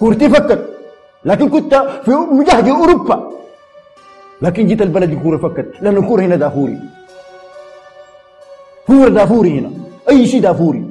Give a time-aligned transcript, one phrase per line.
[0.00, 0.66] كورتي فكت
[1.24, 3.30] لكن كنت في مجهد أوروبا.
[4.42, 6.78] لكن جيت البلد الكوره فكت لأن الكورة هنا دافوري.
[8.86, 9.70] كوره دافوري هنا.
[10.10, 10.84] أي شيء دافوري.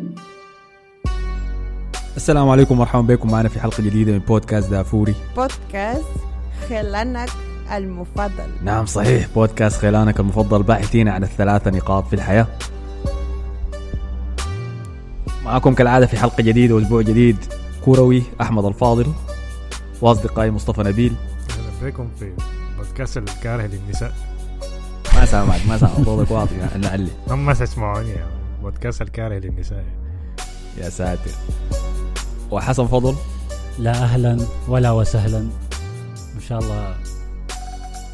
[2.15, 3.32] السلام عليكم ومرحبا بكم.
[3.32, 5.15] معنا في حلقة جديدة من بودكاست دافوري.
[5.36, 6.04] بودكاست
[6.69, 7.29] خلانك
[7.75, 8.50] المفضل.
[8.64, 9.28] نعم صحيح.
[9.36, 10.64] بودكاست خيلانك المفضل.
[10.64, 12.47] باحثين عن الثلاثة نقاط في الحياة.
[15.46, 17.37] معكم كالعادة في حلقة جديدة وأسبوع جديد.
[17.86, 19.14] كروي أحمد الفاضل
[20.01, 21.15] وأصدقائي مصطفى نبيل.
[21.51, 22.33] أهلا بكم في
[22.78, 24.14] بودكاست الكاره للنساء.
[25.15, 26.06] ما سامعك ما سامعك.
[26.06, 27.11] صوتك واطي نعلي.
[27.28, 28.28] هم ما تسمعوني يا
[28.61, 29.86] بودكاست الكاره للنساء.
[30.78, 31.32] يا ساتر.
[32.52, 33.16] وحسن فضل.
[33.80, 35.39] لا أهلا ولا وسهلا.
[36.36, 36.95] إن شاء الله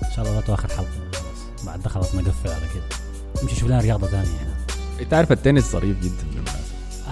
[0.04, 0.90] إن شاء الله لا اخر حلقه
[1.66, 2.84] بعد ده خلاص نقفل على كده.
[3.44, 4.28] نمشي نشوف لنا رياضة ثانية.
[4.28, 4.56] هنا
[5.00, 6.35] أنت عارف التنس ظريف جدا.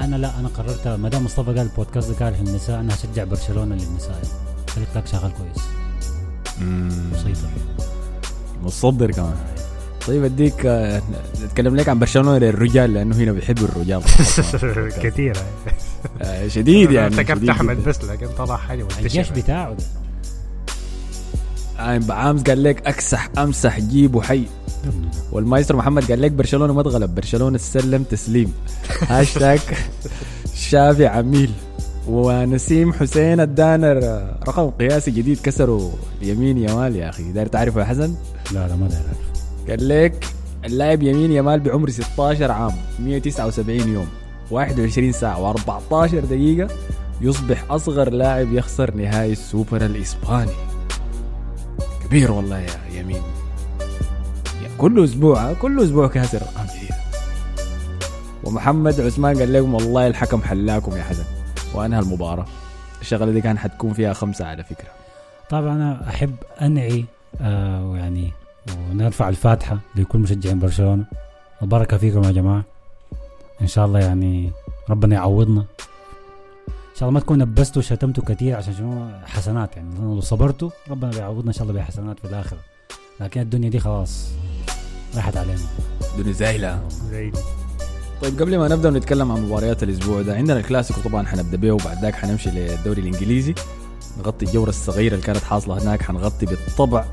[0.02, 3.75] أنا لا أنا قررت ما دام مصطفى قال البودكاست ده كاره للنساء أنا هشجع برشلونة
[3.75, 4.22] للنساء.
[4.67, 5.66] فريق ذاك شغال كويس.
[7.11, 7.47] مسيطر
[8.64, 9.36] متصدر كمان.
[10.08, 10.66] طيب أديك
[11.44, 14.02] نتكلم لك عن برشلونة للرجال لأنه هنا بيحبوا الرجال.
[15.03, 15.41] كثيرة
[16.21, 17.83] آه، شديد يعني افتكرت أحمد.
[17.83, 19.83] بس لكن طلع حاجة الجيش بتاعه ده.
[21.80, 24.44] آه، بعامز قال لك أكسح أمسح جيب وحي
[25.31, 28.53] والمايسترو محمد قال لك برشلونة ما اتغلب برشلونة استسلم تسليم.
[29.02, 29.59] هاشتاج
[30.56, 31.52] شافي عميل.
[32.08, 33.94] ونسيم حسين ادانا
[34.48, 37.31] رقم قياسي جديد كسروا يمين يمال يا أخي.
[37.31, 38.16] داير تعرفه يا حسن؟
[38.52, 39.70] لا لا ما داير أعرف.
[39.70, 40.26] قال لك
[40.66, 44.08] اللاعب يمين يمال بعمر 16 عام 179 يوم
[44.52, 46.67] 21 ساعة و14 دقيقة
[47.22, 50.52] يصبح أصغر لاعب يخسر نهائي السوبر الإسباني.
[52.04, 53.22] كبير والله يا يمين.
[54.77, 56.41] كل أسبوع كل أسبوع كاسر
[56.75, 56.95] جديدة
[58.43, 61.23] ومحمد عثمان قال لكم والله الحكم حلاكم يا حسن.
[61.73, 62.45] وأنهى المباراة
[63.02, 64.89] الشغلة دي كان حتكون فيها خمسة على فكرة.
[65.49, 67.05] طبعا أنا أحب أنعي
[67.42, 68.31] آه ويعني
[68.92, 71.05] ونرفع الفاتحة لكل مشجعين برشلونة.
[71.61, 72.64] البركه فيكم يا جماعة.
[73.61, 74.52] إن شاء الله يعني
[74.89, 75.65] ربنا يعوضنا.
[76.67, 79.89] إن شاء الله ما تكون نبستوا وشتمتوا كثير عشان شنو؟ حسنات يعني.
[79.99, 82.59] لو صبرتوا ربنا بيعوضنا إن شاء الله بحسنات في الآخرة.
[83.19, 84.27] لكن الدنيا دي خلاص
[85.15, 85.59] راحت علينا.
[86.19, 86.87] زايلة.
[87.11, 87.39] زي دي.
[88.21, 92.01] طيب قبل ما نبدأ نتكلم عن مباريات الأسبوع ده عندنا الكلاسيكو طبعا حنبدأ به وبعد
[92.01, 93.55] ذاك حنمشي للدوري الإنجليزي.
[94.19, 97.05] نغطي الجوره الصغيرة اللي كانت حاصلة هناك حنغطي بالطبع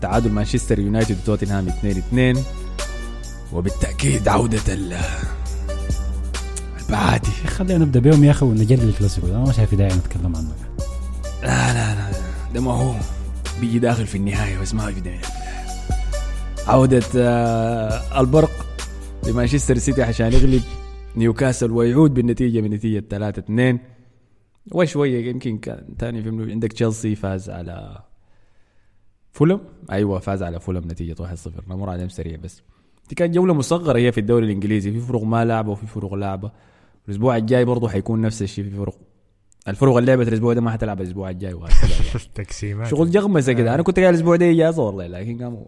[0.00, 2.44] تعادل مانشستر يونايتد وتوتنهام 2 2
[3.52, 4.98] وبالتأكيد عودة ال
[6.80, 7.30] البعادي.
[7.30, 9.36] خلينا نبدأ بيهم يا أخي ونجلي الكلاسيكو ده.
[9.36, 10.52] أنا ما شايف داعي نتكلم عنه.
[11.42, 12.10] لا لا لا
[12.54, 12.94] ده ما هو.
[13.60, 15.20] بيجي داخل في النهاية بس ما من البداية.
[16.66, 18.66] عودة آه، البرق
[19.26, 20.62] لمانشستر سيتي عشان يغلب
[21.16, 23.78] نيوكاسل ويعود بالنتيجة بنتيجه 3 2
[24.72, 28.02] وشوية يمكن كان ثاني في عندك تشيلسي فاز على
[29.32, 29.60] فولم؟
[29.90, 32.62] أيوه فاز على فولم نتيجة 1-0 نمر عليهم سريع بس.
[33.08, 34.90] دي كانت جولة مصغرة هي في الدوري الإنجليزي.
[34.92, 36.50] في فرق ما لعبه وفي فرق لعبه
[37.08, 38.98] الأسبوع الجاي برضه حيكون نفس الشيء في فرق
[39.68, 43.74] الفرق اللي لعبت الأسبوع ده ما حتلعب الأسبوع الجاي وهكذا تقسيمات شغل جغمسة كده.
[43.74, 45.66] أنا كنت قاعد الأسبوع ده اجازه والله لكن قاموا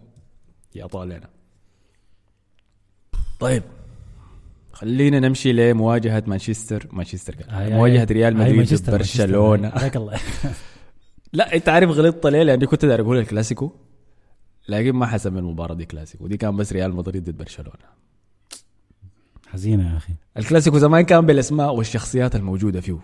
[0.75, 1.29] يعطوا علينا
[3.39, 3.63] طيب
[4.73, 6.87] خلينا نمشي لمواجهة مانشستر.
[6.91, 7.73] مانشستر قال.
[7.73, 10.19] مواجهة ريال هاي مدريد ضد برشلونه الله
[11.33, 13.71] لا أنت عارف غلطت ليه؟ لأني كنت داير أقول الكلاسيكو
[14.69, 16.27] لكن ما حسب المباراه دي كلاسيكو.
[16.27, 17.87] دي كان بس ريال مدريد ضد برشلونة.
[19.47, 20.13] حزينة يا أخي.
[20.37, 22.99] الكلاسيكو زمان كان بالأسماء والشخصيات الموجودة فيه.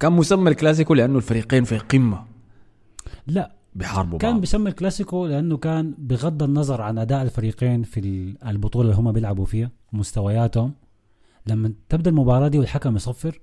[0.00, 2.24] كان مسمى الكلاسيكو لأنه الفريقين في قمة.
[3.26, 8.90] لا بيحاربوا كان بيسمى الكلاسيكو لأنه كان بغض النظر عن أداء الفريقين في ال- البطولة
[8.90, 10.72] اللي هم بيلعبوا فيها مستوياتهم.
[11.46, 13.40] لما تبدأ المباراة دي والحكم يصفر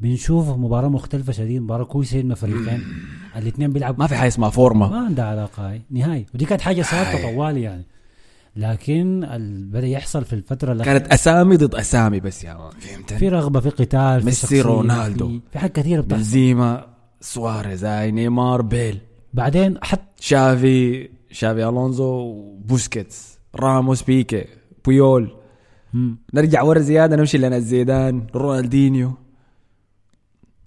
[0.00, 2.82] بنشوف مباراة مختلفة شديد مباراة كويسه من الفريقين.
[3.36, 4.90] الاثنين بيلعبوا ما في حاجة اسمها فورمة.
[4.90, 5.82] ما عندها علاقة هاي.
[5.90, 7.86] نهائي ودي كانت حاجة ثابته طوالي يعني.
[8.56, 9.26] لكن
[9.72, 12.70] بدأ يحصل في الفترة اللي كانت أسامي ضد أسامي بس يا man.
[12.70, 15.28] فهمت في رغبة في قتال في ميسي، رونالدو.
[15.28, 16.16] في, في حاجات كثيرة بتحصل.
[16.16, 16.86] بنزيما
[17.20, 18.98] سواريز هاي نيمار بيل.
[19.34, 24.44] بعدين حتى شافي شافي ألونزو بوسكيتس راموس بيكي
[24.84, 25.36] بويول.
[25.94, 26.18] مم.
[26.34, 29.12] نرجع ورا زيادة نمشي لنا زيدان رونالدينيو.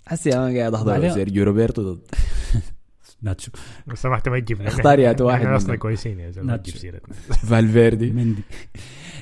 [0.07, 2.01] حسي أنا قاعد أحضر سيرجيو روبرتو ضد
[3.23, 3.51] ناتشو.
[3.87, 4.61] لو سمحت ما تجيب.
[4.61, 5.79] اختار يا واحد إحنا أصلا منهم.
[5.79, 6.55] كويسين يا زلمة.
[6.55, 7.15] تجيب سيرتنا
[7.49, 8.11] فالفيردي.
[8.11, 8.41] مندي.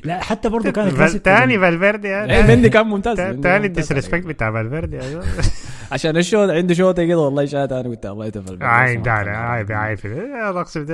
[0.03, 0.87] لا حتى برضه كان
[1.23, 1.59] تاني.
[1.59, 3.17] فالفيردي إيه مندي كان ممتاز.
[3.17, 3.65] تاني.
[3.67, 5.23] ال disrespect بتاع فالفيردي أيوه
[5.91, 8.63] عشان الشوط عنده شوطة كده والله شات أنا قلت الله يتفل.
[8.63, 9.99] عاين ده عايب عايب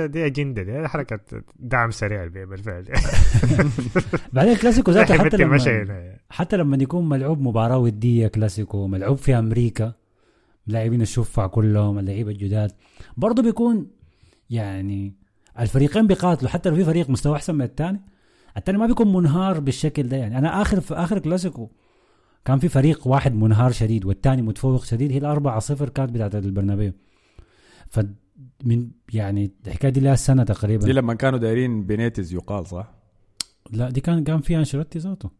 [0.06, 1.20] دي أجندة دي حركة
[1.58, 2.84] دعم سريع بالفعل.
[4.32, 5.58] بعدين الكلاسيكو ذاته حتى لما
[6.30, 9.92] حتى لما يكون ملعوب مباراة ودية كلاسيكو ملعوب في أمريكا
[10.68, 12.72] لاعبين الشفع كلهم اللعيبة الجداد.
[13.16, 13.90] برضه بيكون
[14.50, 15.14] يعني
[15.58, 18.00] الفريقين بيقاتلوا حتى لو في فريق مستوى أحسن من الثاني
[18.56, 20.38] الثاني ما بيكون منهار بالشكل ده يعني.
[20.38, 21.70] أنا آخر في آخر كلاسيكو
[22.44, 26.92] كان في فريق واحد منهار شديد والثاني متفوق شديد هي الأربعة صفر كانت بتاعت البرنابيو.
[27.86, 28.00] ف
[28.64, 30.84] من يعني الحكاية دي لها سنة تقريبا.
[30.84, 32.94] دي لما كانوا دايرين بينيتز يقال صح؟
[33.70, 35.30] لا دي كان كان فيها أنشيلوتي ذاته.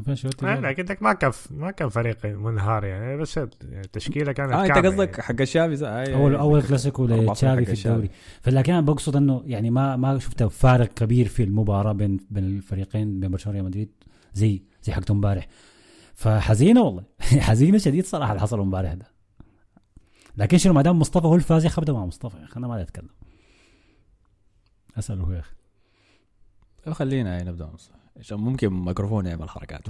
[0.00, 4.66] كان انشيلوتي لا دك ما كان ما كان فريق منهار يعني بس التشكيلة كانت آه
[4.66, 6.68] أنت قصدك حق الشافي؟ آه، اول آه، أول آه.
[6.68, 8.10] كلاسيكو لتشافي في الدوري.
[8.40, 13.20] فلكن أنا بقصد إنه يعني ما ما شفت فارق كبير في المباراة بين بين الفريقين
[13.20, 13.90] بين برشلونة وريال مدريد
[14.34, 15.48] زي زي حقته امبارح.
[16.14, 17.04] فحزينة والله.
[17.48, 19.06] حزينة شديد صراحة اللي حصل امبارح ده.
[20.36, 22.82] لكن شنو ما دام مصطفى هو الفاز يا أخي مع مصطفى يا أخي أنا ما
[22.82, 23.08] أتكلم.
[24.98, 25.54] أسأله يا أخي.
[26.92, 29.82] خلينا نبدأ نص عشان ممكن ميكروفون يعمل حركات.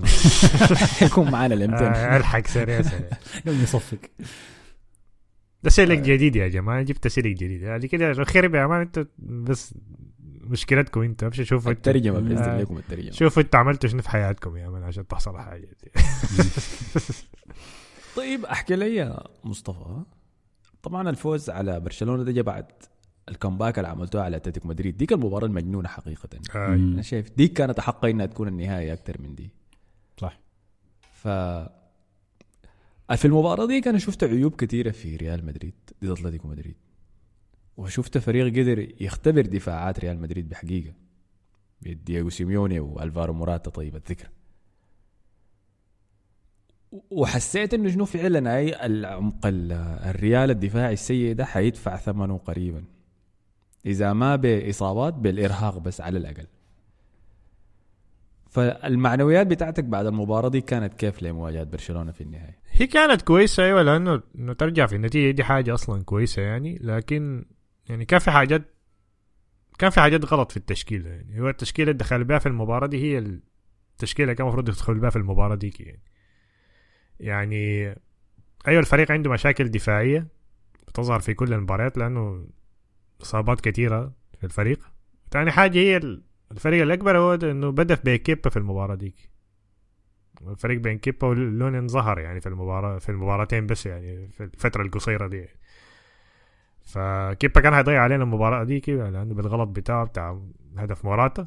[1.03, 1.87] يكون معانا آه الامتن
[2.17, 3.09] ألحق سريع سريع.
[3.63, 3.99] يصفق.
[5.63, 7.63] ده سلك جديد يا جماعة جبت سلك جديد.
[7.63, 9.75] يعني كده خرب يا مان انت بس
[10.41, 12.61] مشكلتكم انت امشي شوفوا الترجمة بنزل آه.
[12.61, 13.13] لكم الترجمة.
[13.13, 15.91] شوفوا أنتوا عملتوا شنو في حياتكم يا مان عشان تحصل حاجة دي.
[18.17, 20.03] طيب أحكي لي يا مصطفى
[20.83, 22.67] طبعا الفوز على برشلونة ده جا بعد
[23.29, 24.97] ال comeback اللي عملتوها على أتلتيكو مدريد.
[24.97, 26.29] ديك المباراة المجنونة حقيقة.
[26.55, 26.69] آه.
[26.69, 26.93] مم.
[26.93, 29.51] أنا شايف؟ ديك كانت احق انها تكون النهايه أكثر من دي.
[30.21, 30.41] صح.
[31.13, 31.29] ف
[33.17, 36.75] في المباراة دي أنا شفت عيوب كثيره في ريال مدريد ضد أتلتيكو مدريد.
[37.77, 40.93] وشفت فريق قدر يختبر دفاعات ريال مدريد بحقيقة.
[41.83, 44.29] دييغو سيميوني وألفارو موراتا طيب الذكر.
[47.11, 49.73] وحسيت إنه شنو فعلا أي العمق ال-
[50.09, 52.85] الريال الدفاعي السيء ده حيدفع ثمنه قريبا.
[53.89, 56.47] إذا ما بإصابات بالإرهاق بس على الأقل.
[58.49, 63.83] فالمعنويات بتاعتك بعد المباراة دي كانت كيف لمواجهة برشلونة في النهاية؟ هي كانت كويسة أيوه
[63.83, 67.45] لأنه إنه ترجع في النتيجة دي حاجة أصلا كويسة يعني لكن
[67.89, 68.63] يعني كان في حاجات
[69.79, 71.41] كان في حاجات غلط في التشكيل يعني.
[71.41, 73.19] هو التشكيلة اللي دخل بها في المباراة دي هي
[73.93, 76.01] التشكيلة كان المفروض يدخل بها في المباراة دي يعني
[77.21, 77.95] يعني
[78.69, 80.27] أيوه الفريق عنده مشاكل دفاعية
[80.89, 82.47] بتظهر في كل المباريات لأنه
[83.23, 84.81] إصابات كثيرة في الفريق.
[85.31, 86.19] ثاني حاجة هي
[86.53, 89.31] الفريق الأكبر هو إنه بدأ بكيبا في المباراة ديك.
[90.47, 95.27] الفريق بين كيبا ولونين ظهر يعني في المباراة في المباراتين بس يعني في الفترة القصيرة
[95.27, 95.49] دي.
[96.83, 100.41] فكيبا كان هيضيع علينا المباراة دي لأنه بالغلط بتاعه بتاع
[100.77, 101.47] هدف موراتا.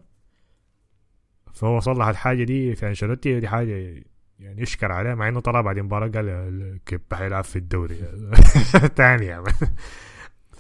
[1.54, 4.04] فهو صلح الحاجة دي في أنشيلوتي دي حاجة
[4.40, 7.96] يعني يشكر عليها مع إنه طلع بعد المباراة قال كيبا حيلعب في الدوري.
[8.96, 9.44] تاني يعني.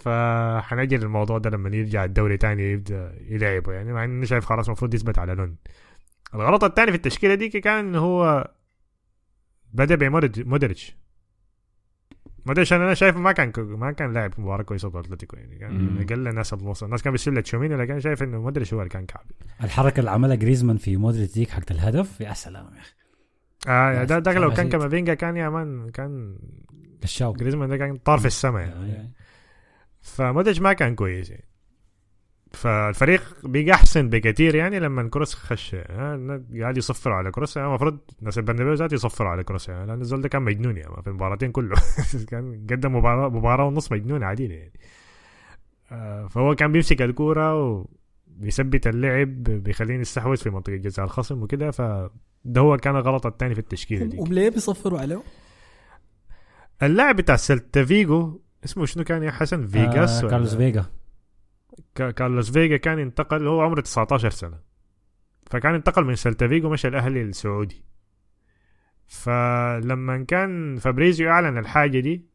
[0.02, 4.94] فحنجي للموضوع ده لما يرجع الدوري تاني يبدأ يلعبه يعني مع انه شايف خلاص المفروض
[4.94, 5.56] يثبت على لونين.
[6.36, 8.52] الغلط الثاني في التشكيلة دي كان انه هو
[9.74, 10.96] بدأ بمودريتش
[12.46, 12.74] مودريتش.
[12.74, 16.54] أنا شايفه ما كان ما كان لاعب مباراة كويسة ضد أتلتيكو يعني كان أقل الناس
[16.54, 19.26] النص الناس كان بيسيب لتشواميني لكن شايف إنه مودريتش هو اللي كان كعب.
[19.64, 22.94] الحركة اللي عملها جريزمان في مودريتش ديك حقت الهدف يا سلام يا أخي.
[23.68, 24.72] آه ده, ده لو كان عجيب.
[24.72, 26.38] كامافينجا كان يا مان كان
[27.04, 29.12] الشاو جريزمان ده كان طار في السماء يعني.
[30.02, 31.52] فمودريتش ما كان كويس يعني.
[32.52, 38.38] فالفريق بقى أحسن بكثير يعني لما كروس خش قاعد يصفروا على كروس يعني المفروض ناس
[38.38, 41.76] البرنابيو ذات يصفروا على كروس يعني لأن الزول ده كان مجنون يعني في المباراتين كله.
[42.30, 44.80] كان قدم مباراة مباراة ونص مجنون عادي يعني.
[45.92, 52.62] آه، فهو كان بيمسك الكورة وبيثبت اللعب بيخليني يستحوذ في منطقة جزاء الخصم وكده فده
[52.62, 54.18] هو كان الغلط الثاني في التشكيلة دي.
[54.20, 55.24] وليه بيصفروا عليه؟
[56.84, 60.86] اللاعب بتاع سيلتا فيجو اسمه شنو كان يا حسن؟ فيجاس آه؟ كارلوس فيجا
[61.96, 64.60] كا- كارلوس فيجا كان انتقل هو عمره 19 سنة.
[65.52, 67.84] فكان انتقل من سيلتا فيجو مشى الأهلي السعودي.
[69.08, 72.26] فلما كان فابريزيو أعلن الحاجة دي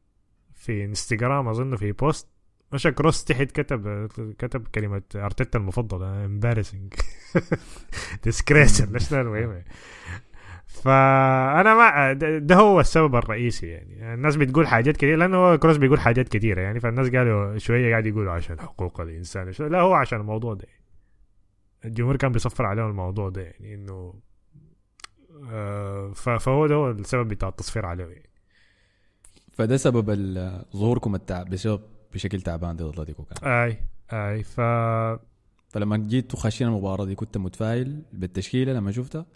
[0.54, 2.28] في انستغرام أظن في post
[2.72, 4.06] مشى كروس تحت كتب
[4.38, 6.94] كتب كلمة أرتيتا المفضلة embarrassing
[8.24, 8.80] disgrace
[9.12, 9.62] المهم.
[10.82, 14.14] فأنا ما ده هو السبب الرئيسي يعني.
[14.14, 16.80] الناس بتقول حاجات كثيره لأنه كروس بيقول حاجات كثيره يعني.
[16.80, 19.52] فالناس قالوا شوية قاعد يقولوا عشان حقوق الإنسان.
[19.52, 20.66] شوية لا هو عشان الموضوع ده.
[21.84, 24.14] الجمهور كان بيصفر عليه الموضوع ده يعني إنه
[25.50, 28.04] آه فهو ده هو السبب بتاع التصفير عليه.
[28.04, 28.30] يعني.
[29.52, 30.10] فده سبب
[30.76, 31.80] ظهوركم التعب بسبب
[32.14, 33.48] بشكل تعبان ضد اتلتيكو كان.
[33.52, 33.78] أي
[34.12, 34.42] أي.
[34.42, 34.60] ف
[35.68, 39.26] فلما جيتوا خاشين المباراة دي كنت متفائل بالتشكيلة لما شفتها.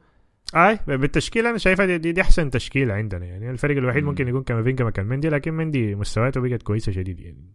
[0.57, 3.51] أي بالتشكيله أنا شايفها دي, دي, دي أحسن تشكيله عندنا يعني.
[3.51, 4.09] الفريق الوحيد مم.
[4.09, 7.55] ممكن يكون كامافينجا مكان مندي لكن مندي مستوياته بقت كويسة شديد يعني.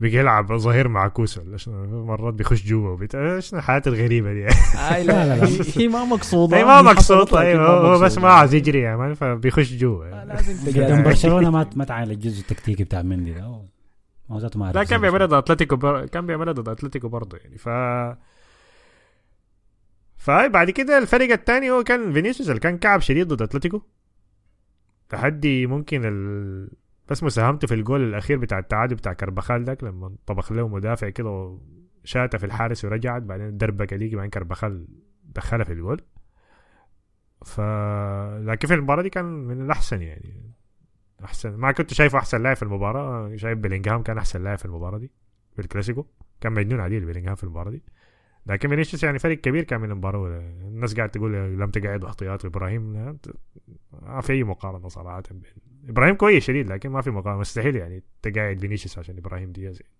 [0.00, 3.12] بيجي يلعب ظهير مع كوسو ولا شنو مرات بيخش جوا وبيت...
[3.38, 4.46] شنو الحياة الغريبة دي؟
[4.94, 5.48] آي لا لا لا.
[5.76, 6.56] هي ما مقصودة.
[6.56, 8.18] هي ما هي مقصود حصلت لكن أيوه هو بس.
[8.18, 11.02] ما عايز يجري يا مان فبيخش جوا آه، لازم.
[11.02, 13.62] برشلونة ما ما تعاين الجزء التكتيكي بتاع مندي ده.
[14.30, 16.06] ما ذاته ما لا كان بيعملها ضد أتلتيكو بر...
[16.06, 17.58] كان بيعملها ضد أتلتيكو برضه يعني.
[17.58, 17.68] ف
[20.24, 23.82] فهاي بعد كده الفريق الثاني هو كان فينيسيوس اللي كان كعب شديد ضد أتلتيكو.
[25.08, 26.70] تحدي ممكن ال...
[27.08, 31.58] بس مساهمته في الجول الأخير بتاع التعادل بتاع كربخال داك لما طبخ له مدافع كده
[32.04, 34.86] وشاته في الحارس ورجعت بعدين دربك ليك بعدين كربخال
[35.24, 36.00] دخلها في الجول.
[37.44, 37.60] ف
[38.40, 40.52] لكن في المباراة دي كان من الأحسن يعني.
[41.24, 41.54] أحسن.
[41.54, 43.36] ما كنت شايفه أحسن لاعب في المباراة.
[43.36, 45.10] شايف بيلينغهام كان أحسن لاعب في المباراة دي
[45.52, 46.06] في الكلاسيكو.
[46.40, 47.82] كان مجنون عديل بيلينغهام في المباراة دي.
[48.46, 50.38] لكن فينيسيوس يعني فريق كبير كان من المباراة.
[50.38, 52.82] الناس قاعد تقول لم تقعد احتياط إبراهيم
[54.02, 55.42] ما في أي مقارنة صراحة بين
[55.88, 57.40] إبراهيم كويس شديد لكن ما في مقارنة.
[57.40, 59.94] مستحيل يعني تقعد فينيسيوس عشان إبراهيم دياز يعني.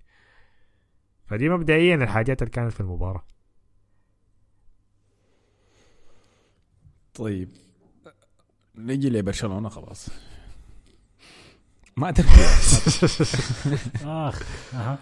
[1.27, 3.25] فدي مبدئيا الحاجات اللي كانت في المباراة.
[7.15, 7.49] طيب.
[8.75, 10.09] نجي لبرشلونة خلاص.
[11.97, 12.41] ما تركي
[14.05, 14.43] آخ
[14.75, 14.99] أها.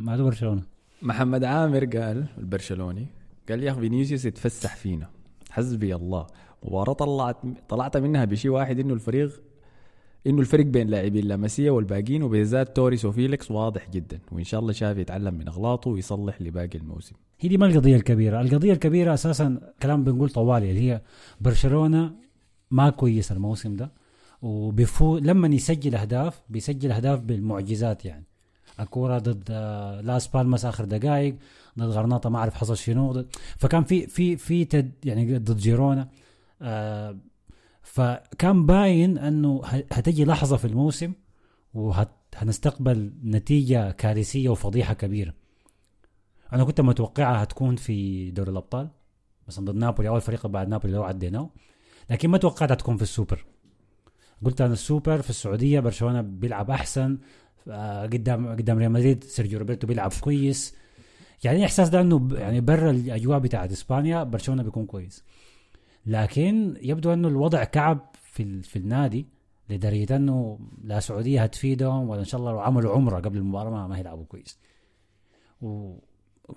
[0.00, 0.62] ما برشلونة.
[1.02, 3.06] محمد عامر قال البرشلوني
[3.48, 5.10] قال يا أخي فينيسيوس يتفسح فينا.
[5.50, 6.26] حسبي الله.
[6.64, 7.36] مباراة طلعت
[7.68, 9.42] طلعت منها بشيء واحد إنه الفريق
[10.26, 14.18] إنه الفرق بين لاعبين لاماسيا والباقيين وبالذات توريس وفيليكس واضح جدا.
[14.32, 17.16] وإن شاء الله شافي يتعلم من أغلاطه ويصلح لباقي الموسم.
[17.40, 21.02] هي دي ما القضية الكبيرة، القضية الكبيرة أساسا كلام بنقول طوالي اللي هي
[21.40, 22.12] برشلونة
[22.70, 23.92] ما كويس الموسم ده
[24.42, 28.24] وبيفو لما يسجل أهداف بيسجل أهداف بالمعجزات يعني.
[28.80, 31.36] الكورة ضد آه، لاس بالماس آخر دقائق
[31.78, 33.24] ضد غرناطة ما أعرف حصل شنو
[33.56, 36.08] فكان في في في تد يعني ضد جيرونا
[36.62, 37.16] آه
[37.82, 41.12] فكان باين إنه هتجي لحظة في الموسم
[41.74, 45.34] وهنستقبل نتيجة كارثية وفضيحة كبيرة.
[46.52, 48.88] أنا كنت متوقعها هتكون في دوري الأبطال
[49.48, 51.50] مثلا ضد نابولي أول فريق بعد نابولي لو عديناه
[52.10, 53.44] لكن ما توقعتها تكون في السوبر.
[54.44, 57.18] قلت أنا السوبر في السعودية برشلونة بيلعب أحسن
[58.12, 60.74] قدام قدام ريال مدريد سيرجيو روبرتو بيلعب كويس.
[61.44, 65.24] يعني إحساس ده إنه يعني برا الأجواء بتاعت إسبانيا برشلونة بيكون كويس.
[66.06, 69.26] لكن يبدو إنه الوضع كعب في في النادي
[69.70, 73.98] لدرجة إنه لا سعودية هتفيدهم ولا إن شاء الله لو عملوا عمرة قبل المباراة ما,
[73.98, 74.58] هيلعبوا كويس.
[75.62, 75.98] و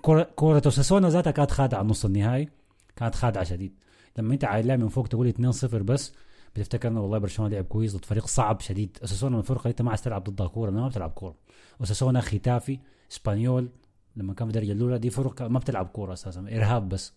[0.02, 2.48] كرة كرة أوساسونا ذاتها كانت خادعة نص النهائي
[2.96, 3.74] كانت خادعة شديد.
[4.18, 6.14] لما أنت عايلها من فوق تقول 2-0 بس
[6.54, 8.98] بتفتكر إنه والله برشلونة لعب كويس ضد فريق صعب شديد.
[9.02, 11.34] أوساسونا من الفرق اللي انت ما عايز تلعب ضدها كوره ما بتلعب كورة.
[11.80, 12.78] أوساسونا ختافي
[13.12, 13.68] إسبانيول
[14.16, 17.12] لما كان في الدرجه الأولى دي فرق ما بتلعب كورة أساسا إرهاب بس.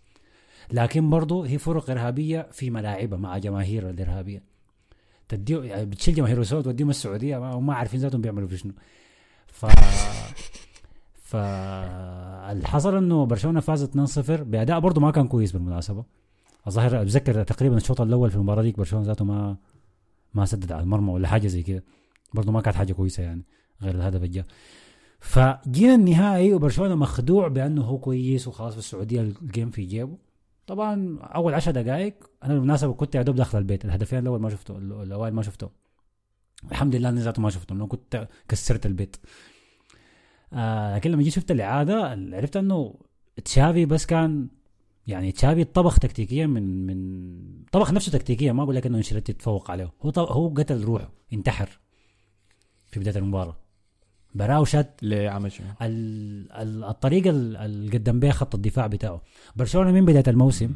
[0.72, 4.44] لكن برضه هي فرق إرهابية في ملاعبها مع جماهير الإرهابية.
[5.30, 8.74] تديه يعني بتشيل جماهير السعود توديهم السعودية ما هم ما عارفين ذاتهم بيعملوا في شنو
[9.48, 9.66] ف
[11.16, 13.98] فالحصل إنه برشلونة فازت
[14.30, 16.04] 2-0 بأداء برضه ما كان كويس بالمناسبة.
[16.68, 19.58] الظاهر أتذكر تقريبا الشوط الأول في المباراة ديك برشلونة ذاته ما
[20.34, 21.84] ما سدد على المرمى ولا حاجة زي كده.
[22.34, 23.44] برضه ما كانت حاجة كويسة يعني
[23.82, 24.46] غير الهدف اللي جاء
[25.20, 30.18] فجينا النهائي وبرشلونة مخدوع بأنه هو كويس وخلاص في السعوديه الجيم في جيبه.
[30.68, 34.78] طبعا أول عشر دقائق أنا بالمناسبة كنت يا دوب داخل البيت الهدفين الأول ما شفته
[34.78, 35.70] الأوائل ما شفته.
[36.72, 39.16] الحمد لله ذاته ما شفته لأنه كنت كسرت البيت.
[40.54, 42.04] آه لكن لما جيت شفت الإعادة
[42.36, 42.96] عرفت إنه
[43.46, 44.48] تشافي بس كان
[45.08, 49.72] يعني تشافي طبخ تكتيكيا من من طبخ نفسه تكتيكيا ما أقول لك إنه إنشيلوتي تفوق
[49.72, 49.92] عليه.
[50.02, 51.80] هو طب هو قتل روحه انتحر
[52.92, 53.58] في بداية المباراة.
[54.36, 59.22] براه شات ليه عمل شنو؟ ال- ال- الطريقة ال- اللي قدم بها خط الدفاع بتاعه.
[59.56, 60.74] برشلونة من بداية الموسم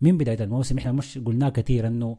[0.00, 2.16] من بداية الموسم إحنا مش قلناه كثير إنه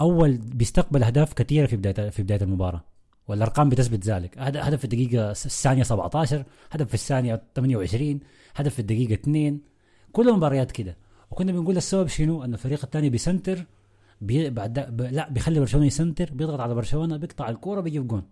[0.00, 2.84] أول بيستقبل أهداف كثيرة في بدايه في بداية المباراة.
[3.28, 4.38] والأرقام بتثبت ذلك.
[4.38, 8.20] هد- هدف في الدقيقة الثانية 17 هدف في الثانية 28
[8.54, 9.60] هدف في الدقيقة 2
[10.14, 10.96] كل المباريات كده.
[11.30, 13.66] وكنا بنقول السبب شنو؟ إنه الفريق الثاني بيسنتر
[14.20, 14.78] بي بعد.
[15.12, 18.22] لا بيخلي برشلونة يسنتر بيضغط على برشلونة بيقطع الكورة بيجيب جون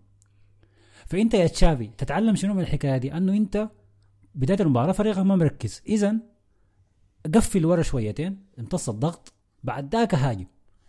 [1.06, 3.68] فإنت يا تشافي تتعلم شنو من الحكاية دي؟ إنه إنت
[4.34, 5.82] بداية المباراة فريقك ما مركز.
[5.86, 6.16] إذا
[7.34, 9.32] قفل ورا شويتين امتص الضغط
[9.64, 10.46] بعد ذاك هاجم.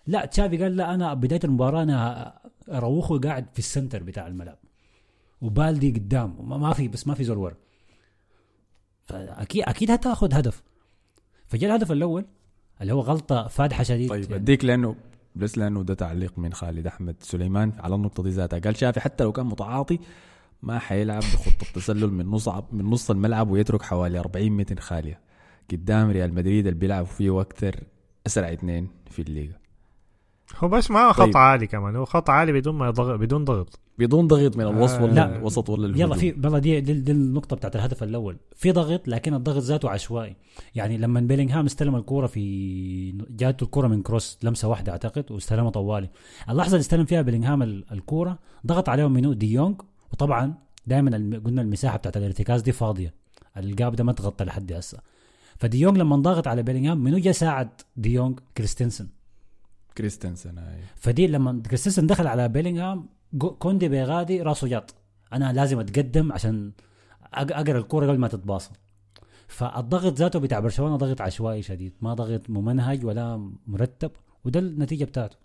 [0.07, 2.33] لا تشافي قال لا أنا بداية المباراة أنا
[2.71, 4.57] اروخه قاعد في السنتر بتاع الملعب.
[5.41, 7.55] وبالدي قدام ما في بس ما في زول ورا.
[9.03, 10.63] فاكيد أكيد هتاخذ هدف.
[11.53, 12.25] فجاء الهدف الأول
[12.81, 14.35] اللي هو غلطة فادحة شديد طيب يعني.
[14.35, 14.95] أديك لأنه
[15.35, 18.59] بس لأنه ده تعليق من خالد أحمد سليمان على النقطة دي ذاتها.
[18.59, 19.99] قال شافي حتى لو كان متعاطي
[20.63, 25.19] ما حيلعب بخطة تسلل من نص من نص الملعب ويترك حوالي 40 متر خالية.
[25.71, 27.83] قدام ريال مدريد اللي بيلعبوا فيه أكثر
[28.27, 29.57] أسرع اثنين في الليغا.
[30.57, 31.37] هو بس ما هو خط طيب.
[31.37, 31.95] عالي كمان.
[31.95, 33.79] هو خط عالي بدون ما يضغط بدون ضغط.
[33.99, 35.35] بدون ضغط من الوسط آه، ولا لا.
[35.37, 36.17] الوسط ولا يلا الهجوم.
[36.17, 38.37] في والله دي, دي, دي النقطة بتاعت الهدف الأول.
[38.55, 40.35] في ضغط لكن الضغط ذاته عشوائي.
[40.75, 46.09] يعني لما بيلينغهام استلم الكورة في جاته الكورة من كروس لمسة واحدة أعتقد واستلمها طوالي.
[46.49, 49.75] اللحظة اللي استلم فيها بيلينغهام ال- الكورة ضغط عليهم منو؟ دي يونغ.
[50.13, 50.53] وطبعا
[50.87, 53.13] دائما قلنا المساحة بتاعت الارتكاز دي فاضية.
[53.57, 54.97] ال gap ده ما تغطى لحد هسه.
[55.57, 59.07] فدي يونغ لما ضغط على بيلينغهام منو جا ساعد دي يونغ؟ كريستنسن.
[59.97, 63.09] كريستنسن هاي فدي لما كريستنسن دخل على بيلينغهام
[63.59, 64.95] كوندي بيغادي راسه جاط.
[65.33, 66.71] أنا لازم أتقدم عشان
[67.23, 68.71] أق- أقرأ الكورة قبل ما تتباصى
[69.47, 71.93] فالضغط ذاته بتاع برشلونة ضغط عشوائي شديد.
[72.01, 74.11] ما ضغط ممنهج ولا مرتب
[74.45, 75.37] وده النتيجة بتاعته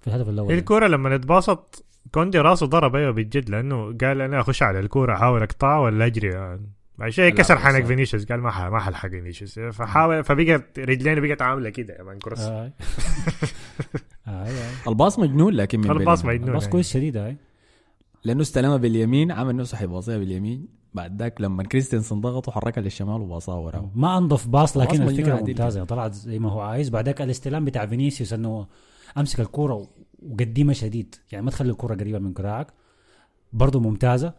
[0.00, 0.52] في الهدف الأول.
[0.52, 5.42] الكورة لما اتباصت كوندي راسه ضرب أيوه بجد لأنه قال أنا أخش على الكورة أحاول
[5.42, 6.28] أقطعها ولا أجري.
[6.28, 6.70] يعني.
[7.02, 11.20] بعد شيء لا، كسر حنك فينيسيوس قال ما ح- ما حلحق فينيسيوس فحاول فبقت رجلينه
[11.20, 12.72] بقت عاملة كده يا مان كروس آه.
[14.26, 14.30] آه.
[14.46, 14.88] آه.
[14.88, 16.24] الباص مجنون لكن من الباص.
[16.24, 16.72] مجنون بس يعني.
[16.72, 17.36] كويس شديد هاي
[18.24, 23.56] لأنه استلمها باليمين عمل نفسه حيباصيها باليمين بعد ذاك لما كريستنسن ضغط وحركها للشمال وباصاها
[23.58, 27.86] وراه ما أنضف باص لكن الفكرة ممتازة طلعت زي ما هو عايز بعداك الاستلام بتاع
[27.86, 28.66] فينيسيوس إنه
[29.18, 29.88] أمسك الكورة
[30.22, 32.66] وقديمه شديد يعني ما تخلي الكورة قريبة من كراعك
[33.52, 34.34] برضه ممتازة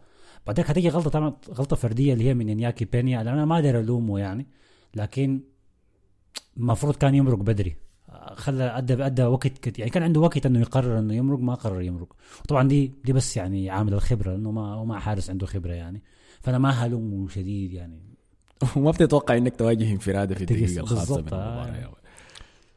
[0.46, 4.18] بعدك هتيجي غلطة طبعا غلطة فردية اللي هي من إنياكي بينيا أنا ما أقدر ألومه
[4.18, 4.46] يعني
[4.94, 5.40] لكن
[6.56, 7.76] المفروض كان يمرق بدري
[8.34, 11.80] خلى أدى أدى وقت كت يعني كان عنده وقت إنه يقرر إنه يمرق ما قرر
[11.82, 12.16] يمرق
[12.48, 16.02] طبعا دي دي بس يعني عامل الخبرة لأنه ما هو ما حارس عنده خبرة يعني
[16.40, 18.00] فأنا ما هلومه شديد يعني
[18.76, 21.20] وما بتتوقع إنك تواجه انفراده في الدقيقة بالظبط، الخامسة من.
[21.20, 21.92] المباراة.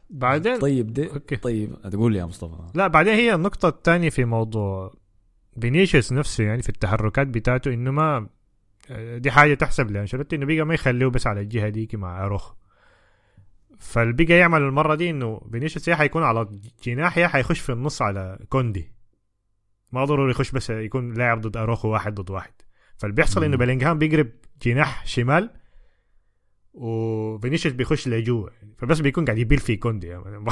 [0.10, 1.36] بعدين طيب دي okay.
[1.36, 4.94] طيب تقول لي يا مصطفى لا بعدين هي النقطة الثانية في موضوع
[5.62, 8.28] فينيسيوس نفسه يعني في التحركات بتاعته انه ما
[9.18, 12.54] دي حاجة تحسب لانشيلوتي إنه بقى ما يخليه بس على الجهة ديك مع اروخ
[13.80, 16.48] فالبقى يعمل المرة دي إنه فينيسيوس يا حيكون على
[16.84, 18.92] جناح يا حيخش في النص على كوندي.
[19.92, 22.52] ما ضروري يخش بس يكون لاعب ضد اروخو واحد ضد واحد.
[22.98, 23.58] فالبيحصل إنه مم.
[23.58, 24.30] بيلينغهام بيقرب
[24.62, 25.50] جناح شمال
[26.78, 30.08] وفينيسيوس بيخش لجوا فبس بيكون قاعد يبيل في كوندي.
[30.08, 30.46] يعني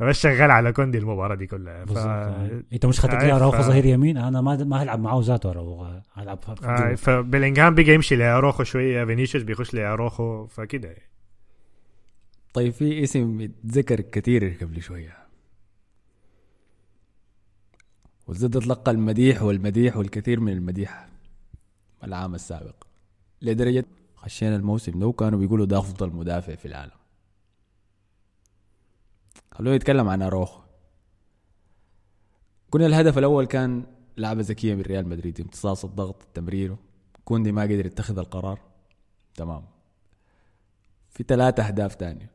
[0.00, 1.84] بس شغال على كوندي المباراة دي كلها.
[1.84, 1.96] ف...
[1.96, 2.62] آه.
[2.72, 5.50] انت مش خدت عارف، لي أراوخو ف- ظهير يمين؟ أنا ما ما هلعب معاه ذاته
[5.50, 6.00] أراوخو.
[6.12, 6.54] هلعب آه
[6.86, 6.94] جوا.
[6.94, 11.02] فبيلينغهام بيجي يمشي لاروخو شوية فينيسيوس بيخش لاروخو فكده يعني.
[12.54, 15.16] طيب في اسم اتذكر كثير قبل شوية.
[18.26, 21.08] وزد تلقى المديح والمديح والكثير من المديح.
[22.04, 22.74] العام السابق.
[23.42, 23.84] لدرجة
[24.22, 26.92] خشينا الموسم ده وكانوا بيقولوا ده أفضل مدافع في العالم.
[29.52, 30.60] خلونا نتكلم عن أروخو.
[32.70, 33.84] كنا الهدف الأول كان
[34.16, 36.78] لعبة ذكية من ريال مدريد امتصاص الضغط تمريره.
[37.24, 38.60] كوندي ما قدر يتخذ القرار.
[39.34, 39.64] تمام.
[41.10, 42.30] في ثلاثة أهداف تانية.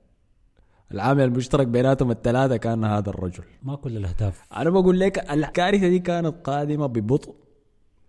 [0.91, 3.43] العامل المشترك بيناتهم الثلاثة كان هذا الرجل.
[3.63, 4.53] ما كل الأهداف.
[4.53, 7.35] أنا بقول لك الكارثة دي كانت قادمة ببطء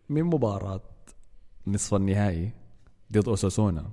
[0.09, 0.81] من مباراة
[1.67, 2.53] نصف النهائي.
[3.13, 3.91] ضد أوساسونا.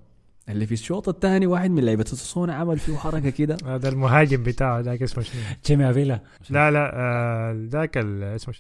[0.49, 3.58] اللي في الشوط الثاني واحد من لعيبة أوساسونا عمل فيه حركة كده.
[3.65, 6.19] هذا المهاجم بتاعه ذاك اسمه شنو؟ تشيمي أفيلا.
[6.49, 8.54] لا لا آه، ذاك ال- اسمه؟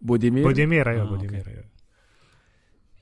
[0.00, 0.44] بوديمير.
[0.44, 1.44] بوديمير أيوه آه، بوديمير.
[1.48, 1.64] أيوه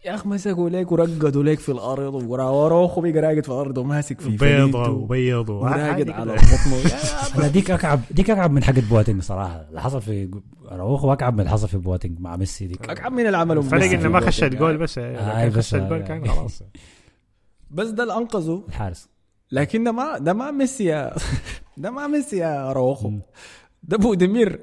[0.06, 4.28] يا اخ مسكوا ليك ورقدوا ليك في الأرض وراوخو بقى راقد في الأرض وماسك في
[4.28, 6.34] بيضة فليته وبيض وراقد على.
[6.34, 7.48] بطنه.
[7.54, 9.66] ديك اكعب ديك أكعب من حقت بواتينج صراحة.
[9.68, 10.30] اللي حصل في
[10.70, 12.90] اراوخو اكعب من اللي حصل في بواتينج مع ميسي ديك.
[12.90, 13.96] أكعب من العمل الفرق وميسي.
[13.96, 14.78] إنه ما في خش الوقت الجول ده.
[14.78, 16.62] بس آه، آه بس خش الجول آه، كان خلاص.
[17.70, 18.64] بس ده اللي أنقذه.
[18.68, 19.08] الحارس.
[19.52, 21.14] لكن ده ما ده ما ميسي يا
[21.76, 23.20] ده ما ميسي يا اراوخو مم.
[23.82, 24.60] ده بوديمير.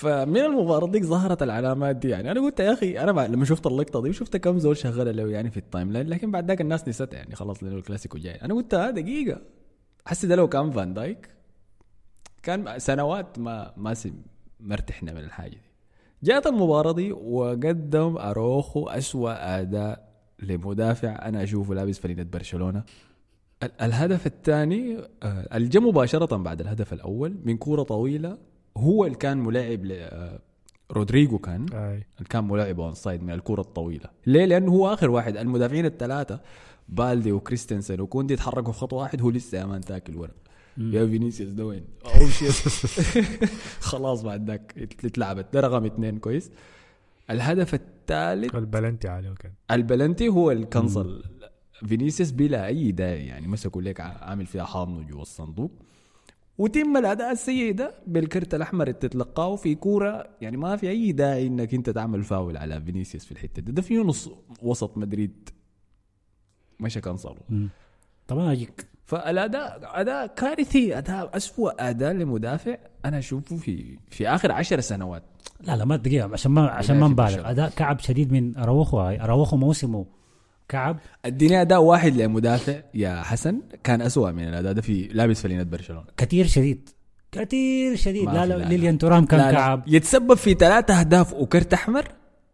[0.00, 2.30] فمن المباراة ديك ظهرت العلامات دي يعني.
[2.30, 5.30] أنا قلت يا أخي أنا بعد لما شفت اللقطة دي وشفت كم زول شغالة له
[5.30, 8.54] يعني في ال timeline لكن بعد ذاك الناس نسيت يعني خلاص لأنه الكلاسيكو جاي أنا
[8.54, 9.40] قلت ها دقيقة.
[10.06, 11.28] حسي ده لو كان فان دايك
[12.42, 13.94] كان سنوات ما ما
[14.60, 15.60] مرتحنا من الحاجة دي.
[16.22, 20.10] جاءت المباراة دي وقدم أروخو أسوأ أداء
[20.42, 22.82] لمدافع أنا أشوفه لابس فانيلة برشلونة.
[23.62, 28.38] ال- الهدف الثاني آه، اللي جا مباشرة بعد الهدف الأول من كورة طويلة
[28.76, 30.38] هو اللي كان ملاعب ل- آه،
[30.92, 31.94] رودريجو كان آي.
[31.94, 34.10] اللي كان ملاعب onside من الكرة الطويلة.
[34.26, 35.36] ليه؟ لأنه هو آخر واحد.
[35.36, 36.40] المدافعين الثلاثة
[36.88, 40.30] بالدي وكريستنسن وكوندي يتحركوا خطوة واحد هو لسه يا مان تاكل ورا
[40.78, 41.84] يا فينيسيوس ده وين؟
[43.80, 46.18] خلاص بعد ذاك اتلعبت ده رقم اثنين.
[46.18, 46.50] كويس.
[47.30, 49.52] الهدف الثالث البلنتي عليه كان.
[49.70, 51.24] البلنتي هو اللي كنصل
[51.86, 53.26] فينيسيوس بلا أي داعي.
[53.26, 55.70] يعني مسكوا ع- عامل فيها حاضنه جوا الصندوق.
[56.60, 60.26] وتم الأداء السيء ده بالكرت الأحمر اللي تتلقاه في كورة.
[60.40, 63.72] يعني ما في أي داعي إنك أنت تعمل فاول على فينيسيوس في الحتة دي.
[63.72, 64.30] ده في نص
[64.62, 65.48] وسط مدريد.
[66.80, 67.68] مشى كنصله مم.
[68.28, 68.86] طبعا أجيك.
[69.04, 75.22] فالأداء أداء كارثي أداء اسوء أداء لمدافع أنا أشوفه في في آخر عشر سنوات.
[75.60, 77.50] لا لا ما دقيقة عشان ما عشان ما نبالغ.
[77.50, 80.06] أداء كعب شديد من أراوخو أراوخو موسمه.
[80.70, 80.96] كعب.
[81.24, 86.04] اديني أداء واحد لمدافع يا حسن كان اسوء من الأداء ده في لابس فلينة برشلونة.
[86.16, 86.88] كثير شديد.
[87.32, 88.24] كثير شديد.
[88.24, 88.68] لا لا لا لا.
[88.68, 89.52] ليليان تورام كان لا لا.
[89.52, 89.82] كعب.
[89.86, 92.04] يتسبب في ثلاثة أهداف وكرت أحمر؟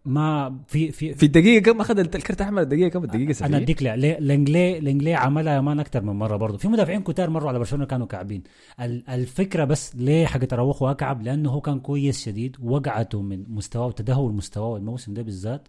[0.05, 3.83] ما في في, في الدقيقة كم أخذ الكرت أحمر الدقيقة كم؟ الدقيقة أنا 70 أديك
[3.83, 6.59] لا لإنجلي لإنجلي عملها يا مان أكثر من مرة برضه.
[6.59, 8.43] في مدافعين كتار مروا على برشلونة كانوا كعبين.
[8.81, 13.87] ال- الفكرة بس ليه حقت اراوخو اكعب لأنه هو كان كويس شديد وقعته من مستواه
[13.87, 15.69] وتدهور مستواه الموسم ده بالذات.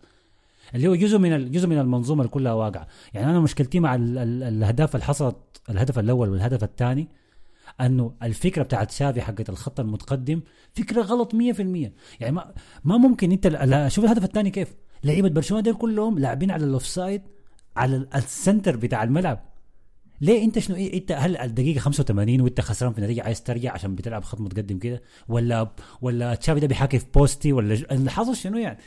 [0.76, 4.18] اللي هو جزء من جزء من المنظومة اللي كلها واقعه يعني أنا مشكلتي مع ال-
[4.18, 5.36] ال- الأهداف اللي حصلت
[5.70, 7.08] الهدف الأول والهدف الثاني
[7.82, 10.42] أنه الفكرة بتاعت شافي حقت الخط المتقدم
[10.74, 11.38] فكرة غلط 100%
[12.20, 12.54] يعني ما
[12.84, 13.48] ما ممكن أنت
[13.88, 14.76] شوف الهدف الثاني كيف.
[15.04, 17.22] لعيبة برشلونة دول كلهم لاعبين على ال offside
[17.76, 19.40] على ال- center بتاع الملعب.
[20.22, 23.96] ليه أنت شنو إيه إنت هل الدقيقة 85 وأنت خسران في النتيجة عايز ترجع عشان
[23.96, 28.58] بتلعب خط متقدم كده؟ ولا ولا تشافي ده بيحاكي في بوستي ولا اللي حصل شنو
[28.58, 28.78] يعني؟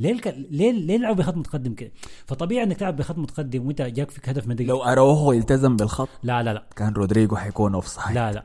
[0.00, 0.34] ليه الك...
[0.50, 1.92] ليه ليه يلعب بخط متقدم كده؟
[2.26, 6.08] فطبيعي إنك تلعب بخط متقدم وأنت جاك فيك هدف من دقيقه لو اروخو التزم بالخط؟
[6.22, 6.66] لا لا لا.
[6.76, 8.44] كان رودريجو حيكون offside لا لا.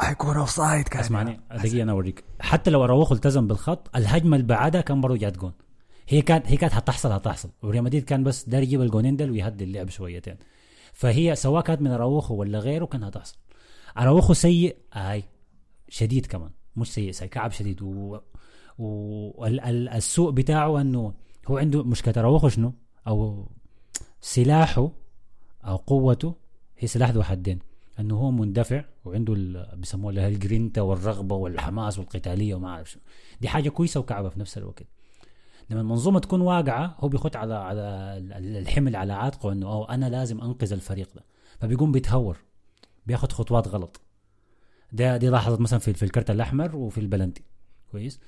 [0.00, 1.00] حيكون offside كان.
[1.00, 2.24] اسمعني دقيقه أنا أوريك.
[2.40, 5.52] حتى لو أراوخو التزم بالخط الهجمة اللي بعدها كان برضه جات جون.
[6.08, 7.48] هي كانت هي كانت هتحصل هتحصل.
[7.62, 10.36] وريال مدريد كان بس داري يجيب الجونين دول ويهدي اللعب شويتين.
[10.92, 13.36] فهي سواء كانت من أراوخو ولا غيره كان هتحصل.
[13.98, 15.24] أراوخو سيء أي
[15.88, 16.50] شديد كمان.
[16.76, 17.82] مش سيء سيء كعب شديد.
[17.82, 18.18] و
[18.78, 21.14] والسوء بتاعه انه
[21.48, 22.72] هو عنده مشكله اراوخو شنو؟
[23.06, 23.48] أو
[24.20, 24.90] سلاحه
[25.64, 26.34] أو قوته
[26.78, 27.58] هي سلاح ذو حدين.
[28.00, 29.34] انه هو مندفع وعنده
[29.74, 32.98] بيسموها هي الجرينتا والرغبة والحماس والقتالية وما أعرف شو
[33.40, 34.82] دي حاجة كويسة وكعبة في نفس الوقت.
[35.70, 37.80] لما المنظومة تكون واقعة هو بيخط على على
[38.18, 41.24] ال- الحمل على عاتقه إنه أو أنا لازم أنقذ الفريق ده.
[41.60, 42.36] فبيقوم بيتهور
[43.06, 44.00] بياخد خطوات غلط.
[44.92, 47.42] ده دي لاحظت مثلا في الكرت الأحمر وفي البلنتي
[47.92, 48.20] كويس؟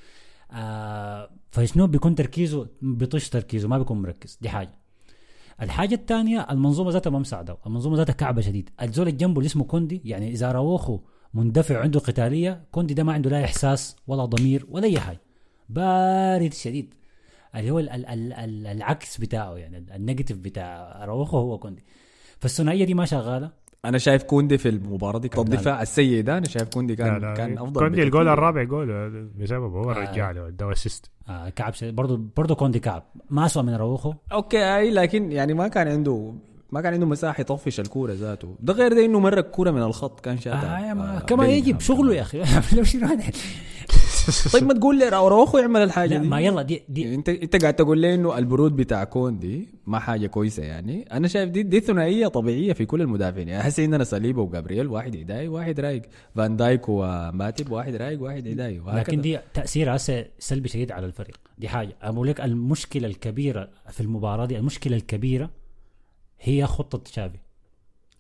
[0.53, 4.39] آه فشنو؟ بيكون تركيزه بيطش تركيزه ما بيكون مركز.
[4.41, 4.79] دي حاجة.
[5.63, 7.59] الحاجة الثانية المنظومة ذاتها ما مساعدة.
[7.67, 8.71] المنظومة ذاتها كعبة شديد.
[8.83, 11.01] الزول اللي جنبه اللي اسمه كوندي يعني إذا راوخو
[11.35, 15.21] مندفع عنده قتالية كوندي ده ما عنده لا إحساس ولا ضمير ولا أي حاجة.
[15.69, 16.95] بارد شديد.
[17.55, 21.85] اللي هو ال ال ال ال العكس بتاعه يعني ال- negative بتاع راوخو هو كوندي.
[22.41, 23.66] فالثنائية دي ما شغالة.
[23.89, 27.21] أنا شايف كوندي في المباراة دي كان الدفاع السيء ده أنا شايف كوندي لا كان
[27.23, 27.35] لا.
[27.35, 28.03] كان أفضل كوندي.
[28.03, 29.67] الجول الرابع جول بسببه.
[29.67, 30.11] هو آه.
[30.11, 33.03] رجع له اداه assist آه كعب برضه برضه كوندي كعب.
[33.31, 36.35] ما أسوأ من راوخو okay اي لكن يعني ما كان عنده
[36.71, 38.57] ما كان عنده مساحة يطفش الكورة ذاته.
[38.61, 42.15] ده غير ده إنه مره الكوره من الخط كان شاتها آه آه، كما يجب شغله
[42.15, 43.33] يا هذا؟
[44.53, 46.29] طيب ما تقول لي اروخو يعمل الحاجة لا دي.
[46.29, 49.99] ما يلا دي دي يعني انت انت قاعد تقول لي إنه البرود بتاع كوندي ما
[49.99, 51.03] حاجة كويسة يعني.
[51.13, 53.49] أنا شايف دي دي ثنائية طبيعية في كل المدافعين.
[53.49, 56.03] يعني هسه عندنا سليبة وجابرييل واحد عداي واحد رايق.
[56.35, 58.83] فان دايك وماتب واحد رايق واحد عداي.
[58.87, 61.41] لكن دي تاثيرها هسه سلبي شديد على الفريق.
[61.59, 61.97] دي حاجة.
[62.03, 65.51] أقول لك المشكلة الكبيرة في المباراة دي المشكلة الكبيرة
[66.41, 67.39] هي خطة تشافي.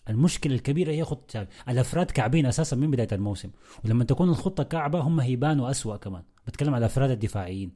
[0.09, 3.51] المشكلة الكبيرة هي خطه تشافي الأفراد كعبين أساسا من بداية الموسم.
[3.85, 6.23] ولما تكون الخطة كعبة هم هيبانوا أسوأ كمان.
[6.47, 7.73] بتكلم على الأفراد الدفاعيين.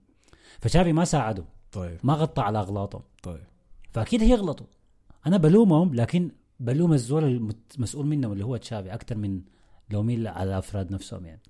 [0.61, 1.45] فشافي ما ساعده.
[1.73, 1.99] طيب.
[2.03, 3.03] ما غطى على أغلاطهم.
[3.23, 3.45] طيب.
[3.93, 4.67] فأكيد هيغلطوا.
[5.27, 7.25] أنا بلومهم لكن بلوم الزول
[7.75, 9.43] المسؤول منهم اللي هو تشافي أكثر من
[9.91, 11.43] لومي على الأفراد نفسهم يعني.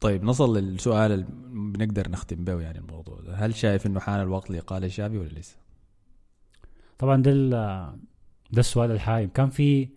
[0.00, 3.34] طيب نصل للسؤال اللي بنقدر نختم به يعني الموضوع ده.
[3.34, 5.56] هل شايف إنه حان الوقت لاقاله شافي ولا لسه؟
[6.98, 7.30] طبعا ده
[8.50, 9.88] ده السؤال الحايم كان في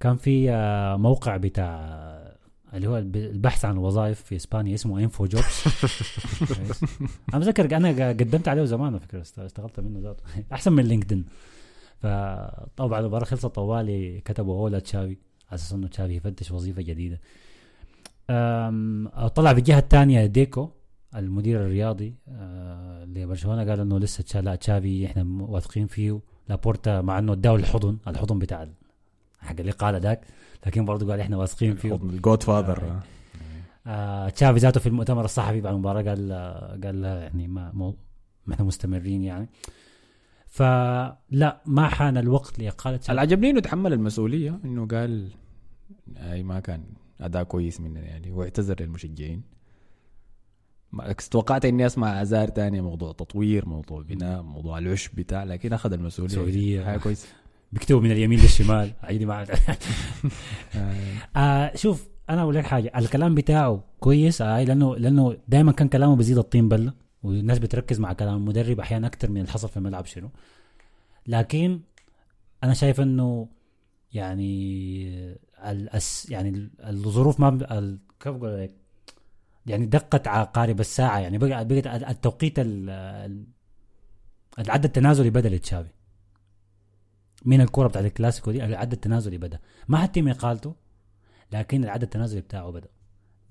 [0.00, 1.96] كان في آه، موقع بتاع
[2.74, 5.64] اللي هو الب- البحث عن الوظائف في إسبانيا اسمه انفو جوبز
[7.34, 10.22] أنا بتذكر أنا قدمت عليه زمان على فكرة اشتغلت منه ذاته.
[10.52, 11.24] أحسن من لينكدين.
[12.00, 15.16] فطبعا المباراة خلصت طوالي كتبوا أولا تشافي
[15.50, 17.20] على أساس إنه تشافي يفتش وظيفة جديدة.
[19.34, 20.70] طلع في الجهة الثانية ديكو
[21.16, 26.20] المدير الرياضي آه، لبرشلونه قال إنه لسه لا تشافي إحنا واثقين فيه.
[26.48, 28.68] لابورتا مع إنه اداه الحضن الحضن بتاع
[29.40, 30.20] حق الاقاله ذاك.
[30.66, 31.94] لكن برضه قال إحنا واثقين فيه.
[31.94, 33.00] الجود فاذر
[33.86, 34.28] آه.
[34.28, 37.96] تشافي ذاته في المؤتمر الصحفي بعد المباراة قال آه، قال لا يعني ما مو
[38.46, 39.48] ما إحنا مستمرين يعني.
[40.46, 43.10] فلا ما حان الوقت لإقالة تشافي.
[43.10, 45.30] اللي عجبني إنه تحمل المسؤولية إنه قال
[46.16, 46.84] اي ما كان
[47.20, 49.42] أداء كويس مننا يعني واعتذر للمشجعين.
[51.30, 56.32] توقعت إني أسمع اعذار تانية موضوع تطوير موضوع بناء موضوع العشب بتاع لكن أخذ المسؤولية.
[56.34, 56.84] مسؤولية.
[56.84, 57.28] حاجة كويسة.
[57.72, 58.92] بيكتبوا من اليمين للشمال.
[59.02, 59.46] عادي ما.
[61.36, 62.92] آه شوف أنا أقول لك حاجة.
[62.96, 68.12] الكلام بتاعه كويس آه لأنه لأنه دائما كان كلامه بيزيد الطين بلة والناس بتركز مع
[68.12, 70.30] كلام المدرب أحيانا أكثر من اللي حصل في الملعب شنو؟
[71.26, 71.80] لكن
[72.64, 73.48] أنا شايف إنه
[74.12, 77.50] يعني الأس يعني ال- الظروف ما
[78.20, 78.74] كيف أقول لك؟
[79.66, 83.46] يعني دقت عقارب الساعة يعني بقت التوقيت ال- ال-
[84.58, 85.90] العد التنازلي بدأ لتشافي
[87.44, 89.58] من الكوره بتاعت الكلاسيكو دي العد التنازلي بدأ.
[89.88, 90.74] ما حتم اقالته
[91.52, 92.88] لكن العد التنازلي بتاعه بدأ.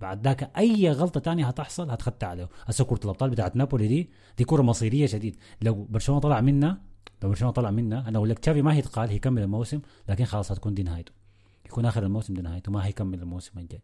[0.02, 2.50] بعد ذاك أي غلطة تانية هتحصل هتخطى عليه.
[2.66, 5.38] هسه كرة الأبطال بتاعت نابولي دي دي كرة مصيرية شديد.
[5.62, 6.78] لو برشلونة طلع منها
[7.24, 10.74] لو برشلونة طلع منها أنا أقول لك تشافي ما هيتقال هيكمل الموسم لكن خلاص هتكون
[10.74, 11.12] دي نهايته.
[11.66, 13.82] يكون آخر الموسم دي نهايته ما هيكمل الموسم الجاي.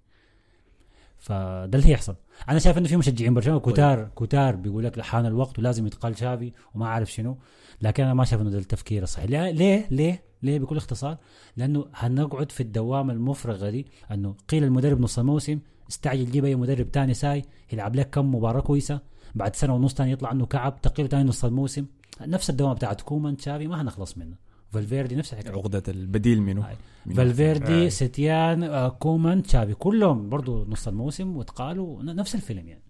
[1.21, 2.15] فده اللي هيحصل.
[2.49, 6.51] أنا شايف إنه في مشجعين برشلونة كتار كتار بيقول لك حان الوقت ولازم يتقال شافي
[6.75, 7.38] وما عارف شنو
[7.81, 9.25] لكن أنا ما شايف إنه ده التفكير الصحيح.
[9.29, 11.17] ليه ليه ليه ليه بكل اختصار؟
[11.57, 16.91] لأنه هنقعد في الدوامه المفرغة دي إنه قيل المدرب نص الموسم استعجل جيب أي مدرب
[16.91, 17.41] تاني ساي
[17.73, 18.99] يلعب لك كم مباراة كويسة
[19.36, 21.86] بعد سنة ونص تاني يطلع عنه كعب تقيل تاني نص الموسم.
[22.21, 24.36] نفس الدوامه بتاعت كومان تشافي ما هنخلص منه.
[24.71, 25.53] فالفيردي نفس الحكاية.
[25.53, 26.75] عقدة البديل منه.
[27.05, 27.15] منه.
[27.15, 27.89] فالفيردي آه.
[27.89, 32.84] ستيان آه، كومان تشافي كلهم برضو نص الموسم واتقالوا نفس الفيلم يعني.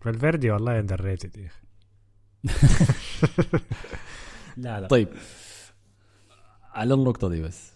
[0.00, 1.64] فالفيردي والله underrated يا أخي.
[4.56, 4.86] لا لا.
[4.86, 5.08] طيب.
[6.72, 7.72] على النقطة دي بس.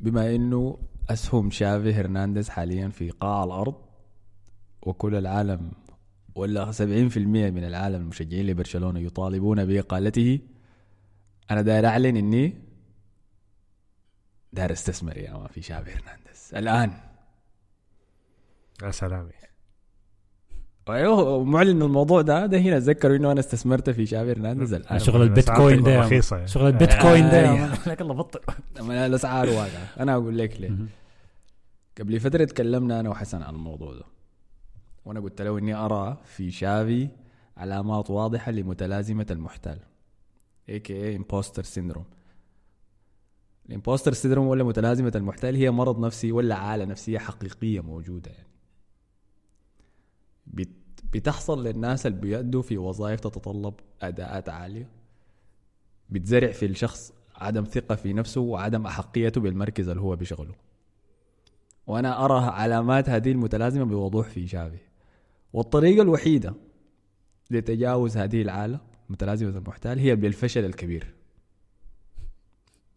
[0.00, 0.78] بما إنه
[1.10, 3.74] أسهم شافي هرنانديز حاليا في قاع الأرض
[4.82, 5.72] وكل العالم
[6.34, 6.80] ولا 70%
[7.16, 10.38] من العالم المشجعين لبرشلونة يطالبون بإقالته
[11.50, 12.58] أنا داير أعلن إني
[14.52, 16.50] داير أستثمر يا ما في شافي هرنانديز.
[16.56, 16.92] الآن.
[18.82, 19.30] يا سلام.
[20.88, 22.46] أيوه معلن الموضوع ده.
[22.46, 24.74] ده هنا اتذكروا إنه أنا استثمرت في شافي هرنانديز.
[24.74, 26.48] الآن شغل البيتكوين ده رخيصة يعني.
[26.48, 27.88] شغل البيتكوين ده آه.
[27.88, 28.40] لك الله بطل
[28.90, 29.88] الأسعار واقعة.
[30.00, 30.76] أنا أقول لك ليه.
[31.98, 34.04] قبل فترة تكلمنا أنا وحسن عن الموضوع ده.
[35.04, 37.08] وأنا قلت له إني أرى في شافي
[37.56, 39.78] علامات واضحة لمتلازمة المحتال
[40.68, 42.04] a.k.a impostor syndrome
[43.68, 48.48] ال impostor syndrome ولا متلازمة المحتال هي مرض نفسي ولا حالة نفسية حقيقية موجودة يعني.
[50.46, 54.88] بت- بتحصل للناس اللي بيأدوا في وظائف تتطلب أداءات عالية.
[56.10, 60.54] بتزرع في الشخص عدم ثقة في نفسه وعدم أحقيته بالمركز اللي هو بيشغله.
[61.86, 64.78] وأنا أرى علامات هذه المتلازمة بوضوح في شافي.
[65.52, 66.54] والطريقة الوحيدة
[67.50, 68.80] لتجاوز هذه العالة
[69.14, 71.14] متلازمة المحتال هي بالفشل الكبير.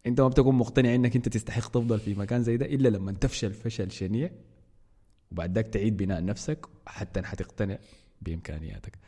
[0.06, 3.52] انت ما بتكون مقتنع انك انت تستحق تفضل في مكان زي ده إلا لما تفشل
[3.52, 4.30] فشل شنيع
[5.32, 7.78] وبعد ذاك تعيد بناء نفسك حتى حتقتنع
[8.22, 8.98] بإمكانياتك.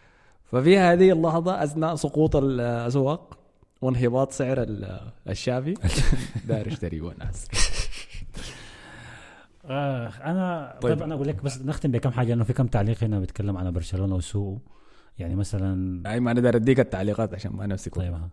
[0.45, 3.39] ففي هذه اللحظة أثناء سقوط الأسواق
[3.83, 5.75] وانهباط سعر ال- الشافي
[6.49, 7.47] داير اشتري وناس.
[9.65, 10.93] آه أنا طيب.
[10.95, 11.03] طيب.
[11.03, 14.15] أنا أقول لك بس نختم بكم حاجة انه في كم تعليق هنا بيتكلم عن برشلونة
[14.15, 14.59] وسوءه.
[15.19, 18.13] يعني مثلا اي ما أنا داير أديك التعليقات عشان ما نفسي طيب.
[18.13, 18.31] ها.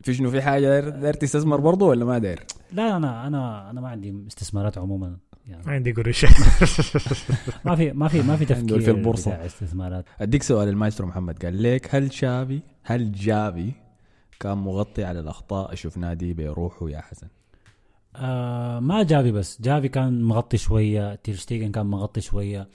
[0.00, 2.40] في شنو في حاجة داير, داير تستثمر برضه ولا ما داير؟
[2.72, 5.16] لا أنا أنا أنا ما عندي استثمارات عموما.
[5.46, 6.24] يعني عندي قرش
[7.64, 9.30] ما في ما في ما في تفكير في البورصة.
[9.30, 10.04] بتاع استثمارات.
[10.20, 11.44] أديك سؤال المايسترو محمد.
[11.44, 13.72] قال لك هل شافي هل جافي
[14.40, 17.26] كان مغطي على الأخطاء؟ شفناها دي براحة يا حسن؟
[18.16, 19.62] آه ما جافي بس.
[19.62, 21.14] جافي كان مغطي شوية.
[21.14, 22.68] تيرشتيجن كان مغطي شوية.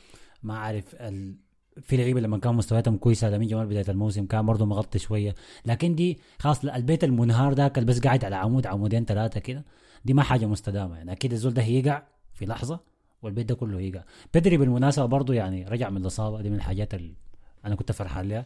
[0.44, 1.36] ما عارف ال...
[1.82, 5.36] في لعيبة لما كان مستوياتهم كويسة لامين جمال بداية الموسم كان برضه مغطي شوية.
[5.66, 9.66] لكن دي خلاص البيت المنهار ذاك اللي بس قاعد على عمود عمودين ثلاثة كده.
[10.06, 11.12] دي ما حاجة مستدامة يعني.
[11.12, 12.80] أكيد الزول ده هيقع في لحظة
[13.22, 14.04] والبيت ده كله هيقع.
[14.34, 16.42] بدري بالمناسبة برضه يعني رجع من الإصابة.
[16.42, 17.14] دي من الحاجات اللي
[17.66, 18.46] أنا كنت فرحان لها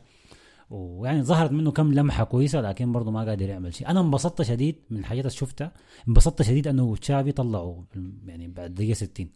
[0.69, 3.89] ويعني ظهرت منه كم لمحة كويسة لكن برضه ما قادر يعمل شيء.
[3.89, 5.71] أنا انبسطت شديد من الحاجات اللي شفتها.
[6.07, 7.83] انبسطت شديد إنه تشافي طلعه
[8.27, 9.29] يعني بعد دقيقة 60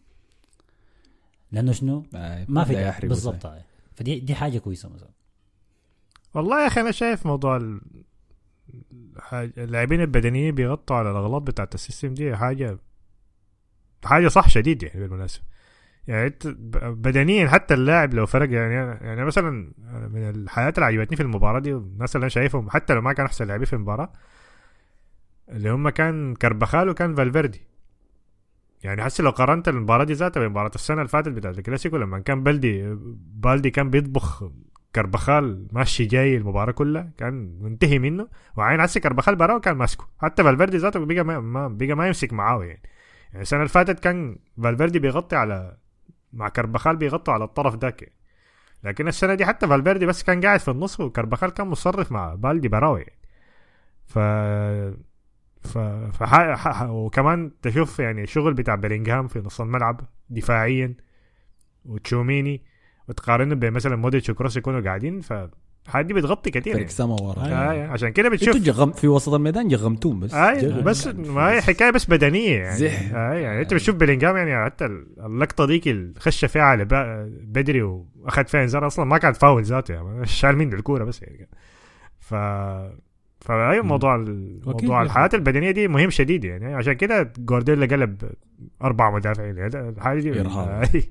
[1.52, 3.46] لأنه شنو؟ آه، ما في بالضبط.
[3.98, 5.10] فدي دي حاجة كويسة مثلا.
[6.34, 7.78] والله يا أخي أنا شايف موضوع
[9.32, 12.78] اللاعبين البدنيين بيغطوا على الأغلاط بتاعت ال system دي حاجة
[14.04, 15.44] حاجة صح شديد يعني بالمناسبة.
[16.08, 16.46] يعني أنت
[16.86, 19.50] بدنيا حتى اللاعب لو فرق يعني يعني مثلا
[20.08, 23.26] من الحاجات اللي عجبتني في المباراة دي والناس اللي أنا شايفهم حتى لو ما كان
[23.26, 24.12] أحسن لاعبين في المباراة
[25.48, 27.67] اللي هم كان كربخال وكان فالفيردي.
[28.82, 32.42] يعني حسي لو قارنت المباراة دي ذاتها بمباراة السنة اللي فاتت بتاعت الكلاسيكو لما كان
[32.42, 32.96] بالدي
[33.34, 34.44] بالدي كان بيطبخ
[34.94, 40.42] كربخال ماشي جاي المباراة كلها كان منتهي منه وعين عسي كربخال براه كان ماسكه حتى
[40.44, 42.82] فالفيردي ذاته بقى ما, ما بقى ما يمسك معاه يعني
[43.30, 45.76] يعني السنة اللي فاتت كان فالفيردي بيغطي على
[46.32, 48.14] مع كربخال بيغطوا على الطرف ذاك يعني.
[48.84, 52.68] لكن السنة دي حتى فالفيردي بس كان قاعد في النص وكربخال كان مصرف مع بالدي
[52.68, 53.18] براوي يعني.
[54.06, 54.18] ف
[55.62, 55.78] ف
[56.18, 56.54] فح...
[56.54, 56.82] ح...
[56.82, 60.94] وكمان تشوف يعني الشغل بتاع بيلينغهام في نص الملعب دفاعيا
[61.84, 62.62] وتشوميني
[63.08, 65.32] وتقارنه بمثلا مودريتش وكروس يكونوا قاعدين ف
[65.96, 66.88] دي بتغطي فرق يعني.
[66.88, 67.48] سما ورا آه.
[67.48, 70.84] آه عشان كده أنتوا بتشوف جغم في وسط الميدان جغمتوهم بس اي جغم.
[70.84, 73.14] بس ما هي حكاية بس بدنية يعني زح.
[73.14, 74.84] آي يعني أنت بتشوف بلينجهام يعني حتى
[75.18, 76.84] اللقطة ديك اللي خش فيها على
[77.42, 81.48] بدري وأخذ فيها انذار أصلا ما كانت فاول ذاته يعني شال منه الكورة بس يعني
[82.18, 82.34] ف
[83.40, 84.16] فاي موضوع
[84.66, 86.74] موضوع الحالات البدنية دي مهم شديد يعني.
[86.74, 88.30] عشان كده جوارديولا قلب
[88.82, 89.58] أربع مدافعين.
[89.58, 90.40] هذا الحاجة دي.
[90.40, 91.04] أي.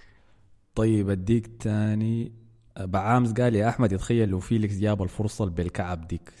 [0.74, 2.32] طيب أديك تاني.
[2.80, 6.32] بعامز قال يا أحمد يتخيل لو فيليكس جاب الفرصة بالكعب ديك.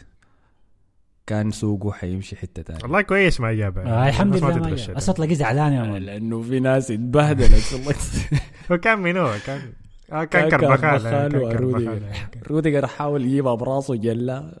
[1.26, 2.80] كان سوقه حيمشي حتة تانية.
[2.82, 4.96] والله كويس ما جابها آه الحمد بس لله ما.
[4.96, 7.94] أصلا تلاقيه زعلان يا man لأنه في ناس اتبهدلت والله.
[8.72, 9.60] هو كان منو؟ كان
[10.12, 12.00] آه كان كربخال كارفاخال كان وروديجر.
[12.50, 14.60] روديجر حاول يجيبها براسه جلا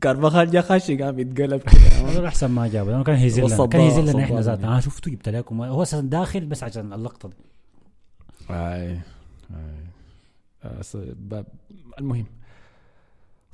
[0.00, 2.28] كارفاخال جا خش قام يتقلب كده.
[2.28, 2.90] أحسن ما جابوا.
[2.92, 4.76] لأنه كان هيزلنا كان هيزلنا إحنا ذاتنا.
[4.76, 5.62] آه شفتوا جبت لكم.
[5.62, 7.36] هو أساسا داخل بس عشان اللقطة دي.
[8.50, 9.00] اي اي
[10.64, 11.44] آه،
[11.98, 12.26] المهم.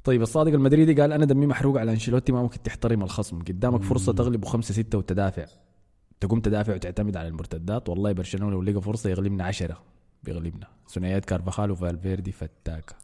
[0.04, 3.38] طيب الصادق المدريدي قال أنا دمي محروق على أنشيلوتي ما ممكن تحترم الخصم.
[3.38, 5.46] قدامك فرصة تغلبه خمسة ستة وتدافع.
[6.20, 7.88] تقوم تدافع وتعتمد على المرتدات.
[7.88, 9.82] والله برشلونة لو لقى فرصة يغلبنا عشرة.
[10.22, 10.66] بيغلبنا.
[10.88, 12.94] ثنائيات كارفاخال وفالفيردي فتاكه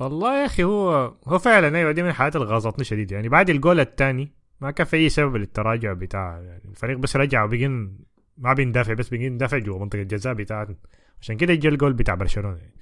[0.00, 3.50] والله يا أخي هو هو فعلا أيوه دي من الحاجات اللي غاظتني شديد يعني بعد
[3.50, 7.98] الجول الثاني ما كان في أي سبب للتراجع بتاع يعني الفريق بس رجع وبقين
[8.38, 10.76] ما بيندافع بس بقين يندافع جوا منطقة الجزاء بتاعتنا
[11.20, 12.74] عشان كده جا الجول بتاع برشلونة يعني.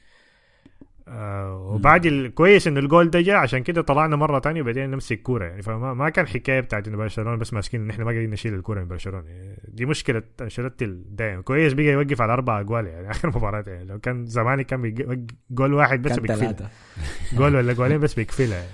[1.09, 5.45] آه وبعد الكويس انه الجول ده جاء عشان كده طلعنا مرة تانية وبعدين نمسك كورة
[5.45, 5.63] يعني.
[5.63, 8.81] فما ما كان حكاية بتاعت انه برشلونة بس ماسكين إن إحنا ما قادرين نشيل الكورة
[8.81, 9.59] من برشلونة يعني.
[9.69, 13.85] دي مشكلة أنشيلوتي دايما كويس بقى يوقف على أربع أجوال يعني آخر مباراة يعني.
[13.85, 16.55] لو كان زمان كان جول واحد بس بيكفي
[17.33, 18.65] جول ولا جولين بس بيكفلها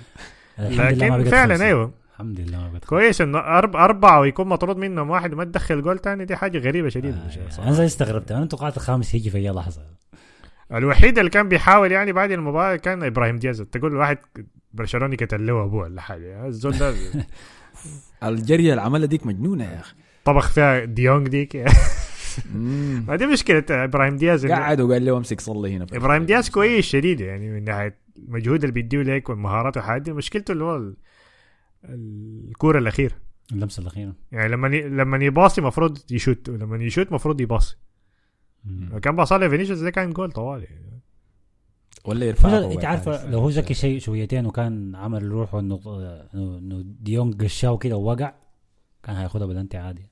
[0.57, 0.95] يعني.
[0.95, 1.65] لكن فعلا.
[1.65, 1.91] أيوه.
[2.13, 5.99] الحمد لله ما بقت كويس إنه أرب أربعة ويكون مطرود منهم واحد وما تدخل جول
[5.99, 7.63] تاني دي حاجة غريبة شديدة آه، صراحة.
[7.63, 9.81] أنا زي استغربت أنا توقعت الخامس يجي في أي لحظة.
[10.71, 13.61] الوحيد اللي كان بيحاول يعني بعد المباراة كان إبراهيم دياز.
[13.61, 14.17] تقول واحد
[14.73, 16.47] برشلوني قتل له أبوه ولا حاجة.
[16.47, 16.93] الزول ده
[18.23, 19.95] الجريه اللي عملها ديك مجنونة يا أخي.
[20.25, 21.55] طبخ فيها ديونج ديك.
[23.07, 24.45] ما دي مشكلة إبراهيم دياز.
[24.45, 27.97] قعد وقال له أمسك صلي هنا إبراهيم دياز كويس شديد يعني من ناحية
[28.27, 30.95] المجهود اللي بيديه لك والمهارات والحاجات دي مشكلته اللي هو ال-
[32.49, 33.13] الكورة الأخيرة.
[33.51, 34.13] اللمسة الأخيرة.
[34.31, 37.77] يعني لما لما يباصي المفروض يشوت ولما يشوت المفروض يباصي.
[39.01, 40.67] كان باصها لفينيسيوس ده كان جول طوالي.
[42.05, 45.79] ولا يرفعها لا، انت عارفه لو هو ذكي شيء شويتين وكان عمل روحه إنه
[46.33, 48.33] إنه ديونج غشاه كده ووقع
[49.03, 50.09] كان هياخدها بلنتي عادي.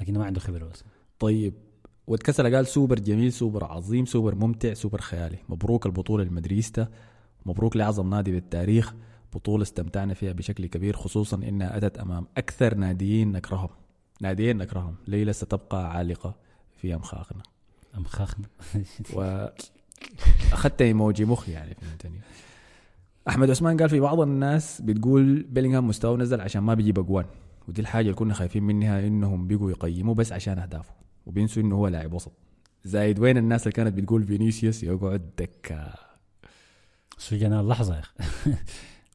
[0.00, 0.84] لكنه ما عنده خبرة بس.
[1.18, 1.54] طيب
[2.06, 5.38] دوت كسل قال سوبر جميل سوبر عظيم سوبر ممتع سوبر خيالي.
[5.48, 6.88] مبروك البطولة المدريديستا
[7.46, 8.94] مبروك لأعظم نادي بالتاريخ.
[9.34, 13.70] بطولة استمتعنا فيها بشكل كبير خصوصا إنها أتت أمام أكثر ناديين نكرههم
[14.20, 16.49] ناديين نكرههم ليلة ستبقى عالقة.
[16.80, 17.42] في أمخاخنا
[17.96, 18.46] أمخاخنا
[19.14, 19.46] و
[20.52, 22.20] أخذت إيموجي مخ يعني فهمتني؟
[23.28, 27.24] أحمد عثمان قال في بعض الناس بتقول بيلينغهام مستواه نزل عشان ما بيجيب أجوان
[27.68, 30.92] ودي الحاجة اللي كنا خايفين منها إنهم بيجوا يقيموا بس عشان أهدافه
[31.26, 32.32] وبينسوا إنه هو لاعب وسط.
[32.84, 35.94] زايد وين الناس اللي كانت بتقول فينيسيوس يقعد دكة؟
[37.18, 38.14] سجنا اللحظة يا أخي؟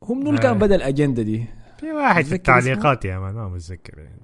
[0.04, 0.60] هم منو اللي كان آه.
[0.60, 1.45] بدأ الأجندة دي.
[1.80, 4.21] في واحد في التعليقات يا man ما متذكر يعني.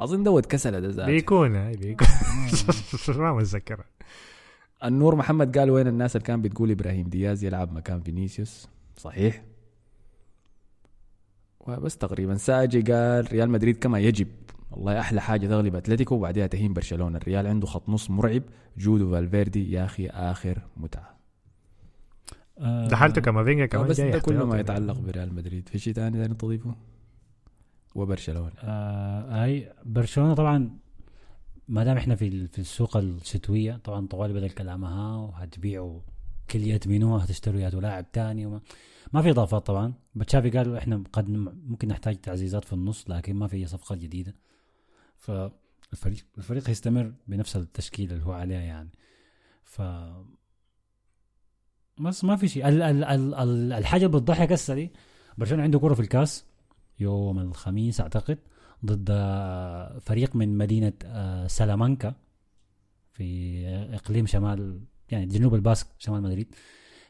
[0.00, 1.06] أظن دوت كسل ده ذاته.
[1.06, 2.08] بيكون هاي بيكون.
[3.18, 3.84] ما متذكر
[4.84, 9.42] النور محمد قال وين الناس اللي كان بتقول إبراهيم دياز يلعب مكان فينيسيوس؟ صحيح.
[11.60, 12.34] وبس تقريبا.
[12.34, 14.28] ساجي قال ريال مدريد كما يجب.
[14.70, 17.18] والله أحلى حاجة تغلب أتلتيكو وبعدها تهين برشلونة.
[17.18, 18.42] الريال عنده خط نص مرعب.
[18.78, 21.18] جود وفالفيردي يا أخي آخر متعة.
[22.58, 24.60] آه، دخلته كامافينجا كمان بس ده كله ما.
[24.60, 25.68] يتعلق بريال مدريد.
[25.68, 26.74] في شيء ثاني ثاني تضيفه؟
[27.98, 28.52] وبرشلونة.
[28.62, 30.78] آه هاي برشلونة طبعا
[31.68, 36.00] ما دام إحنا في في السوق الشتوية طبعا طوال بدا الكلام ها وهتبيعوا
[36.50, 38.60] كلية مينو هتشتروا يا لاعب تاني وما
[39.12, 39.92] ما في إضافات طبعا.
[40.14, 44.34] بتشافي قال إحنا قد ممكن نحتاج تعزيزات في النص لكن ما في صفقات جديدة.
[45.16, 48.90] فالفريق الفريق هيستمر بنفس التشكيله اللي هو عليها يعني.
[49.64, 49.82] ف
[52.00, 52.68] بس ما في شيء.
[52.68, 54.92] ال- ال- ال- الحاجة اللي بتضحك هسه دي
[55.38, 56.44] برشلونة عنده كرة في الكاس.
[57.00, 58.38] يوم الخميس أعتقد
[58.84, 59.10] ضد
[60.00, 62.14] فريق من مدينة آه، سلامانكا
[63.12, 63.58] في
[63.94, 64.80] إقليم شمال
[65.10, 66.54] يعني جنوب الباسك شمال مدريد.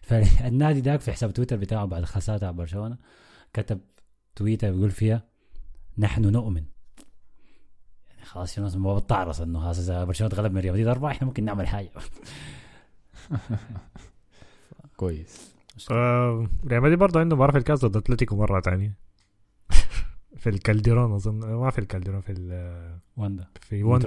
[0.03, 2.97] فالنادي داك في حساب تويتر بتاعه بعد خسارته على برشلونة
[3.53, 3.81] كتب
[4.37, 5.23] تويتر بيقول فيها
[5.99, 6.65] نحن نؤمن.
[8.11, 11.11] يعني خلاص في ناس ما بتعرف إنه خلاص إذا برشلونة تغلب من ريال مدريد أربعة
[11.11, 11.91] إحنا ممكن نعمل حاجة.
[14.97, 15.53] كويس.
[15.91, 19.08] آه، ريال مدريد برضه عنده مباراة في الكاس ضد أتلتيكو مرة ثانية
[20.39, 21.39] في الكالديرون أظن.
[21.55, 23.47] ما في الكالديرون في ال- واندا.
[23.61, 24.07] في واندا.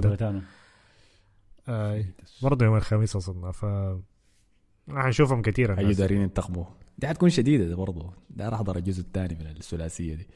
[1.67, 2.05] آه،
[2.41, 3.51] برضه يوم الخميس أظن.
[3.51, 3.65] ف
[4.89, 6.65] حنشوفهم كثير أيوه الناس دارين ينتقموا
[6.97, 8.13] دي حتكون شديدة دي برضه.
[8.29, 10.27] ده راح احضر الجزء الثاني من الثلاثية دي.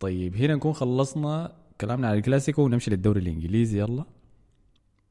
[0.00, 3.78] طيب هنا نكون خلصنا كلامنا على الكلاسيكو ونمشي للدوري الإنجليزي.
[3.80, 4.04] يلا.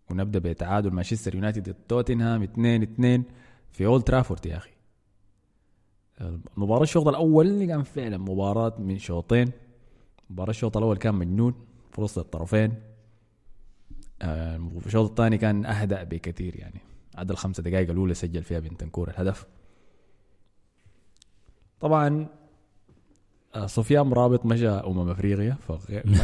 [0.09, 3.23] ونبدأ بتعادل مانشستر يونايتد ضد توتنهام 2 2
[3.71, 4.69] في أولد ترافورد يا أخي.
[6.21, 9.51] المباراة الشوط الأول كان فعلا مباراة من شوطين.
[10.29, 11.53] مباراة الشوط الأول كان مجنون
[11.91, 12.73] في وسط الطرفين
[14.21, 16.81] آه، الشوط الثاني كان أهدأ بكثير يعني.
[17.15, 19.45] عدا الخمسة دقائق الأولى سجل فيها بنتنكور الهدف.
[21.79, 22.27] طبعا
[23.55, 26.03] آه، سفيان رابط مشى أمم أفريقيا فغير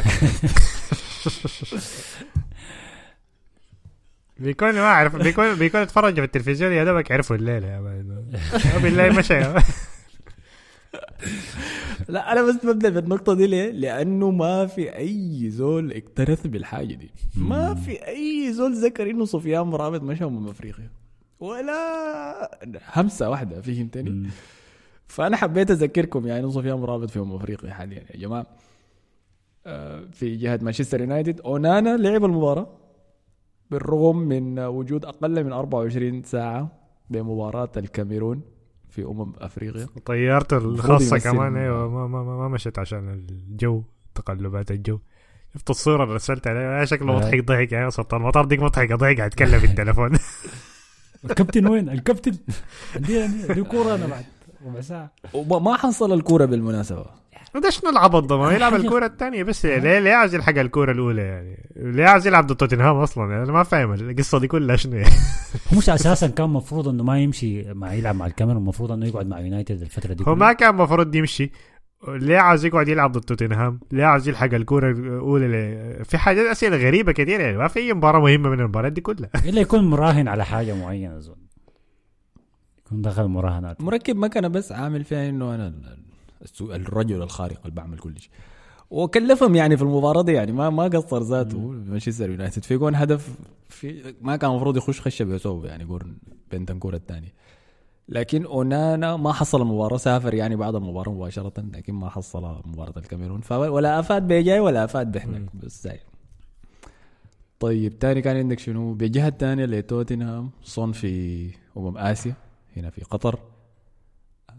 [4.38, 9.40] بيكون ما أعرف بيكون بيكون اتفرج في التلفزيون يا دوبك عرفوا الليلة يا بالله مشى
[12.08, 17.10] لا أنا بس ببدأ بالنقطة دي ليه؟ لأنه ما في أي زول اكترث بالحاجة دي.
[17.36, 20.90] ما في أي زول ذكر إنه سفيان مرابط مشى من أفريقيا.
[21.40, 22.50] ولا
[22.94, 24.30] همسة واحدة فهمتني؟
[25.08, 28.46] فأنا حبيت أذكركم يعني إنه سفيان مرابط في ام أفريقيا حاليا يا جماعة.
[29.66, 32.81] آه، في جهة مانشستر يونايتد أونانا لعب المباراة.
[33.72, 36.68] بالرغم من وجود أقل من 24 ساعة
[37.10, 38.40] بمباراة الكاميرون
[38.88, 39.86] في أمم أفريقيا.
[40.06, 43.82] طيارته الخاصة يمثل- كمان أيوه ما, ما, ما, ما مشت عشان الجو
[44.14, 44.98] تقلبات الجو.
[45.54, 47.16] شفت الصورة اللي رسلت عليها؟ شكله آه.
[47.16, 48.20] مضحك ضحك يا سلطان.
[48.20, 50.12] المطار ديك مضحكه ضحك قاعد يتكلم في التليفون.
[51.24, 52.32] الكابتن وين؟ الكابتن.
[52.96, 54.24] دي دي كورة أنا بعد
[54.66, 55.10] ربع ساعة.
[55.34, 57.04] وما حصل الكورة بالمناسبة.
[57.60, 61.22] ده شنو العبط ده ما يلعب الكورة الثانية بس ليه ليه عايز يلحق الكورة الأولى
[61.22, 64.96] يعني ليه عايز يلعب ضد توتنهام أصلا يعني أنا ما فاهم القصة دي كلها شنو
[64.96, 65.14] يعني
[65.72, 69.26] هو مش أساسا كان المفروض إنه ما يمشي مع يلعب مع الكاميرون المفروض إنه يقعد
[69.26, 70.34] مع يونايتد الفترة دي هو.
[70.34, 71.50] ما كان المفروض يمشي
[72.08, 76.76] ليه عايز يقعد يلعب ضد توتنهام؟ ليه عايز يلحق الكورة الأولى ليه؟ في حاجات أسئلة
[76.76, 80.28] غريبة كثير يعني ما في أي مباراة مهمة من المباريات دي كلها إلا يكون مراهن
[80.28, 81.36] على حاجة معينة زول
[82.86, 85.74] يكون دخل مراهنات مركب مكنه بس عامل فيها إنه أنا
[86.60, 88.30] الرجل الخارق اللي بعمل كل شيء
[88.90, 91.58] وكلفهم يعني في المباراة دي يعني ما ما قصر ذاته.
[91.58, 92.62] مانشستر يونايتد.
[92.64, 93.34] في جون هدف
[93.68, 96.18] في ما كان المفروض يخش خشة بيسوي يعني جون
[96.52, 97.32] بنتنكور الثاني.
[98.08, 103.40] لكن أونانا ما حصل المباراه سافر يعني بعد المباراة مباشرة لكن ما حصل مباراة الكاميرون.
[103.50, 105.98] ولا أفاد بجاي ولا أفاد بهناك بس زي
[107.60, 112.34] طيب تاني كان عندك شنو؟ بجهة الثانية لتوتنهام صن في أمم آسيا
[112.76, 113.38] هنا في قطر.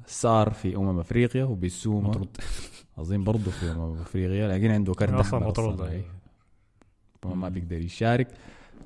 [0.05, 2.37] سار في أمم أفريقيا وبيسوما مطرود.
[2.97, 6.03] اظن برضه في أمم أفريقيا لكن عنده كرت أصلاً أحمر مطرود،.
[7.25, 8.27] ما ما بيقدر يشارك.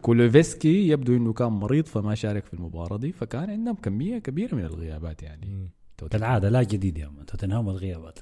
[0.01, 4.65] كولوفسكي يبدو إنه كان مريض فما شارك في المباراة دي فكان عندهم كمية كبيرة من
[4.65, 5.70] الغيابات يعني.
[6.11, 8.20] كالعادة لا جديد يا توتنهام الغيابات.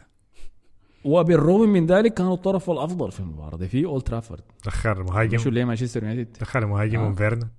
[1.06, 4.42] وبالرغم من ذلك كانوا الطرف الأفضل في المباراة دي في أولد ترافورد.
[4.66, 7.16] دخل مشوا مهاجم ليه مانشستر يونايتد؟ دخل مهاجمهم آه.
[7.16, 7.50] فيرنا.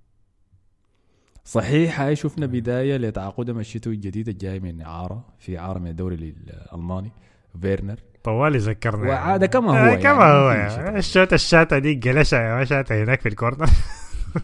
[1.46, 7.12] صحيح هاي شفنا بداية لتعاقدهم الشتوي الجديد الجاي من اعاره في اعاره من الدوري الألماني
[7.60, 7.96] فيرنر.
[8.24, 10.98] طوالي ذكرنا وعاد كما هو آه، يعني، كما ما هو يعني.
[10.98, 12.00] الشوت الشاطه دي
[12.32, 13.68] ما شاتها هناك في الكورنر.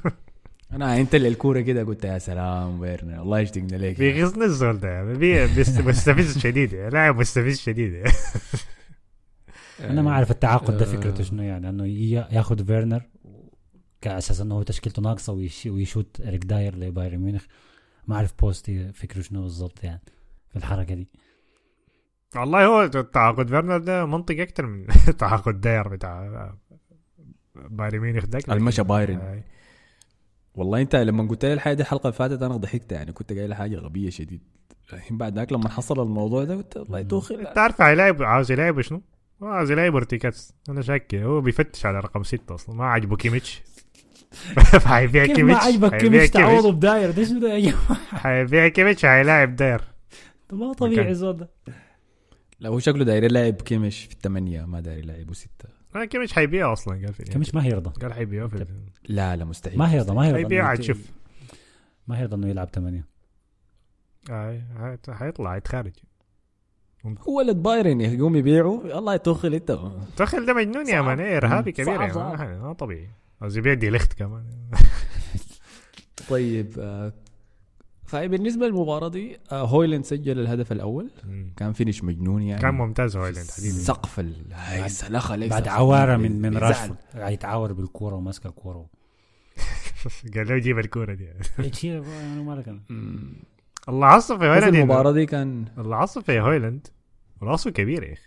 [0.72, 4.80] أنا أنت اللي الكورة كده قلت يا سلام فيرنر الله يشتقنا لك في غصن الزول
[4.80, 5.14] ده يعني.
[5.86, 6.90] مستفز شديد يعني.
[6.90, 8.12] لاعب مستفز شديد يعني.
[9.80, 10.88] أنا ما أعرف التعاقد ده آه.
[10.88, 11.86] فكرته شنو يعني إنه
[12.32, 13.02] ياخذ فيرنر
[14.02, 17.44] كأساس إنه هو تشكيلته ناقصة ويش- ويشوت اريك داير لبايرن ميونخ.
[18.06, 20.00] ما أعرف بوستي فكرة شنو بالضبط يعني
[20.50, 21.08] في الحركة دي.
[22.36, 24.86] والله هو تعاقد فيرنر ده منطق أكثر من
[25.18, 26.52] تعاقد داير بتاع
[27.54, 28.38] بايرن ميونخ ده.
[28.54, 29.42] المشى بايرن.
[30.54, 33.54] والله أنت لما قلت لي الحاجة دي الحلقة اللي فاتت أنا ضحكت يعني كنت قايل
[33.54, 34.40] حاجة غبية شديد.
[34.92, 38.80] الحين بعد ذاك لما حصل الموضوع ده قلت الله توخي أنت عارف هيلاعب عاوز يلاعب
[38.80, 39.02] شنو؟
[39.42, 42.76] عاوز يلاعب ارتيكاتس أنا شاك هو بيفتش على رقم ستة أصلا.
[42.76, 43.62] ما عجبه كيميتش.
[44.86, 47.94] حيبيع كيف كيميتش ما عجبك حيبيع كيميش تعوضه بداير ده شنو ده يا جماعة.
[48.16, 49.80] حيبيع كيميتش هيلاعب داير.
[50.50, 51.14] ده ما طبيعي مكان.
[51.14, 51.50] زول ده
[52.60, 56.72] لا هو شكله داير يلعب كيمش في الثمانيه ما داير يلعبه سته آه، كيميتش حيبيع
[56.72, 57.90] أصلا قال في كيميش ما هيرضى.
[58.00, 58.66] قال حيبيعه في
[59.08, 59.78] لا لا مستحيل.
[59.78, 60.38] ما هيرضى ما هيرضى.
[60.42, 60.98] حيبيع إنه عاد يت- شوف.
[62.08, 63.04] ما هيرضى إنه يلعب ثمانية
[64.30, 65.92] آه، هي- حيطلع يتخارج
[67.06, 69.78] هو ولد بايرن يقوم يبيعه الله يتوخل أنت.
[70.16, 71.00] تخيل ده مجنون يا.
[71.02, 72.12] مان ارهابي كبير يا
[72.62, 73.08] ما طبيعي.
[73.42, 74.44] عاوز يبيع دي ليخت كمان.
[76.28, 77.12] طيب آه،
[78.04, 81.10] فبالنسبه للمباراة دي آه، هويلاند سجل الهدف الأول.
[81.24, 81.52] مم.
[81.56, 82.62] كان فينش مجنون يعني.
[82.62, 83.72] كان ممتاز هويلاند حبيبي.
[83.72, 84.46] سقف ال-
[85.40, 86.56] ليس بعد عوارة من من.
[86.56, 86.98] راشفورد.
[87.14, 88.86] قاعد يتعاور بالكورة وماسك الكورة.
[90.34, 91.28] قال له جيب الكورة دي.
[91.84, 92.80] أنا مالك أنا.
[92.88, 93.32] مم.
[93.88, 96.86] الله عصف في بس هويلاند المباراة دي كان الله عصف في هويلاند.
[97.42, 98.22] راسه كبير يا أخي.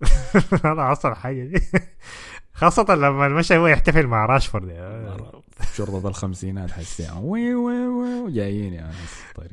[0.72, 1.60] أنا عصر الحاجة دي.
[2.58, 4.68] خاصة لما مشى هو يحتفل مع راشفورد.
[5.74, 8.94] شرطة الخمسينات حسي وي وي وي جايين يعني
[9.34, 9.50] طيب.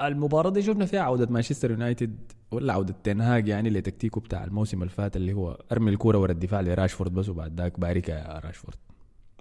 [0.00, 4.90] المباراة دي شفنا فيها عودة مانشستر يونايتد ولا عودة تنهاج يعني لتكتيكه بتاع الموسم اللي
[4.94, 8.76] فات اللي هو ارمي الكورة ورا الدفاع لراشفورد بس وبعد ذاك بارك يا راشفورد.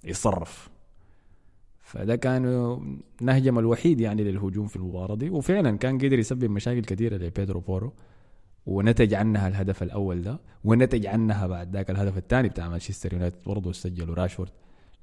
[0.03, 0.69] يتصرف
[1.81, 2.77] فده كان
[3.21, 5.29] نهجم الوحيد يعني للهجوم في المباراة دي.
[5.29, 7.93] وفعلا كان قدر يسبب مشاكل كثيرة لبيدرو بورو.
[8.65, 13.71] ونتج عنها الهدف الأول ده ونتج عنها بعد ذاك الهدف الثاني بتاع مانشستر يونايتد برضه
[13.71, 14.49] سجلوا راشفورد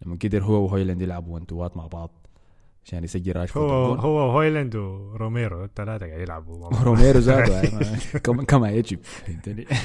[0.06, 2.26] لما قدر هو وهويلاند يلعبوا one two ات مع بعض
[2.84, 3.94] عشان يسجل راشفورد هو.
[3.94, 6.68] هو هويلاند وروميرو الثلاثة قاعد يلعبوا.
[6.68, 9.66] روميرو زاد يعني كما كما يجب فهمتني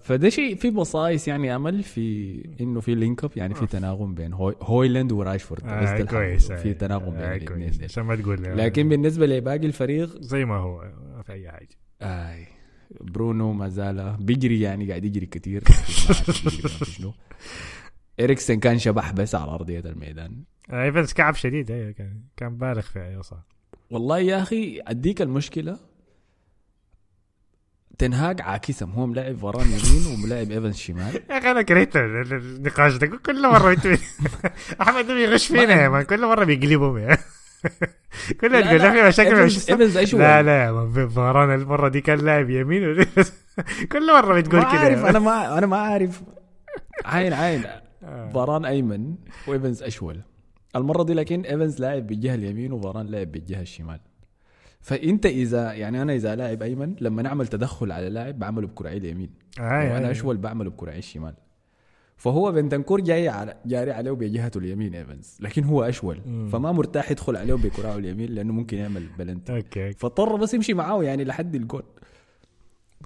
[0.00, 4.32] فده شيء في بصايص يعني أمل في إنه في link up يعني في تناغم بين
[4.32, 6.52] هوي هويلاند وراشفورد بس آه كويس.
[6.52, 7.84] في تناغم بين آه الاثنين.
[7.84, 11.68] عشان ما تقول لكن بالنسبة لباقي الفريق زي ما هو ما في أي حاجة.
[12.02, 12.46] آي
[13.00, 15.62] برونو ما زال بيجري يعني قاعد يجري كثير
[16.96, 17.12] شنو.
[18.20, 20.42] إريكسن كان شبح بس على أرضية الميدان.
[20.70, 23.46] آه، إيفنز كعب شديد أيوه كان كان بالغ في أيوه صح
[23.90, 25.78] والله يا أخي أديك المشكلة
[28.00, 32.32] تنهاج عاكسهم هو ملاعب فاران يمين وملاعب ايفنز شمال يا أخي أنا كرهت ال- ال-
[32.34, 33.06] النقاش ده.
[33.06, 33.76] كل مرة
[34.82, 36.02] أحمد ده بيغش فينا يا مان.
[36.02, 37.18] كل مرة بيقلبهم يا
[38.40, 41.08] كل تقول في مشاكل ايفنز اشول لا لا يا مان.
[41.08, 43.04] فاران المرة دي كان لاعب يمين.
[43.92, 46.22] كل مرة بتقول ما كده عارف أنا ما أنا ما عارف
[47.04, 47.62] عين عين.
[48.02, 48.30] مان.
[48.30, 49.14] فاران أيمن
[49.46, 50.20] وإيفنز أشول.
[50.76, 54.00] المرة دي لكن إيفنز لاعب بالجهة اليمين وفاران لاعب بالجهة الشمال.
[54.80, 59.30] فانت اذا يعني أنا اذا لاعب ايمن لما نعمل تدخل على لاعب بعمله بكرعي اليمين
[59.60, 60.10] آه، وأنا آه.
[60.10, 61.34] اشول بعمله بكرعي الشمال
[62.16, 65.38] فهو بنتنكور جاي على جاري عليه بجهته اليمين إيفنز.
[65.40, 66.20] لكن هو أشول.
[66.26, 66.48] مم.
[66.48, 71.02] فما مرتاح يدخل عليه بكرعه اليمين لأنه ممكن يعمل بلنتي أوكي فاضطر بس يمشي معاه
[71.02, 71.82] يعني لحد الجول.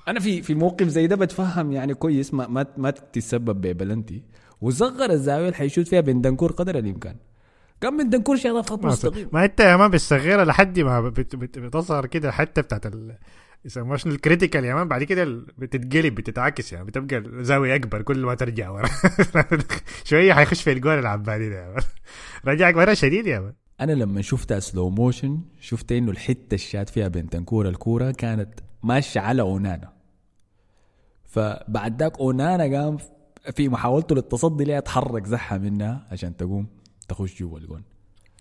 [0.08, 4.22] أنا في في موقف زي ده بتفهم يعني كويس ما ما, ما تتسبب ببلنتي.
[4.60, 7.16] وصغر الزاوية اللي حيشوت فيها بندنكور قدر الإمكان.
[7.84, 11.36] كان بندنكور شاطها في خط ما, مستقيم ما انت يا مان بالصغيره لحد ما بت-
[11.36, 13.16] بت- بتظهر كده حتى بتاعت ال
[13.64, 15.24] يسموها شنو؟ ال critical يا مان بعد كده
[15.58, 16.84] بتتقلب بتتعكس يعني.
[16.84, 18.88] بتبقى الزاويه أكبر كل ما ترجع ورا.
[20.04, 21.82] شوية حيخش في الجول العبادي ده يا مان
[22.46, 27.08] رجعك ورا شديد يا مان أنا لما شفتها slow motion شفت إنه الحتة الشات فيها
[27.08, 29.92] بنتنكور الكورة كانت ماشية على أونانا.
[31.24, 32.96] فبعد ذاك أونانا قام
[33.56, 36.66] في محاولته للتصدي ليها تحرك زحها منها عشان تقوم.
[37.06, 37.82] تخش جوا الجون.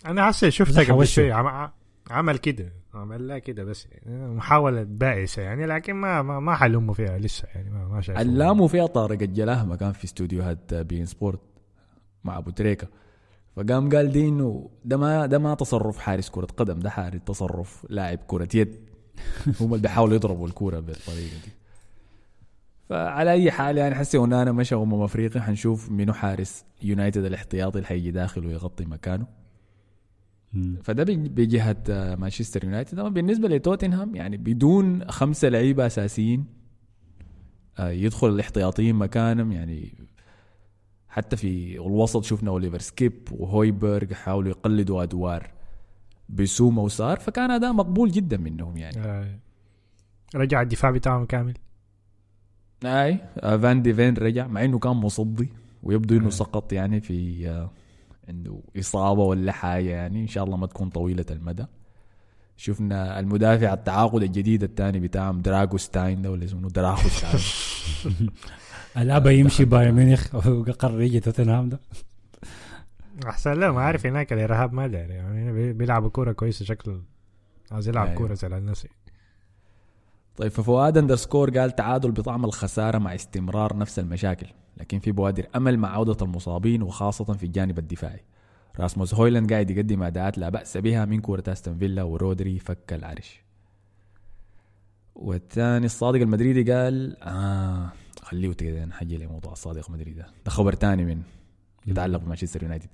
[0.06, 1.06] أنا حاسس شفتها قبل.
[1.06, 1.70] شوي عم-
[2.10, 6.94] عمل كده عمل لها كده بس يعني محاولة بائسة يعني لكن ما ما, ما حلموا
[6.94, 11.06] فيها لسه يعني ما, ما شايف علاموا فيها طارق الجلاه ما كان في استوديوهات بين
[11.06, 11.40] سبورت
[12.24, 12.88] مع أبو تريكة.
[13.56, 17.86] فقام قال دي إنه ده ما ده ما تصرف حارس كرة قدم ده حارس تصرف
[17.90, 18.76] لاعب كرة يد.
[19.60, 21.52] هم اللي بيحاولوا يضربوا الكوره بالطريقة دي.
[22.88, 27.86] فعلى أي حال يعني حسي اونانا مشى أمم أفريقيا حنشوف منو حارس يونايتد الاحتياطي اللي
[27.88, 29.26] حيجي داخل ويغطي مكانه.
[30.52, 30.76] مم.
[30.82, 32.98] فده بج- بجهة آه، مانشستر يونايتد.
[32.98, 36.44] أما بالنسبة لتوتنهام يعني بدون خمسة لعيبة أساسيين
[37.78, 39.52] آه، يدخل الاحتياطيين مكانهم.
[39.52, 39.94] يعني
[41.08, 45.50] حتى في الوسط شفنا أوليفر سكيب وهويبرغ حاولوا يقلدوا أدوار
[46.28, 48.98] بيسوما وسار فكان أداء مقبول جدا منهم يعني.
[48.98, 49.38] آه.
[50.34, 51.54] رجع الدفاع بتاعهم كامل.
[52.84, 55.48] اي آه، فان دي فين رجع مع إنه كان مصدي
[55.82, 56.30] ويبدو إنه آه.
[56.30, 57.70] سقط يعني في آه،
[58.28, 60.22] عنده إصابة ولا حاجة يعني.
[60.22, 61.66] إن شاء الله ما تكون طويلة المدى.
[62.56, 67.40] شفنا المدافع التعاقد الجديد الثاني بتاعهم دراغوستاين ده ولا اسمه دراغوستاين
[68.96, 71.80] الابى يمشي بايرن ميونخ وقرر يجي توتنهام ده.
[73.26, 77.02] أحسن له ما عارف هناك الإرهاب ما داري يعني بي- بيلعبوا كورة كويسة شكله
[77.72, 78.18] عايز يلعب أيوه.
[78.18, 78.86] كورة زي الناس.
[80.36, 85.78] طيب ففؤاد underscore قال تعادل بطعم الخسارة مع استمرار نفس المشاكل لكن في بوادر أمل
[85.78, 88.24] مع عودة المصابين وخاصة في الجانب الدفاعي.
[88.80, 93.40] راسموس هويلاند قاعد يقدم أداءات لا بأس بها من كورة أستون فيلا ورودري فك العرش.
[95.14, 101.22] والثاني الصادق المدريدي قال آه خليه كده نحجي لموضوع الصادق المدريدي ده خبر تاني من
[101.86, 102.88] يتعلق بمانشستر يونايتد.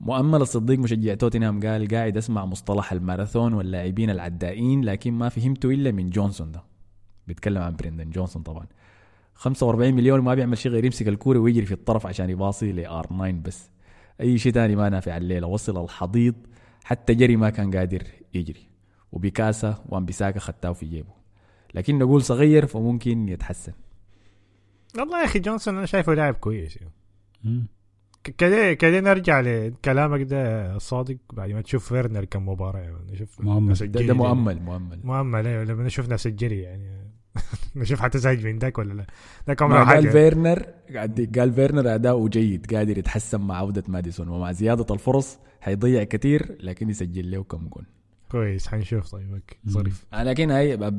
[0.00, 5.90] مؤمل الصديق مشجع توتنهام قال قاعد أسمع مصطلح الماراثون واللاعبين العدائين لكن ما فهمته إلا
[5.90, 6.64] من جونسون ده.
[7.26, 8.66] بيتكلم عن بريندن جونسون طبعا.
[9.34, 13.32] 45 مليون ما بيعمل شيء غير يمسك الكورة ويجري في الطرف عشان يباصي ل R9
[13.32, 13.70] بس.
[14.20, 15.46] أي شيء تاني ما نافع الليلة.
[15.46, 16.34] وصل الحضيض
[16.84, 18.02] حتى جري ما كان قادر
[18.34, 18.68] يجري.
[19.12, 21.12] وبيساكا وان بيساكا خاتاه في جيبه.
[21.74, 23.72] لكن نقول صغير فممكن يتحسن.
[24.98, 26.76] والله يا أخي جونسون أنا شايفه لاعب كويس.
[26.76, 27.68] يعني.
[28.38, 33.74] كده كده نرجع لكلامك ده الصادق بعد ما تشوف فيرنر كم مباراة يعني نشوف مؤمل.
[33.74, 35.00] ده, ده مؤمل مؤمل.
[35.04, 37.08] مؤمل أيوه لما نشوف نفس الجري يعني.
[37.76, 39.06] نشوف حتزعج من ذاك ولا لا.
[39.48, 40.08] ذاك عمره قال حاجة.
[40.08, 44.28] فيرنر قاعد قال فيرنر أداؤه جيد قادر يتحسن مع عودة ماديسون.
[44.28, 47.86] ومع زيادة الفرص حيضيع كثير لكن يسجل له كم جول
[48.30, 50.04] كويس حنشوف طيب okay ظريف.
[50.12, 50.92] لكن هاي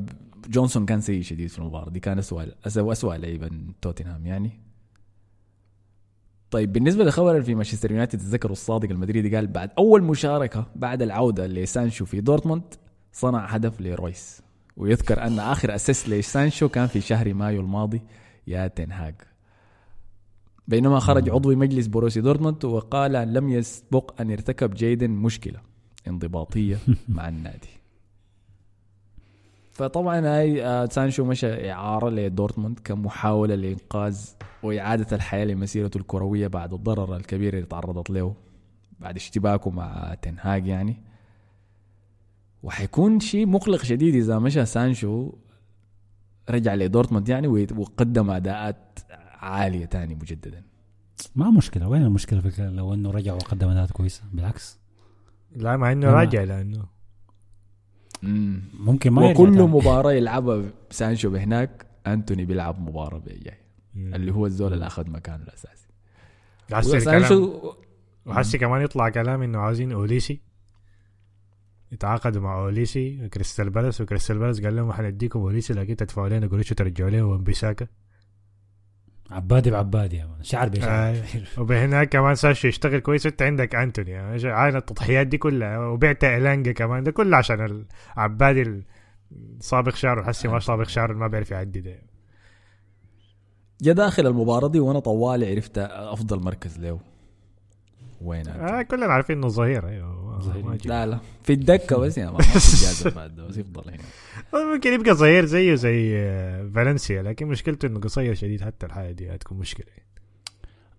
[0.50, 1.90] جونسون كان سيء شديد في المباراة.
[1.90, 3.50] دي كان اسوء اسوء اسوء لعيبة
[3.82, 4.69] توتنهام يعني.
[6.52, 11.48] طيب بالنسبة لخبر في مانشستر يونايتد تذكروا الصادق المدريدي قال بعد أول مشاركة بعد العودة
[11.48, 12.64] لسانشو في دورتموند
[13.12, 14.42] صنع هدف لرويس.
[14.78, 18.02] ويذكر أن آخر assist لسانشو كان في شهر مايو الماضي
[18.48, 19.16] يا تينهاج
[20.68, 25.60] بينما خرج عضو مجلس بوروسيا دورتموند وقال لم يسبق أن ارتكب جيدن مشكلة
[26.08, 26.78] انضباطية
[27.08, 27.79] مع النادي.
[29.80, 34.20] فطبعا هاي آه، سانشو مشى إعارة لدورتموند كمحاولة لإنقاذ
[34.64, 38.36] وإعادة الحياة لمسيرته الكروية بعد الضرر الكبير اللي تعرضت له
[39.00, 41.04] بعد اشتباكه مع تنهاج يعني
[42.64, 45.32] وحيكون شيء مقلق شديد إذا مشى سانشو
[46.50, 49.00] رجع لدورتموند يعني وقدم أداءات
[49.34, 50.64] عالية تاني مجددا
[51.36, 54.80] ما مشكلة وين المشكلة في؟ لو إنه رجع وقدم أداءات كويسة بالعكس
[55.56, 56.08] لا مع إنه.
[56.08, 56.99] راجع لأنه
[58.24, 58.62] مم.
[58.80, 59.34] ممكن ما وكل.
[59.68, 63.58] مباراة يلعبها سانشو بهناك أنتوني بيلعب مباراة بجاي
[64.16, 65.88] اللي هو الزول اللي أخذ مكانه الأساسي
[67.00, 67.74] سانشو
[68.26, 70.42] وحسي كمان يطلع كلام إنه عاوزين أوليسي
[71.92, 76.72] يتعاقدوا مع أوليسي وكريستال بالاس وكريستال بالاس قال لهم حنديكم أوليسي لكن تدفعوا لنا قروش
[76.72, 77.88] وترجعوا لنا وان بيساكا
[79.32, 80.44] عبادي بعبادي يا مان.
[80.44, 81.24] شعر بشعر آه.
[81.58, 83.26] وبهناك كمان ساشو يشتغل كويس.
[83.26, 84.12] وانت عندك أنتوني.
[84.12, 85.78] يعني عاين التضحيات دي كلها.
[85.78, 87.04] وبعت الانجا كمان.
[87.04, 87.86] ده كله عشان
[88.18, 88.84] العبادي
[89.60, 91.96] صابغ شعره حسي ما صابغ شعره ما بيعرف يعدي ده.
[93.82, 97.00] جا داخل المباراة دي وأنا طوالي عرفت أفضل مركز له.
[98.22, 99.88] وين آه كلنا عارفين إنه ظهير.
[99.88, 100.29] أيوه.
[100.42, 100.78] ظهير.
[100.86, 101.20] لا لا.
[101.44, 102.38] في الدكة بس يا ما
[103.16, 104.74] بعد بس يفضل هنا.
[104.74, 109.36] ممكن يبقى ظهير زيه زي آه، فالنسيا لكن مشكلته إنه قصير شديد حتى الحاجة دي
[109.36, 109.86] هتكون مشكلة.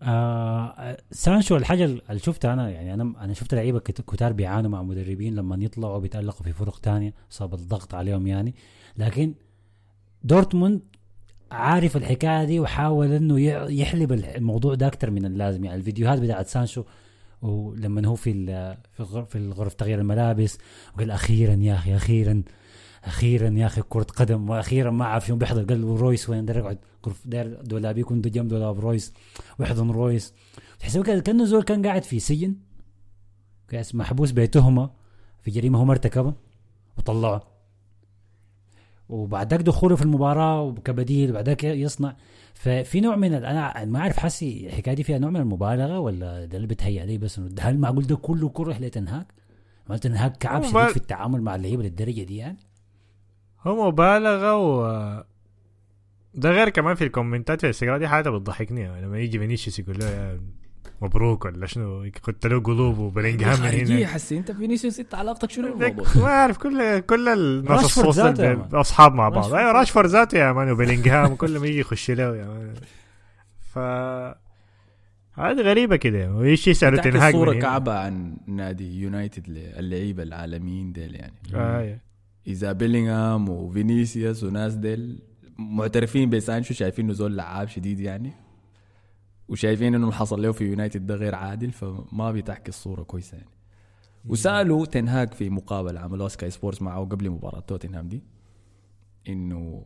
[0.02, 4.82] آه سانشو الحاجة اللي شفتها أنا يعني أنا أنا شفت لعيبة كت- كتار بيعانوا مع
[4.82, 8.54] مدربين لما يطلعوا بيتألقوا في فرق تانية صاب الضغط عليهم يعني.
[8.96, 9.34] لكن
[10.24, 10.80] دورتموند
[11.52, 15.64] عارف الحكاية دي وحاول إنه يحلب الموضوع ده أكتر من اللازم.
[15.64, 16.84] يعني الفيديوهات بتاعت سانشو
[17.42, 18.46] ولما هو في
[18.92, 20.58] في في الغرف تغيير الملابس
[20.94, 22.42] وقال أخيرا يا أخي أخيرا
[23.04, 25.64] أخيرا يا أخي كرة قدم وأخيرا ما أعرف شنو بيحضر.
[25.64, 26.78] قال رويس وين؟ داير يقعد
[27.24, 29.14] داير دولاب يكون جنب دولاب رويس.
[29.58, 30.34] ويحضن رويس.
[30.94, 32.56] كده كأنه زول كان قاعد في سجن.
[33.94, 34.90] محبوس بتهمه
[35.42, 36.34] في جريمة هو ما ارتكبها
[36.98, 37.49] وطلعه.
[39.10, 42.16] وبعد ذاك دخوله في المباراة كبديل وبعد ذاك يصنع
[42.54, 46.56] ففي نوع من أنا ما أعرف حسي الحكاية دي فيها نوع من المبالغة ولا ده
[46.56, 49.26] اللي بتهيأ لي بس هل معقول ده كله كره لتنهاك؟
[49.90, 52.56] هل تنهاك كعب شديد ما- في التعامل مع اللعيبة للدرجة دي يعني؟
[53.66, 55.24] هو مبالغة و
[56.34, 59.38] ده غير كمان في ال comments ات في الانستغرام دي حاجة بتضحكني يعني لما يجي
[59.38, 60.40] فينيسيوس يقول له يا
[61.02, 64.38] مبروك ولا شنو؟ كنت له قلوب وبلينجهام من خارجية هنا حسي.
[64.38, 68.18] انت فينيسيوس انت علاقتك شنو بالموضوع؟ ما أعرف كل كل الناس الصوص.
[68.18, 69.38] أصحاب مع بعض.
[69.38, 72.74] راشفورد أيوه راشفورد ذاته يا مان وبلينجهام كل ما يجي يخش له يا مان.
[73.72, 73.78] ف
[75.38, 76.34] هذه غريبة كده.
[76.34, 77.60] ويجي يسألوا تنهاج هنا.
[77.60, 81.34] كعبة عن نادي يونايتد اللعيبة العالميين ديل يعني.
[81.54, 81.98] آه
[82.46, 85.18] إذا بيلينغهام وفينيسيوس وناس ديل
[85.58, 88.32] معترفين بسانشو شايفين انه زول لعاب شديد يعني.
[89.50, 93.50] وشايفين إنه اللي حصل له في يونايتد ده غير عادل فما بتحكي الصورة كويسة يعني.
[94.24, 98.22] وسألوا تنهاج في مقابلة عملوها سكاي سبورتس معه قبل مباراة توتنهام دي
[99.28, 99.84] إنه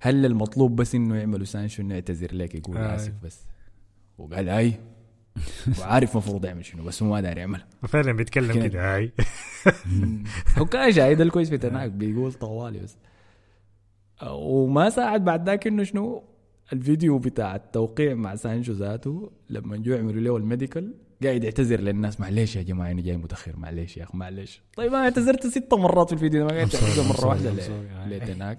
[0.00, 2.94] هل المطلوب بس إنه يعملوا سانشو إنه يعتذر لك يقول آه.
[2.96, 3.46] آسف بس؟
[4.18, 4.80] وقال آي.
[5.80, 8.96] وعارف مفروض يعمل شنو بس هو ما داري يعملها فعلا بيتكلم كده.
[8.96, 9.12] هاي
[10.58, 12.96] هو كان شاهد الكويس في تناك بيقول طوالي بس.
[14.30, 16.24] وما ساعد بعد ذاك إنه شنو
[16.72, 22.56] الفيديو بتاع التوقيع مع سانشو ذاته لما جو يعملوا له الميديكال قاعد يعتذر للناس معلش
[22.56, 26.12] يا جماعة أنا جاي متأخر معلش يا أخي معلش طيب أنا اعتذرت ست مرات في
[26.14, 28.58] الفيديو ده ما قاعد تعتذر مرة واحدة ل- لتناك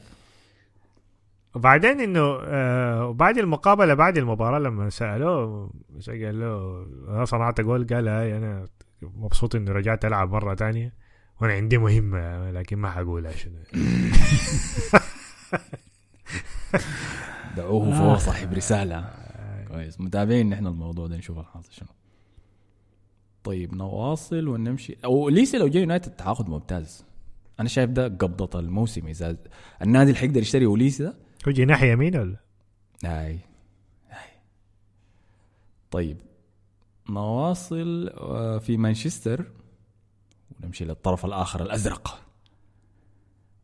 [1.55, 5.71] وبعدين إنه آه وبعد المقابلة بعد المباراة لما سألوه
[6.07, 8.65] قال له أنا صنعت جول؟ قال هاي أنا
[9.01, 10.93] مبسوط إني رجعت ألعب مرة تانية
[11.41, 13.53] وأنا عندي مهمة لكن ما حقولها شنو؟
[17.57, 17.99] دعوه آه.
[17.99, 19.13] فوق صاحب رسالة.
[19.67, 20.01] كويس.
[20.01, 21.87] متابعين نحن الموضوع ده نشوف الحاصل شنو.
[23.43, 24.97] طيب نواصل ونمشي.
[25.05, 27.05] أو ليسي لو جاي يونايتد تعاقد ممتاز.
[27.59, 29.07] أنا شايف ده قبضة الموسم.
[29.07, 29.37] إذا
[29.81, 32.37] النادي اللي حيقدر يشتري اوليسي ده؟ هو جناح يمين ولا؟
[33.05, 33.39] هاي.
[34.09, 34.29] هاي.
[35.91, 36.17] طيب.
[37.09, 39.45] نواصل آه، في مانشستر.
[40.63, 42.21] ونمشي للطرف الآخر الأزرق.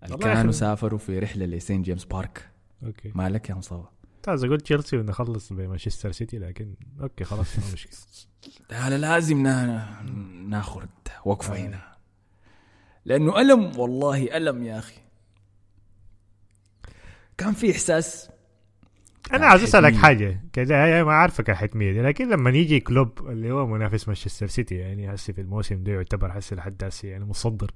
[0.03, 0.51] اللي كانوا.
[0.51, 2.52] سافروا في رحلة لسينت جيمس بارك.
[2.85, 3.11] okay.
[3.15, 3.83] مالك يا مصطفى.
[4.15, 7.99] ممتاز أقول تشيلسي ونخلص بمانشستر سيتي لكن okay خلاص ما مشكلة.
[8.79, 10.01] هذا لازم نا...
[10.47, 10.85] ناخذ
[11.25, 11.93] وقفة هنا.
[13.05, 14.97] لأنه ألم والله ألم يا أخي.
[17.37, 18.29] كان في إحساس.
[19.33, 20.01] أنا عايز أسألك حتمية.
[20.01, 20.41] حاجة.
[20.53, 21.49] كده هي ما عارفك
[21.93, 25.91] دي لكن لما يجي كلوب اللي هو منافس مانشستر سيتي يعني هسه في الموسم ده
[25.91, 27.71] يعتبر هسه لحد هسه يعني مصدر.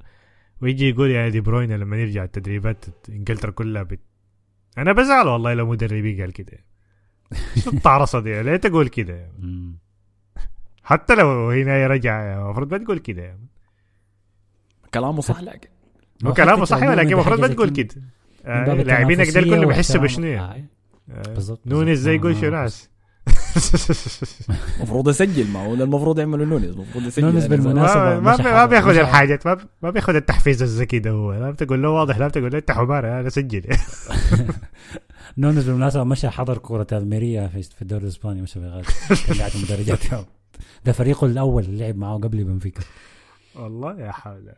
[0.62, 4.00] ويجي يقول يا دي بروين لما نرجع التدريبات إنجلترا كلها بت...
[4.78, 6.58] أنا بزعل والله لو مدربي قال كده.
[7.64, 9.30] شو الطعرصه دي ليه تقول كده.
[10.84, 13.38] حتى لو هنا رجع المفروض ما تقول كده.
[14.94, 15.70] كلامه صح لكن.
[16.26, 17.96] هو كلامه حتى صحيح عموماً لكن ده المفروض ما تقول كده.
[18.46, 20.64] لاعبينك ده التنافسية كله بيحسوا بشنو؟ آه،
[21.12, 22.00] آه، بالضبط، نونيز.
[22.00, 22.90] زي يقول شو ما- ناس؟
[24.78, 28.66] المفروض أسجل ما هو المفروض يعملوا نونيز المفروض يسجل نونيز أنا زي- بالمناسبة ما, ما,
[28.66, 31.34] بياخذ الحاجات ما, ما بياخذ التحفيز الذكي ده هو.
[31.34, 33.64] لا بتقول له واضح لا بتقول له انت حمار أنا سجل
[35.38, 40.00] نونز بالمناسبة مشى حضر كرة الميريا في في الدوري الإسباني مشى في مدرجات.
[40.86, 42.82] ده فريقه الأول اللي لعب معاه قبل بنفيكا.
[43.56, 44.54] والله يا حول.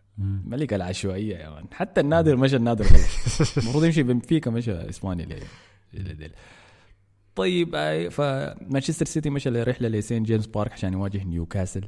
[0.45, 1.65] ملك العشوائية يا man.
[1.71, 6.31] حتى النادر مشى النادر غلط المفروض يمشي بنفيكا مشى إسبانيا ليه.
[7.39, 11.87] طيب آي، فمانشستر سيتي مشى لرحلة لسينت جيمس بارك عشان يواجه نيوكاسل.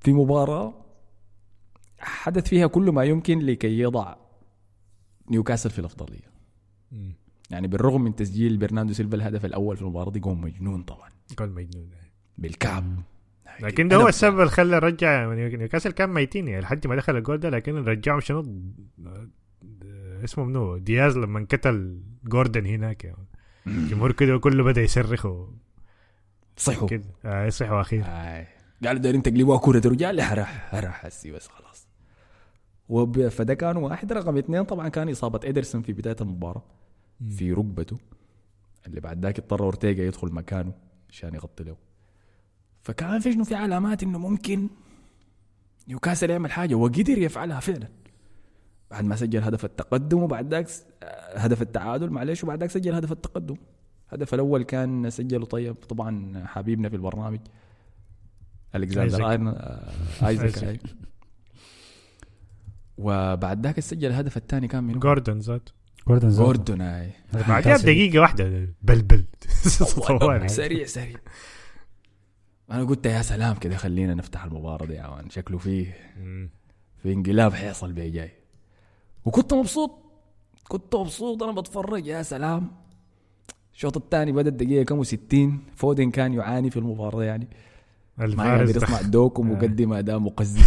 [0.00, 0.74] في مباراة
[1.98, 4.16] حدث فيها كل ما يمكن لكي يضع
[5.30, 6.30] نيوكاسل في الأفضلية.
[7.50, 11.08] يعني بالرغم من تسجيل برناردو سيلفا الهدف الأول في المباراة دي جول مجنون طبعا.
[11.36, 11.90] قول مجنون
[12.38, 13.02] بالكعب.
[13.60, 15.90] لكن ده هو السبب اللي خلى رجع نيوكاسل.
[15.90, 18.62] كان ميتين يعني لحد ما دخل الجول ده لكن رجعهم شنو؟
[20.24, 23.27] اسمه منو؟ دياز لما انقتل جوردن هناك يعني.
[23.68, 25.48] الجمهور كده كله بدأ يصرخ و-
[26.56, 26.88] صحوا.
[26.88, 27.04] كده.
[27.24, 28.04] آه يصحوا أخير.
[28.06, 28.46] آي.
[28.84, 31.86] قالوا دايرين تقلبوها كرة رجال هرح هرح هسي بس خلاص.
[32.88, 33.28] وب...
[33.28, 34.12] فده كان واحد.
[34.12, 36.62] رقم اثنين طبعا كان إصابة ادرسون في بداية المباراة.
[37.36, 37.96] في ركبته.
[38.86, 40.72] اللي بعد ذاك اضطر أورتيجا يدخل مكانه
[41.10, 41.76] عشان يغطي له.
[42.82, 44.68] فكان في شنو؟ في علامات إنه ممكن
[45.88, 47.88] نيوكاسل يعمل حاجة وقدر يفعلها فعلا.
[48.90, 50.68] بعد ما سجل هدف التقدم وبعد ذاك
[51.34, 53.56] هدف التعادل معلش وبعد ذاك سجل هدف التقدم
[54.08, 57.40] الهدف الأول كان سجله طيب طبعا حبيبنا في البرنامج
[58.74, 59.18] ألكسندر.
[59.36, 59.92] آيرن- آه،.
[62.98, 65.68] وبعد ذاك سجل الهدف الثاني كان من جوردن ذات
[66.08, 66.64] جوردن زوردن.
[66.64, 67.82] جوردون آي بعدها ممتاز.
[67.82, 69.24] بدقيقه واحدة بلبل.
[70.48, 71.16] سريع سريع
[72.70, 75.96] أنا قلت يا سلام كده خلينا نفتح المباراة دي يا مان شكله فيه.
[77.02, 78.30] في انقلاب حيصل بيه جاي
[79.24, 79.90] وكنت مبسوط.
[80.68, 81.42] كنت مبسوط.
[81.42, 82.06] أنا بتفرج.
[82.06, 82.70] يا سلام.
[83.74, 87.48] الشوط الثاني بدأ الدقيقه كم 60 فودن كان يعاني في المباراة يعني.
[88.18, 88.86] ما قادر ده.
[88.86, 90.58] يسمع دوك ومقدم أداء مقزز.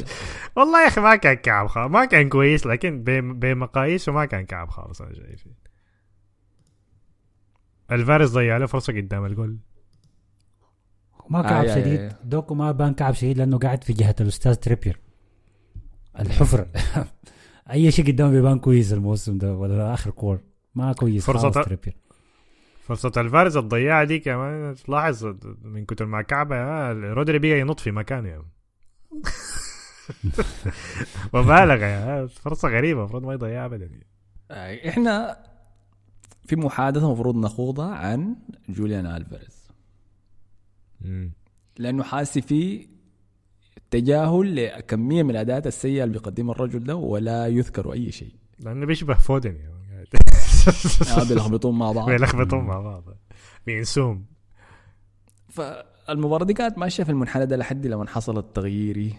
[0.56, 1.92] والله يا أخي ما كان كعب خالص.
[1.92, 5.44] ما كان كويس لكن بم- بمقاييسه ما كان كعب خالص أنا شايف
[7.92, 9.58] الفارس ضيع له فرصة قدام الجول.
[11.30, 12.12] ما كعب آي- آي- شديد.
[12.24, 15.00] دوكو ما بان كعب شديد لأنه قاعد في جهة الأستاذ تريبير.
[16.18, 16.66] الحفره
[17.70, 20.40] أي شيء قدامه بيبان كويس الموسم ده ولا آخر كور.
[20.74, 21.96] ما كويس فرصة تريبير.
[22.80, 27.90] فرصة الفارس الضياعة دي كمان تلاحظ من كتر ما كعبة آه، رودري بقى ينط في
[27.90, 28.28] مكانه.
[28.28, 28.44] يعني.
[31.34, 33.90] مبالغة يا فرصة غريبة المفروض ما يضيعها ابدا.
[34.88, 35.36] إحنا
[36.46, 38.36] في محادثة المفروض نخوضها عن
[38.68, 39.70] جوليان ألفاريز.
[41.78, 42.88] لأنه حاسي في
[43.90, 48.32] تجاهل لكمية من الاداءات السيئة اللي بيقدمها الرجل ده ولا يذكر أي شيء.
[48.58, 49.70] لأنه بيشبه فودن يعني.
[51.16, 52.08] آه، بيلخبطون مع بعض.
[52.10, 53.04] بيلخبطون مع بعض.
[53.66, 54.24] بينسوم
[55.48, 59.14] فالمباراة دي كانت ماشية في المنحنى ده لحد لما حصل التغيير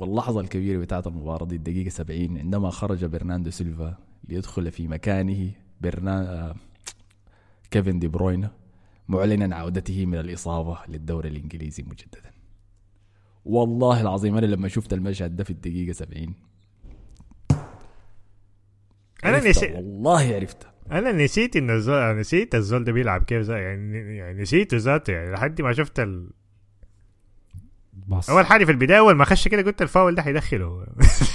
[0.00, 3.94] واللحظة الكبيرة بتاعت المباراة دي الدقيقة 70 عندما خرج برناردو سيلفا
[4.28, 5.50] ليدخل في مكانه
[5.80, 6.54] برنا آه،
[7.70, 8.50] كيفن دي بروينا
[9.08, 12.35] معلنا عودته من الإصابة للدوري الإنجليزي مجددا.
[13.46, 16.34] والله العظيم أنا لما شفت المشهد ده في الدقيقة 70
[19.24, 24.42] أنا نسيت والله عرفتها أنا نسيت انه الزول نسيت الزول ده بيلعب كيف يعني يعني
[24.42, 26.30] نسيته ذاته يعني لحد ما شفت ال...
[27.92, 30.86] باص أول حاجة في البداية أول ما خش كده قلت الفاول ده حيدخله.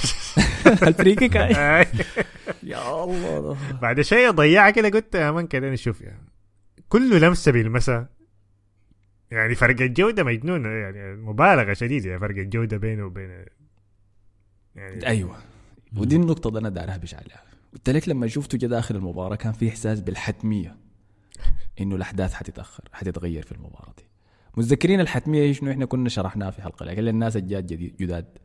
[0.88, 1.36] ال free kick.
[2.64, 3.58] يا الله.
[3.82, 6.28] بعد شيء ضيعها كده قلت يا man كده نشوف يعني.
[6.90, 8.10] كله لمسة بيلمسها
[9.32, 13.46] يعني فرق الجودة مجنون يعني مبالغة شديدة يعني فرق الجودة بينه وبين
[14.76, 15.38] يعني أيوه.
[15.98, 19.52] ودي النقطة اللي أنا دارها بش عليها قلت لك لما شفته جا داخل المباراة كان
[19.54, 20.78] في إحساس بالحتمية
[21.82, 24.04] إنه الأحداث حتتأخر حتتغير في المباراة دي.
[24.58, 28.38] متذكرين الحتمية إيش؟ إنه إحنا كنا شرحناها في حلقة لكن للناس الجاد جديد جداد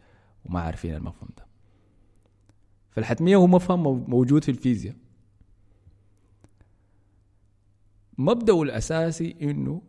[0.45, 1.47] وما عارفين المفهوم ده.
[2.91, 4.95] فالحتمية هو مفهوم مو- موجود في الفيزياء.
[8.19, 9.83] مبدأه الأساسي إنه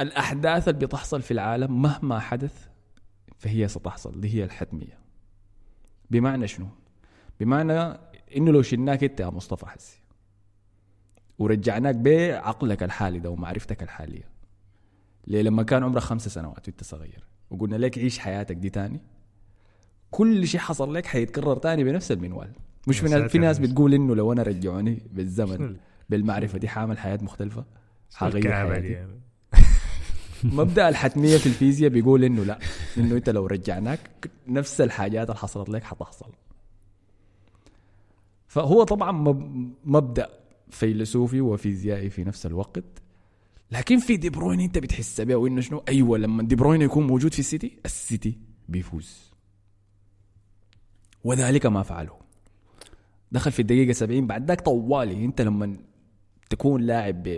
[0.00, 2.66] الأحداث اللي بتحصل في العالم مهما حدث
[3.38, 4.98] فهي ستحصل دي هي الحتمية.
[6.10, 6.66] بمعنى شنو؟
[7.40, 7.80] بمعنى
[8.36, 9.98] إنه لو شلناك أنت يا مصطفى حسي
[11.38, 14.28] ورجعناك بعقلك الحالي ده ومعرفتك الحالية
[15.26, 19.00] ليه؟ لما كان عمرك خمس سنوات وأنت صغير وقلنا لك عيش حياتك دي تاني
[20.10, 22.52] كل شيء حصل لك حيتكرر تاني بنفس المنوال.
[22.88, 25.76] مش في ناس في ناس بتقول إنه لو أنا رجعوني بالزمن ال-
[26.08, 27.64] بالمعرفة دي حامل حياة مختلفة
[28.14, 28.42] حغير
[28.72, 28.86] حياتي.
[28.88, 29.20] يعني؟
[30.44, 32.58] مبدأ الحتمية في الفيزياء بيقول إنه لا
[32.98, 36.32] إنه أنت لو رجعناك نفس الحاجات اللي حصلت لك حتحصل.
[38.48, 40.30] فهو طبعا مب- مبدأ
[40.70, 42.84] فيلسوفي وفيزيائي في نفس الوقت.
[43.72, 47.32] لكن في دي بروين أنت بتحس بيه وإنه شنو؟ أيوه لما دي بروين يكون موجود
[47.32, 49.30] في السيتي السيتي بيفوز.
[51.24, 52.18] وذلك ما فعله.
[53.32, 55.24] دخل في الدقيقة 70 بعد ذاك طوالي.
[55.24, 55.76] أنت لما
[56.50, 57.28] تكون لاعب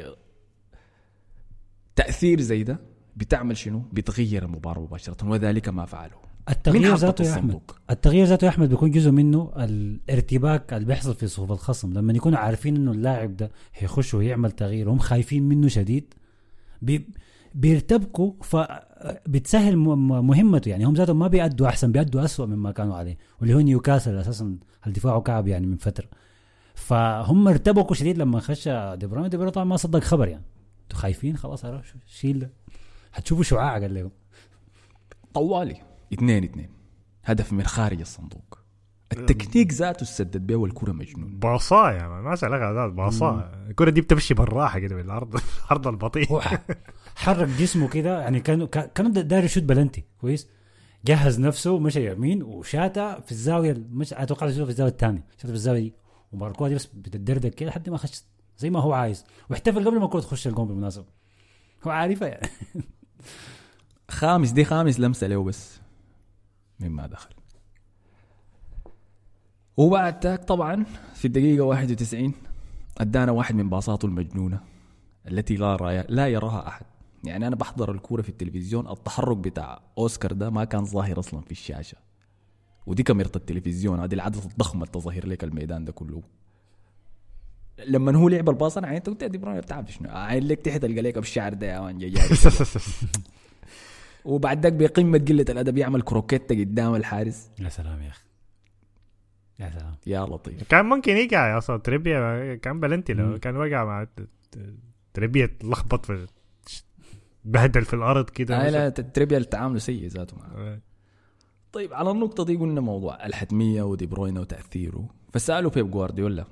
[1.97, 2.81] تاثير زي ده
[3.17, 6.31] بتعمل شنو؟ بتغير المباراة مباشرة وذلك ما فعله.
[6.49, 11.27] التغيير ذاته يا أحمد؟ التغيير ذاته يا أحمد بيكون جزء منه الارتباك اللي بيحصل في
[11.27, 11.93] صفوف الخصم.
[11.93, 16.15] لما يكونوا عارفين إنه اللاعب ده هيخش ويعمل تغيير وهم خايفين منه شديد
[16.83, 17.09] بي
[17.55, 20.69] بيرتبكوا فبتسهل مهمته.
[20.69, 23.17] يعني هم ذاتهم ما بيأدوا أحسن بيأدوا أسوأ مما كانوا عليه.
[23.41, 24.57] واللي هو نيوكاسل أساسا
[24.87, 26.09] الدفاع كعب يعني من فترة.
[26.75, 29.29] فهم ارتبكوا شديد لما خش دي بروين.
[29.29, 30.45] دي بروين طبعا ما صدق خبر يعني.
[30.83, 31.67] أنتوا خايفين خلاص
[32.07, 32.51] شيل ده.
[33.15, 34.11] هتشوفوا شعاع قال لهم.
[35.35, 35.77] طوالي.
[36.13, 36.69] اثنين اثنين.
[37.25, 38.59] هدف من خارج الصندوق.
[39.13, 44.01] التكنيك ذاته سدد بيه والكرة مجنون باصاه يا man ما سألك هذا باصاه الكرة دي
[44.01, 45.35] بتمشي بالراحة كده بالعرض
[45.65, 46.41] العرض البطيء
[47.17, 50.49] حرك جسمه كده يعني كان كان- داير يشوت بلنتي كويس؟
[51.07, 55.25] جهز نفسه مشى يمين وشاتا في الزاوية مش أتوقع في الزاوية الثانية.
[55.37, 55.95] شاتا في الزاوية دي.
[56.33, 58.23] وباركوها دي بس بتدردك كده لحد ما خش
[58.59, 59.25] زي ما هو عايز.
[59.51, 61.05] واحتفل قبل ما الكرة تخش الجون بالمناسبة.
[61.87, 62.49] هو عارفها يعني.
[64.11, 65.81] خامس دي خامس لمسة له بس
[66.81, 67.31] مما دخل.
[69.77, 72.33] وبعد تاك طبعا في الدقيقة 91
[72.99, 74.61] أدانا واحد من باصاته المجنونة
[75.29, 76.87] التي لا راي لا يراها أحد.
[77.25, 81.53] يعني أنا بحضر الكورة في التلفزيون التحرك بتاع أوسكار ده ما كان ظاهر أصلا في
[81.53, 81.97] الشاشة.
[82.87, 86.23] ودي كاميرا التلفزيون هذه العدد الضخمة اللي تظهر لك الميدان ده كله.
[87.87, 90.85] لما هو لعب الباص أنا انت قلت يا دي بروين بتعرف شنو عين لك تحت
[90.85, 92.13] ألقى لك بالشعر ده يا man جاي.
[94.25, 97.51] وبعد ذاك بقمة قلة الأدب يعمل croqueta قدام الحارس.
[97.59, 98.25] يا سلام يا أخي.
[99.59, 99.95] يا سلام.
[100.07, 100.63] يا لطيف.
[100.69, 104.07] كان ممكن يقع أصلا تريبيا كان بلنتي لو كان وقع مع
[105.15, 106.27] تريبيا تلخبط في
[107.45, 108.67] بهدل في الأرض كده.
[108.67, 110.81] آه لا تريبيا التعامل سيء ذاته معه.
[111.73, 115.09] طيب على النقطة دي قلنا موضوع الحتمية ودي بروين وتأثيره.
[115.33, 116.45] فسألوا بيب جوارديولا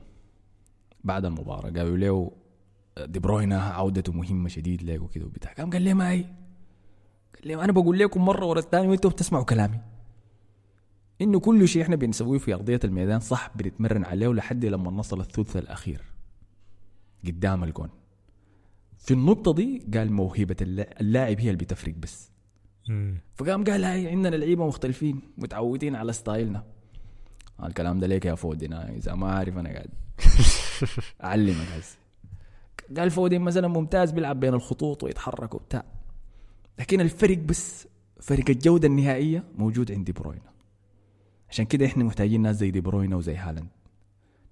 [1.05, 2.33] بعد المباراة قالوا له
[3.07, 5.53] دي بروين عودته مهمة شديد لك وكده وبتاع.
[5.53, 6.23] قام قال لي ما هي
[7.35, 9.81] قال لي أنا بقول لكم مرة ورا الثانية وأنتوا بتسمعوا كلامي.
[11.21, 15.57] إنه كل شيء إحنا بنسويه في أرضية الميدان صح بنتمرن عليه لحد لما نصل الثلث
[15.57, 16.01] الأخير
[17.27, 17.89] قدام الجون.
[18.99, 22.31] في النقطة دي قال موهبة اللا- اللاعب هي اللي بتفرق بس.
[23.35, 26.65] فقام قال هاي عندنا لعيبة مختلفين متعودين على style نا.
[27.67, 29.91] الكلام ده ليك يا فودن إذا ما عارف أنا قاعد.
[31.25, 31.99] أعلمك هسه
[32.97, 35.85] قال فودن مثلا ممتاز بيلعب بين الخطوط ويتحرك وبتاع.
[36.79, 37.89] لكن الفرق بس
[38.21, 40.41] فرق الجودة النهائية موجود عند دي بروين
[41.51, 43.69] عشان كده إحنا محتاجين ناس زي دي بروين وزي هالاند.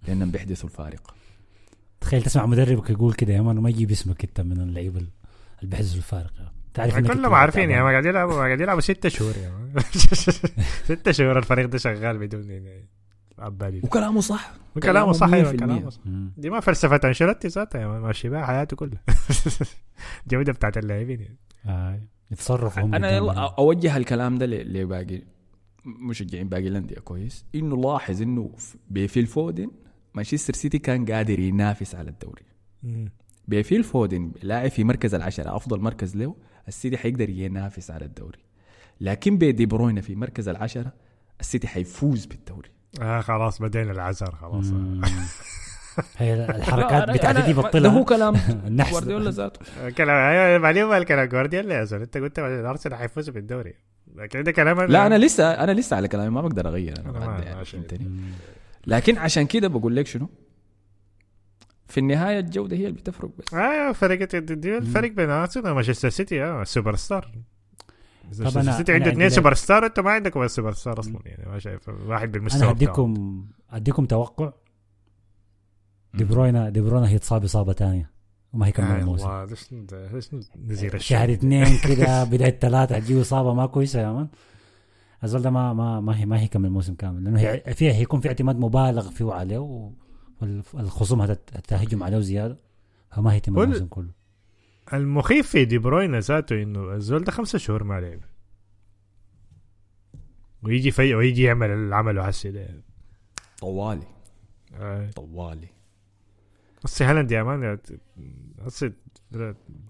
[0.09, 1.15] لأنهم بيحدثوا الفارق.
[2.01, 5.11] تخيل تسمع مدربك يقول كده يا مان وما يجيب اسمك أنت من اللعيبه اللي
[5.63, 6.53] بيحزوا الفارق.
[6.77, 7.69] تعرف إنك كلهم عارفين.
[7.69, 9.83] ما قاعد يلعبوا قاعد يلعبوا ستة شهور يا مان
[10.91, 12.89] ستة شهور الفريق ده شغال بدون يعني
[13.39, 15.57] عبالي وكلامه صح وكلامه صح أيوه 100%.
[15.57, 16.33] كلامه صح مم.
[16.37, 19.01] دي ما فلسفة أنشيلوتي ذاتها ماشي بها حياته كلها
[20.27, 21.37] الجودة بتاعت اللاعبين يعني.
[21.67, 22.01] آه.
[22.31, 23.19] يتصرفوا أنا.
[23.59, 25.23] أوجه الكلام ده ل- لباقي
[25.85, 28.51] مشجعين باقي الأندية كويس إنه لاحظ إنه
[28.91, 29.71] بفيل فودن
[30.15, 32.43] مانشستر سيتي كان قادر ينافس على الدوري
[33.49, 36.35] بفيل فودن لاعب في مركز العشرة أفضل مركز له
[36.69, 38.39] السيتي حيقدر ينافس على الدوري.
[39.01, 40.93] لكن بدي بروينا في مركز العشرة
[41.41, 42.69] السيتي حيفوز بالدوري.
[43.03, 44.67] آه خلاص بدينا العزر خلاص.
[46.17, 48.35] هي الحركات أنا- بتاعت أنا- دي ده بطلها هو كلام
[48.91, 49.61] جوارديولا ذاته.
[49.91, 53.75] كلام أيوه معلومة ما الكلام جوارديولا يا زول أنت قلت الارسنال حيفوز بالدوري.
[54.15, 57.45] لكن ده كلام لا أنا لسه أنا لسه على كلامي ما بقدر أغير أنا أنا
[57.45, 57.65] يعني.
[58.87, 60.29] لكن عشان كده بقول لك شنو؟
[61.89, 63.55] في النهاية الجودة هي اللي بتفرق بس.
[63.55, 67.33] أيوه فرق دي الفرق بين أرسنال ومانشستر سيتي آه سوبر ستار
[68.39, 71.51] مانشستر أنا- سيتي عنده اثنين سوبر ستار انت ما عندك ولا سوبر ستار أصلا يعني
[71.51, 72.89] ما شايف واحد بالمستوى أنا بتاعه.
[72.93, 74.53] هديكم أديكم توقع.
[76.15, 78.11] دي بروينا دي بروينا هيتصاب إصابة ثانية
[78.53, 79.47] وما هيكمل آه الموسم.
[79.87, 84.29] ده شنو نزير شهر اثنين كده بداية ثلاثة حتجيه إصابة ما كويسة يا مان.
[85.25, 88.29] الزول ده ما ما ما هي ما هيكمل الموسم كامل لأنه هي فيها هيكون في
[88.29, 89.91] اعتماد مبالغ فيه عليه
[90.41, 92.59] والخصوم هتهجم عليه زيادة
[93.11, 94.11] فما هيتم الموسم كله.
[94.93, 98.21] المخيف في دي بروين ذاته إنه الزول ده خمسة شهور ما لعب.
[100.63, 102.69] ويجي في ويجي يعمل اللي عمله هسي ده.
[103.59, 104.07] طوالي.
[104.75, 105.11] آه.
[105.11, 105.69] طوالي.
[106.85, 107.79] هسي هالاند يا man يلعب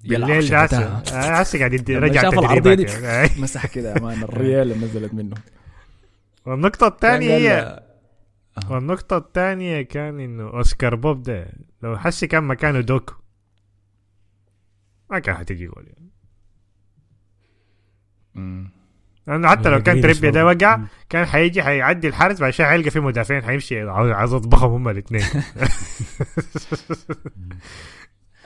[0.04, 1.00] بالليل ده آه،
[1.40, 3.42] هسي قاعد يدي- لما رجع شاف العرضية دي تدريبات يعني.
[3.42, 5.36] مسح كده يا man الريال اللي نزلت منه.
[6.46, 7.82] والنقطة الثانية هي
[8.56, 11.46] قال- والنقطة الثانية كان إنه أوسكار بوب ده
[11.82, 13.14] لو حسي كان مكانه دوكو
[15.10, 16.10] ما كان حتجي جول يعني
[18.34, 18.70] مم.
[19.26, 20.46] لأنه حتى لو كان تريبيا ده.
[20.46, 20.80] وقع.
[21.08, 25.22] كان حيجي حيعدي الحارس بعد شوية حيلقى في مدافعين حيمشي عاوز يطبخهم هم الاثنين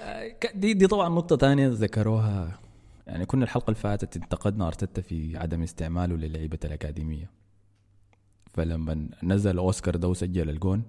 [0.01, 2.59] آه، دي دي طبعا نقطة ثانية ذكروها
[3.07, 7.31] يعني كنا الحلقة اللي فاتت انتقدنا أرتيتا في عدم استعماله للعيبة الأكاديمية
[8.53, 10.83] فلما نزل أوسكار ده وسجل الجون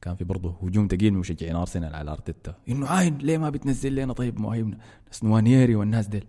[0.00, 2.54] كان في برضه هجوم تقيل من مشجعين أرسنال على أرتيتا.
[2.68, 6.24] إنه عاين ليه ما بتنزل لنا طيب مواهبنا؟ ناس نوانيري والناس ديل.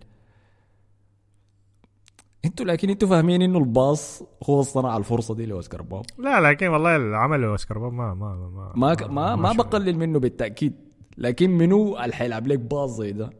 [2.44, 6.96] أنتوا لكن أنتوا فاهمين إنه الباص هو صنع الفرصة دي لأوسكار بوب؟ لا لكن والله
[6.96, 9.64] اللي عمله اوسكار بوب ما ما ما ما ما ما الله.
[9.64, 10.72] بقلل منه بالتأكيد.
[11.18, 13.30] لكن منو اللي حيلعب لك باص زي ده؟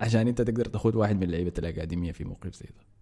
[0.00, 2.93] عشان انت تقدر تاخذ واحد من لعيبة الأكاديمية في موقف زي ده.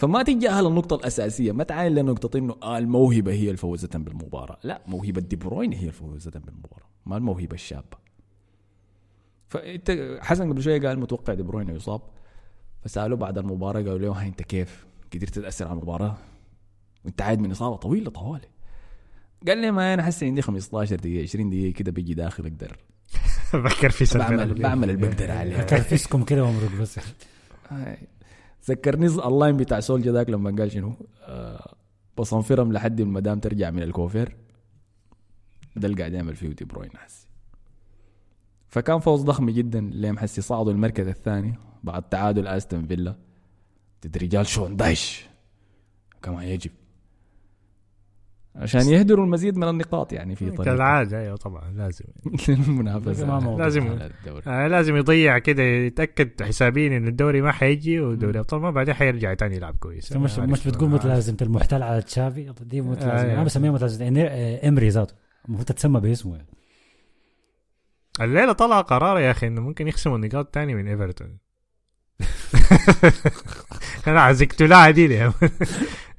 [0.00, 4.58] فما تتجاهل النقطة الأساسية ما تعاين لنقطة إنه آه الموهبة هي الفوزة بالمباراة.
[4.62, 7.98] لا موهبة دي بروين هي الفوزة بالمباراة ما الموهبة الشابة.
[9.48, 12.00] فأنت حسن قبل شوية قال متوقع دي بروين يصاب
[12.84, 16.16] فسألوه بعد المباراة قالوا له "ها أنت كيف؟ قدرت تأثر على المباراة؟
[17.04, 18.48] وانت عاد من إصابة طويلة طوالي.
[19.48, 22.56] قال لي ما أنا حاسس عندي 15 دقيقة 20 دقيقة كده بيجي داخل
[23.90, 25.62] في سلفي بعمل بعمل اللي بقدر عليه.
[25.62, 26.98] كرفسكم كده وأمرق بس.
[27.70, 27.98] هاي.
[28.68, 31.74] ذكرني ال line بتاع سولشا ذاك لما قال شنو؟ آه
[32.18, 34.36] بصنفرهم لحد ما دام ترجع من الكوفير
[35.76, 37.26] ده اللي قاعد يعمل فيه دي بروين حسي
[38.68, 43.16] فكان فوز ضخم جدا ليه محسي صعدوا المركز الثاني بعد تعادل أستون فيلا.
[44.06, 45.26] ضد رجال شون دايش؟
[46.22, 46.70] كما يجب
[48.56, 52.04] عشان يهدروا المزيد من النقاط يعني في طريق كالعادة أيوه طبعا لازم.
[52.48, 53.56] المنافسة.
[53.56, 53.98] لازم.
[54.46, 59.34] آه لازم يضيع كده يتأكد حسابيا إن الدوري ما حيجي ودوري أبطال ما بعدين حيرجع
[59.34, 60.12] تاني يلعب كويس.
[60.12, 60.68] مش مش.
[60.68, 65.14] بتقول أنا متلازمة المحتال على تشافي؟ دي متلازمة آه، أنا بسميها متلازمة إني- إمري ذاته.
[65.48, 66.48] المفروض تتسمى باسمه يعني.
[68.20, 71.38] الليلة طلع قرار يا أخي إنه ممكن يخصموا النقاط تاني من إيفرتون.
[74.06, 75.32] أنا عزقت عديل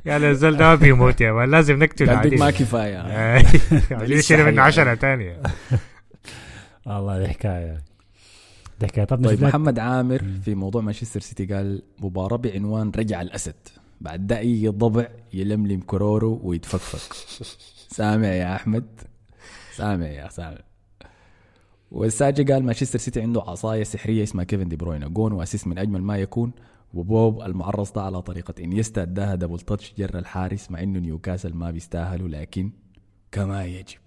[0.08, 2.98] قال الزول ده ما بيموت يا مان لازم نقتل عديل ما كفاية.
[3.92, 5.42] عديل يشيل منه 10 تانية
[6.86, 7.78] والله دي حكاية
[8.80, 13.56] دي حكاية طب طيب محمد عامر في موضوع مانشستر سيتي قال مباراة بعنوان رجع الأسد.
[14.02, 17.14] بعد ده أي ضبع يلملم كرورو ويتفكفك.
[17.90, 18.86] سامع يا أحمد؟
[19.76, 20.58] سامع يا سامع.
[21.92, 25.78] والساجي قال مانشستر سيتي عنده عصاية سحرية اسمها كيفن دي بروين جون و assist من
[25.78, 26.52] أجمل ما يكون.
[26.94, 31.72] وبوب المعرض ده على طريقة انيستا اداها double touch جر الحارس مع إنه نيوكاسل ما
[31.72, 32.72] بيستاهلوا لكن
[33.32, 34.00] كما يجب.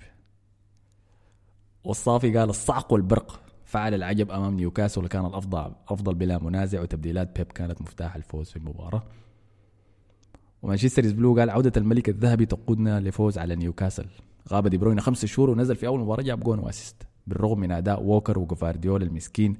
[1.85, 3.41] والصافي قال الصعق والبرق.
[3.65, 8.57] فعل العجب أمام نيوكاسل وكان الأفضل أفضل بلا منازع وتبديلات بيب كانت مفتاح الفوز في
[8.57, 9.03] المباراة.
[10.63, 14.07] ومانشستر بلو قال عودة الملك الذهبي تقودنا لفوز على نيوكاسل.
[14.49, 17.07] غاب دي بروين خمس شهور ونزل في أول مباراة جاب جون و assist.
[17.27, 19.57] بالرغم من أداء ووكر وجوفارديول المسكين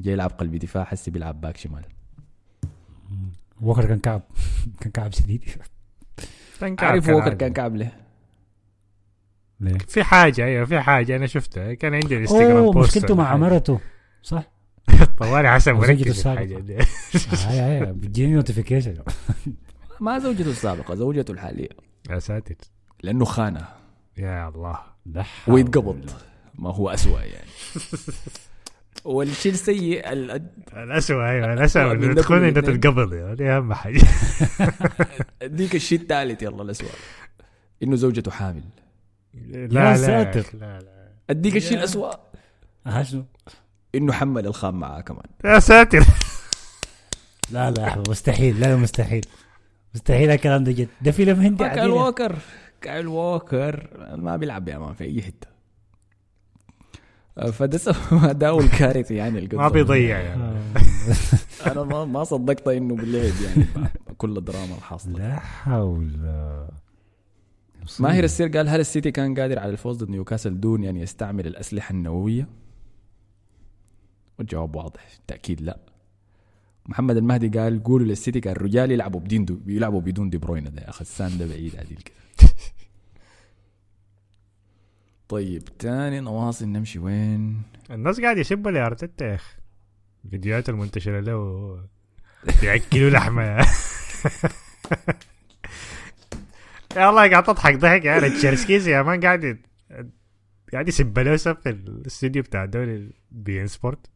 [0.00, 1.84] جاي يلعب قلب دفاع حسي بيلعب باك شمال.
[3.60, 4.22] ووكر كان كعب.
[4.80, 5.44] كان كعب شديد.
[6.78, 7.92] عارف ووكر كان كعب له
[9.60, 13.38] ليه؟ في حاجة أيوه في حاجة أنا شفتها كان عندي الإنستغرام post مشكلته مع حاجة.
[13.38, 13.80] مرته
[14.22, 14.42] صح؟
[15.20, 16.44] طوالي مركز في السابقة.
[16.60, 16.78] دي.
[17.44, 18.94] هاي بتجيني notification
[20.00, 21.68] ما زوجته السابقة زوجته الحالية.
[22.10, 22.54] يا ساتر.
[23.02, 23.76] لأنه خانها
[24.18, 24.78] يا الله.
[25.48, 26.10] ويتقبض.
[26.54, 27.50] ما هو أسوأ يعني.
[29.04, 30.42] والشيء السيء ال-
[30.76, 32.58] الاسوء أيوه الاسوء من إنه تكون أنت.
[32.58, 34.00] تتقبض يعني دي أهم حاجة.
[35.42, 36.88] ديك الشيء الثالث يلا الأسوأ.
[37.82, 38.62] إنه زوجته حامل.
[39.48, 40.46] لا يا لا ساتر.
[40.60, 41.08] لا لا.
[41.30, 42.12] أديك الشيء الأسوأ.
[42.86, 43.24] ها شنو؟
[43.94, 45.26] إنه حمل الخام معاه كمان.
[45.44, 46.04] يا ساتر.
[47.50, 48.60] لا لا مستحيل.
[48.60, 49.24] لا مستحيل.
[49.94, 50.88] مستحيل الكلام ده جد.
[51.02, 52.36] ده فيلم هندي كايل ووكر
[52.80, 55.48] كايل ووكر ما بيلعب يا man في أي حتة.
[57.40, 59.58] فده سوى اداؤه الكارثي يعني القدر.
[59.58, 60.42] ما بيضيع يعني.
[61.66, 63.66] أنا ما ما صدقت إنه باللعب يعني.
[64.18, 65.18] كل الدراما الحاصلة.
[65.18, 66.16] لا حول.
[68.00, 71.92] ماهر السير؟ قال هل السيتي كان قادر على الفوز ضد نيوكاسل دون ان يستعمل الأسلحة
[71.92, 72.48] النووية؟
[74.38, 75.08] والجواب واضح.
[75.26, 75.78] تاكيد لا.
[76.86, 80.82] محمد المهدي قال قولوا للسيتي كان الرجال يلعبوا بدين دو بيلعبوا بدون دي بروين ده.
[80.82, 82.48] يا أخي السان ده بعيد عديل كده.
[85.30, 89.54] طيب تاني نواصل نمشي وين؟ الناس قاعد يسبوا لارتيتا يا أخي
[90.24, 91.78] الفيديوهات المنتشرة له
[92.62, 93.42] ياكلوا لحمة.
[93.42, 93.64] يا
[96.96, 98.30] يا الله قاعد تضحك ضحك يعني.
[98.30, 99.58] تشيرسكيزي يا man قاعد
[100.72, 104.10] قاعد يسب لوسف في الاستوديو بتاع الدوري بي إن سبورت.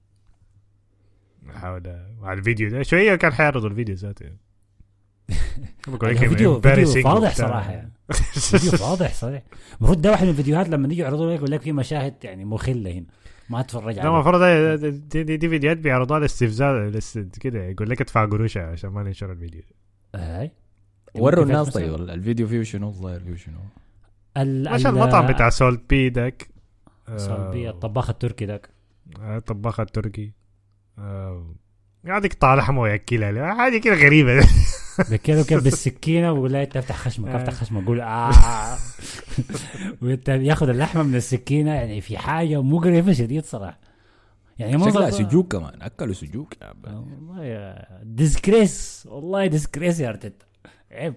[1.55, 1.83] حاول
[2.21, 4.27] مع الفيديو ده شوية كان حيعرضوا الفيديو ذاته.
[5.89, 7.35] بقول لك فيديو فيديو فاضح.
[7.35, 7.71] صراحة.
[7.73, 9.43] يعني فيديو فاضح صريح
[9.79, 12.91] المفروض ده واحد من الفيديوهات لما نيجي يعرضوا لك يقول لك في مشاهد يعني مخلة
[12.93, 13.07] هنا
[13.51, 14.43] ما تتفرج لا عليها المفروض
[15.09, 19.33] دي, دي, دي فيديوهات بيعرضوها لاستفزاز لاست- كده يقول لك ادفع قروش عشان ما ننشر
[19.33, 19.63] الفيديو.
[20.15, 20.51] هاي.
[21.15, 23.59] وروا الناس طيب الفيديو فيه شنو؟ الظاهر فيه شنو؟
[24.37, 26.49] ال- المطعم بتاع سولت بي داك.
[27.17, 28.69] صلبية الطباخ التركي ذاك
[29.21, 30.33] آه، الطباخ التركي.
[30.99, 31.47] آه،
[32.07, 33.55] قاعد يقطع لحمه وياكلها له.
[33.55, 34.41] حاجة كده غريبة.
[35.01, 37.37] ذكره كيف بالسكينة ويقول لها أنت افتح خشمك؟ آه.
[37.37, 38.31] افتح خشمك قول آه.
[40.03, 43.79] وأنت ياخذ اللحمة من السكينة يعني في حاجة مقرفة شديد صراحة.
[44.59, 46.73] يعني شكلها منظر سجوك كمان أكلوا سجوك يا.
[46.87, 50.47] والله يا disgrace والله disgrace يا ارتيتا.
[50.93, 51.15] عيب.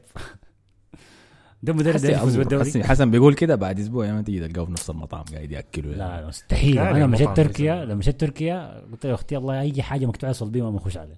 [1.67, 4.71] ده مدرب ده يفوز بالدوري حسن بيقول كده بعد أسبوع يا ما تيجي تلقاه في
[4.71, 6.79] نفس المطعم قاعد ياكلوا لا لا مستحيل.
[6.79, 7.85] أنا مشيت تركيا.
[7.85, 11.17] لما مشيت تركيا قلت يا أختي الله أي حاجة مكتوبه على صلبية ما بخش عليها.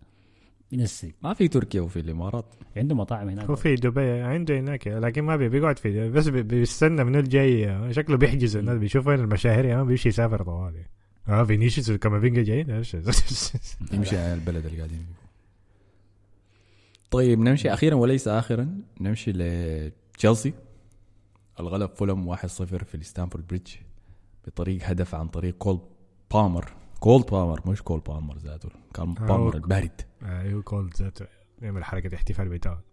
[0.71, 1.13] ينسي.
[1.23, 2.45] ما في تركيا وفي الإمارات.
[2.77, 3.45] عنده مطاعم هناك.
[3.45, 7.93] هو في دبي عنده هناك لكن ما بي- بيقعد في بس بي- بيستنى منو الجاي.
[7.93, 10.85] شكله بيحجز الناس بيشوف وين المشاهير يا بيمشي يسافر طوالي.
[11.29, 12.97] آه فينيسيوس وكامافينجا جايين إيش؟
[13.93, 15.05] يمشي على البلد اللي قاعدين
[17.11, 18.67] طيب نمشي أخيرا وليس اخرا
[19.01, 19.31] نمشي
[20.19, 20.53] لتشيلسي
[21.59, 22.37] الغلب فولم 1-0
[22.83, 23.71] في الستانفورد بريدج
[24.47, 25.79] بطريق هدف عن طريق كول
[26.33, 26.73] بالمر.
[26.99, 30.01] كول بالمر مش كول بالمر ذاته كان آه، بالمر البارد.
[30.23, 31.25] أيوه cold ذاته
[31.61, 32.83] يعمل حركة احتفال بتاعه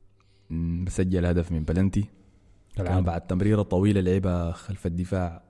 [0.89, 2.05] سجل هدف من بلنتي.
[2.77, 3.05] كان.
[3.05, 5.43] بعد تمريرة طويلة لعبها خلف الدفاع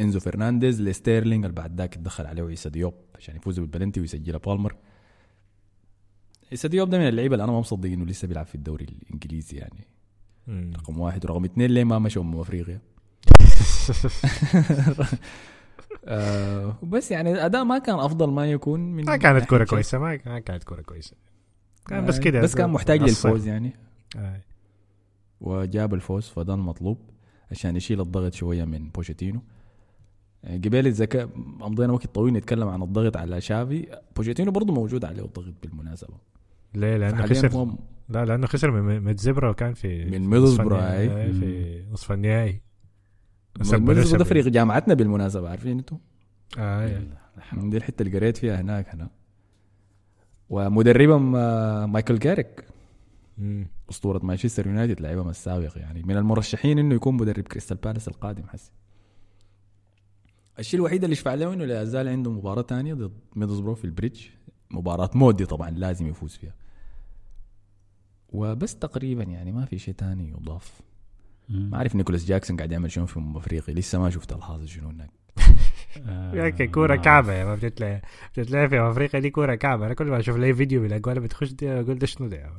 [0.00, 4.76] إنزو فرنانديز لستيرلينج اللي بعد ذاك اتدخل عليه عيسى ديوب عشان يفوز بالبلنتي ويسجلها بالمر.
[6.50, 9.56] عيسى ديوب ده من اللعيبة اللي أنا ما مصدق إنه لسه بيلعب في الدوري الإنجليزي
[9.56, 9.95] يعني.
[10.46, 10.72] مم.
[10.76, 11.24] رقم واحد.
[11.24, 12.80] ورقم اثنين ليه ما مشوا من أفريقيا؟
[16.04, 19.64] آه بس يعني الأداء ما كان أفضل ما يكون من ما كانت كوره.
[19.64, 21.16] كويسة ما كانت كوره كويسة.
[21.86, 23.28] كان بس آه، كده بس كان محتاج قصر.
[23.28, 23.72] للفوز يعني.
[24.16, 24.40] آه.
[25.40, 26.98] وجاب الفوز فده المطلوب
[27.50, 29.40] عشان يشيل الضغط شوية من بوشيتينو.
[30.44, 31.28] آه، قبل الذكاء
[31.62, 33.86] امضينا وقت طويل نتكلم عن الضغط على شافي.
[34.16, 36.14] بوشيتينو برضه موجود عليه الضغط بالمناسبة.
[36.74, 37.76] ليه؟ لأنه خسر.
[38.08, 41.24] لا لأنه خسر من ميدزبرا وكان في من ميدلسبرا، النهائي.
[41.24, 41.32] أي.
[41.32, 42.60] في نصف النهائي.
[43.60, 45.98] بس ميدلسبرا ده فريق جامعتنا بالمناسبة عارفين أنتم؟
[46.58, 47.02] آه.
[47.52, 49.10] دي الحتة اللي قريت فيها هناك هنا
[50.50, 52.64] ومدربهم آه، مايكل كاريك.
[53.38, 53.66] مم.
[53.90, 58.70] أسطورة مانشستر يونايتد لعيبهم السابق يعني من المرشحين إنه يكون مدرب كريستال بالاس القادم حسي.
[60.58, 64.20] الشيء الوحيد اللي يشفع له إنه لا زال عنده مباراة تانية ضد ميدلسبرو في البريدج.
[64.70, 66.54] مباراة مودي طبعا لازم يفوز فيها.
[68.32, 70.80] وبس تقريبا يعني ما في شيء تاني يضاف.
[71.48, 75.10] ما أعرف نيكولاس جاكسون قاعد يعمل شنو في افريقيا لسه ما شفت الحاصل شنو هناك
[76.06, 80.06] آه، يا كورة ما كعبة يا ما بتتلاقي في افريقيا دي كورة كعبة أنا كل
[80.06, 82.50] ما أشوف لي فيديو بالاجوال بتخش دي أقول ده شنو ده؟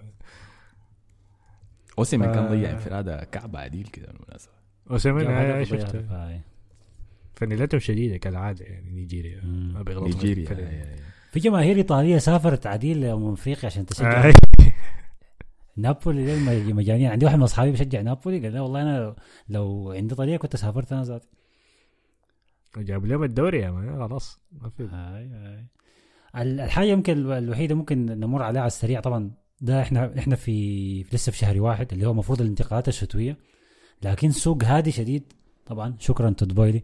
[1.99, 2.49] اوسيمن كان آه.
[2.49, 4.51] ضيع انفرادة كعبة عديل كده بالمناسبة
[4.91, 6.41] اوسيمن جاب آه، هدف شفت وضيع هدف.
[7.35, 9.41] فنيلتهم شديدة كالعادة يعني نيجيريا.
[9.45, 10.95] ما بيغلطوا في نيجيريا.
[11.31, 14.31] في جماهير إيطالية سافرت عديل لامم افريقيا عشان تشجع.
[15.77, 16.39] نابولي
[16.73, 19.15] مجانين عندي واحد من أصحابي بيشجع نابولي قال لي والله أنا
[19.49, 21.27] لو عندي طريقة كنت سافرت أنا ذاتي.
[22.77, 24.83] جابوا لهم الدوري يا مان خلاص ما في.
[24.83, 25.65] هاي هاي.
[26.43, 29.31] ال- الحاجة يمكن الو- الوحيدة ممكن نمر عليها على السريع طبعا
[29.61, 33.37] ده إحنا إحنا في في- لسه في شهر واحد اللي هو المفروض الانتقالات الشتوية.
[34.03, 35.33] لكن سوق هادي شديد
[35.65, 36.83] طبعا شكرا تود بويلي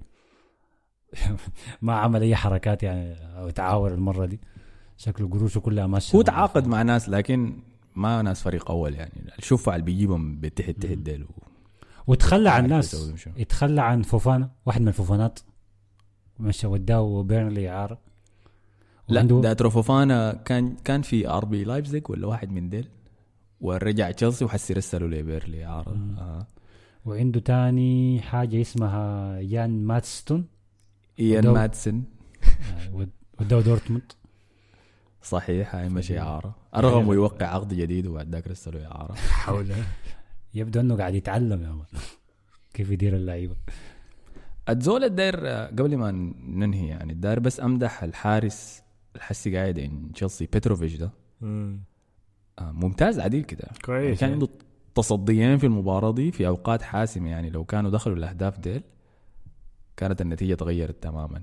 [1.82, 4.40] ما عمل أي حركات يعني أو تعاور المرة دي.
[4.98, 6.18] شكله قروشه كلها ماشية.
[6.18, 7.60] هو تعاقد مع ناس لكن
[7.96, 9.12] ما ناس فريق أول يعني.
[9.40, 11.26] الشفع اللي بيجيبهم بتحت تحت ديل
[12.08, 13.14] وتخلى عن ناس.
[13.38, 15.40] يتخلى عن فوفانا واحد من الفوفانات.
[16.40, 18.00] مشى وداه بيرنلي اعاره
[19.10, 22.88] لا ده داترو فوفانا كان كان في آر بي لايبزيج ولا واحد من ديل؟
[23.62, 26.48] ورجع تشيلسي وهسي رسلوا لبيرنلي اعاره آه.
[27.06, 30.46] وعنده تاني حاجة اسمها إيان ماتسون.
[31.20, 32.04] إيان ودو- ماتسن
[32.44, 33.10] آه، ود-
[33.42, 34.12] وداه دورتموند.
[35.24, 36.56] صحيح هاي مشي إعارة.
[36.76, 39.14] ارغموا يوقع عقد جديد وبعد ذاك رسلوا إعارة.
[39.44, 39.74] حول.
[40.54, 41.86] يبدو إنه قاعد يتعلم يا man
[42.74, 43.56] كيف يدير اللعيبة؟
[44.70, 46.12] الزول الداير قبل ما
[46.48, 48.82] ننهي يعني الداير بس أمدح الحارس
[49.16, 51.12] الهسي قاعد ان تشيلسي بيتروفيتش ده.
[52.60, 53.64] آه، ممتاز عديل كده.
[53.66, 54.48] يعني كويس كان عنده
[54.96, 57.50] تصديين في المباراة دي في أوقات حاسمة يعني.
[57.50, 58.84] لو كانوا دخلوا الأهداف ديل
[59.98, 61.42] كانت النتيجة تغيرت تماما.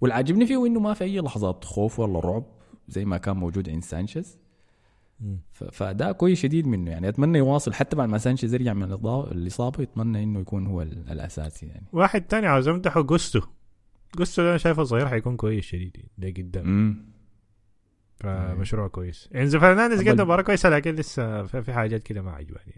[0.00, 2.44] والعاجبني فيه إنه ما في أي لحظات خوف ولا رعب.
[2.88, 4.38] زي ما كان موجود عند سانشيز.
[5.20, 5.38] مم.
[5.52, 7.08] ف- فده كويس شديد منه يعني.
[7.08, 8.92] أتمنى يواصل حتى بعد ما سانشيز يرجع من
[9.32, 9.82] الإصابة.
[9.82, 11.86] يتمنى إنه يكون هو ال- الأساسي يعني.
[11.92, 13.40] واحد تاني عاوز أمدحه جوستو.
[14.18, 17.04] جوستو أنا شايفه صغير حيكون كويس شديد ده قدام
[18.16, 19.28] فمشروع كويس.
[19.34, 22.72] إنزو فرنانديز قدم مباراة كويسة لكن لسه في حاجات كده ما عجباني.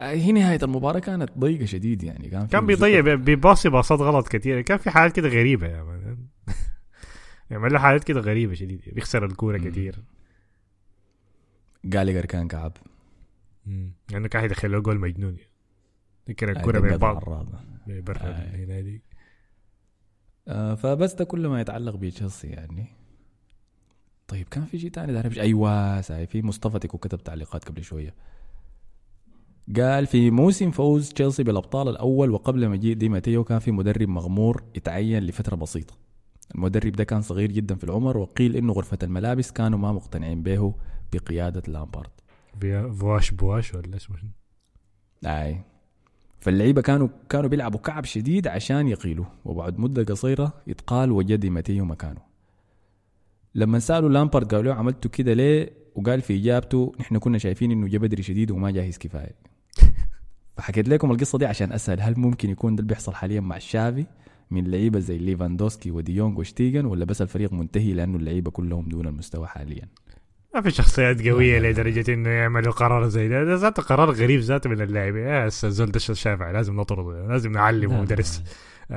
[0.00, 2.28] آه، هي نهاية المباراة كانت ضيقة شديد يعني.
[2.28, 4.60] كان كان بيضيع بي- بيباصي باصات غلط كتير.
[4.60, 6.16] كان في حالات كده غريبة يا man
[7.50, 9.58] يعمل له حالات كده غريبة شديد بيخسر الكورة.
[9.58, 9.98] كتير.
[11.84, 12.72] جالاجر كان كعب.
[14.10, 15.36] لأنه كان يدخل له جول مجنون
[16.28, 17.24] يمكن آه، الكورة بين بعض.
[17.86, 18.56] برا آه.
[18.56, 19.02] هنا دي.
[20.48, 22.86] آه فبس ده كله ما يتعلق بتشيلسي يعني.
[24.28, 28.14] طيب كان في شيء ده مش أيوه ساي في مصطفى تيكو كتب تعليقات قبل شوية.
[29.76, 34.62] قال في موسم فوز تشيلسي بالأبطال الأول وقبل مجيء دي ماتيو كان في مدرب مغمور
[34.76, 36.07] اتعين لفترة بسيطة.
[36.54, 40.74] المدرب ده كان صغير جدا في العمر وقيل إنه غرفة الملابس كانوا ما مقتنعين به
[41.12, 42.10] بقيادة لامبارد.
[43.00, 44.16] فيلاش بواش ولا اسمه؟
[45.26, 45.60] أي.
[46.40, 51.84] فاللعيبة كانوا كانوا بيلعبوا كعب شديد عشان يقيلوا وبعد مدة قصيرة يتقال وجا دي ماتيو
[51.84, 52.20] مكانه.
[53.54, 57.86] لما سألوا لامبارد قالوا له عملتوا كده ليه؟ وقال في إجابته نحن كنا شايفين إنه
[57.88, 59.36] جا بدري شديد وما جاهز كفاية.
[60.56, 64.06] فحكيت لكم القصة دي عشان أسأل هل ممكن يكون ده اللي بيحصل حاليا مع تشافي
[64.50, 68.88] من لعيبة زي ليفاندوسكي ودي يونج وتير شتيجن ولا بس الفريق منتهي لأنه اللعيبة كلهم
[68.88, 69.88] دون المستوى حاليا؟
[70.54, 73.44] ما في شخصيات قوية لدرجة إنه يعملوا قرار زي ده.
[73.44, 77.52] ده ذاته قرار غريب ذاته من اللاعبين يا هسه الزول ده تشافي لازم نطرده لازم
[77.52, 78.42] نعلمه لا، مدرس.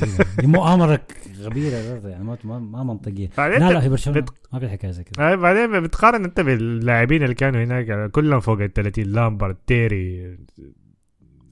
[0.00, 0.24] غريبة.
[0.38, 1.00] دي مؤامرة
[1.40, 1.76] غريبة
[2.08, 3.30] يعني ما ما, ما منطقية.
[3.38, 5.34] لا لا في برشلونة بت- ما في حكاية زي كده.
[5.36, 10.36] بعدين بتقارن أنت باللاعبين اللي كانوا هناك كلهم فوق ال 30 لامبرد تيري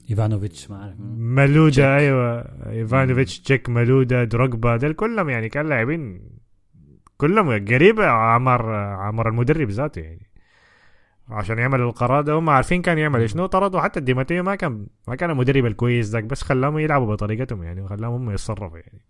[0.09, 0.95] إيفانوفيتش ما أعرف.
[1.17, 2.41] مالودا أيوه.
[2.69, 6.21] إيفانوفيتش تشيك مالودا دروجبا دول كلهم يعني كان لاعبين
[7.17, 10.27] كلهم قريبة عمر عمر المدرب ذاته يعني.
[11.29, 13.81] عشان يعمل القرار ده هم عارفين كان يعمل شنو طردوا.
[13.81, 17.81] حتى دي ماتيو ما كان ما كان المدرب الكويس ذاك بس خلاهم يلعبوا بطريقتهم يعني
[17.81, 19.01] وخلاهم هم يتصرفوا يعني.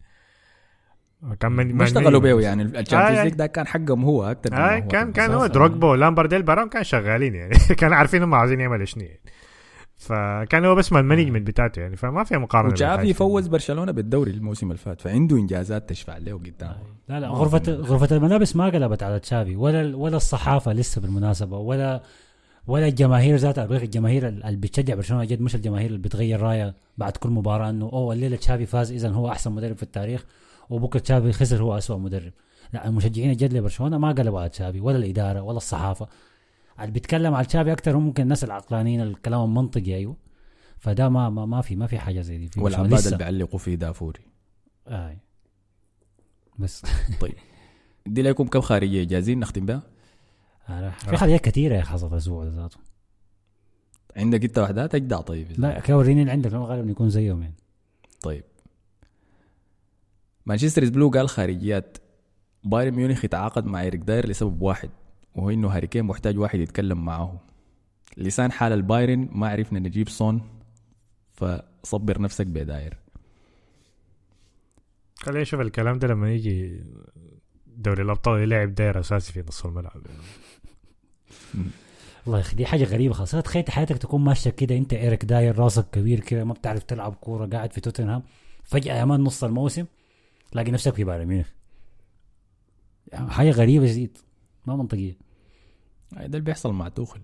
[1.40, 2.64] كان من ما اشتغلوا بيه يعني.
[2.64, 5.46] آه، الشامبيونز يعني- ليج ده كان حقهم هو أكثر آه كان كان هو.
[5.48, 7.54] دروجبا ولامبرد ديل براهم كانوا شغالين يعني.
[7.80, 9.20] كانوا عارفين هم عايزين يعملوا شنو يعني.
[9.98, 13.14] فكان هو بس ما ال management بتاعته يعني فما في مقارنة وتشافي بالحاجة.
[13.14, 16.76] فوز برشلونة بالدوري الموسم اللي فات فعنده إنجازات تشفع له قدام
[17.10, 22.02] لا لا غرفة غرفة الملابس ما قلبت على تشافي ولا ولا الصحافة لسه بالمناسبة ولا
[22.68, 23.66] ولا الجماهير ذاتها.
[23.66, 28.14] الجماهير اللي بتشجع برشلونة جد مش الجماهير اللي بتغير راية بعد كل مباراة إنه أوه
[28.14, 30.26] الليلة تشافي فاز اذا هو أحسن مدرب في التاريخ
[30.70, 32.32] وبكرة تشافي خسر هو أسوأ مدرب.
[32.74, 36.08] لا المشجعين الجد لبرشلونة ما قلبوا على تشافي ولا الإدارة ولا الصحافة.
[36.82, 40.16] اللي بيتكلم على تشافي أكثر هم ممكن الناس العقلانيين الكلام المنطقي أيوه.
[40.78, 42.48] فده ما ما, ما في ما في حاجة زي دي.
[42.48, 43.06] في والعباد.
[43.06, 44.20] اللي بيعلقوا فيه دافوري.
[44.88, 45.18] آه.
[46.60, 46.86] بس.
[48.06, 49.84] دي لكم كم خارجية جاهزين نختم بها.
[50.98, 52.78] في حاجات كثيرة يا حصلت الأسبوع ده ذاته.
[54.18, 57.56] عندك أنت وحدات اجدع طيب لا كده وريني اللي عندك غالبا يكون زيهم يعني.
[58.22, 58.44] طيب.
[60.46, 61.98] مانشستر بلو قال خارجيات
[62.64, 64.90] بايرن ميونخ يتعاقد مع إيريك داير لسبب واحد.
[65.38, 67.40] وهو إنه هاري كين محتاج واحد يتكلم معاه
[68.18, 70.42] لسان حال البايرن ما عرفنا نجيب صون
[71.34, 72.98] فصبر نفسك بداير.
[75.16, 76.84] خلينا نشوف الكلام ده لما يجي
[77.68, 80.02] دوري الأبطال يلعب داير أساسي في نص الملعب.
[82.26, 85.60] والله يا أخي دي حاجة غريبة خلاص تخيل حياتك تكون ماشية كده أنت إيريك داير
[85.60, 88.24] راسك كبير كده ما بتعرف تلعب كورة قاعد في توتنهام.
[88.64, 89.86] فجأة يا man نص الموسم
[90.52, 91.48] تلاقي نفسك في بايرن ميونخ.
[93.08, 94.18] يعني حاجة غريبة شديد
[94.66, 95.27] ما منطقية.
[96.12, 97.22] ده اللي بيحصل مع توخل.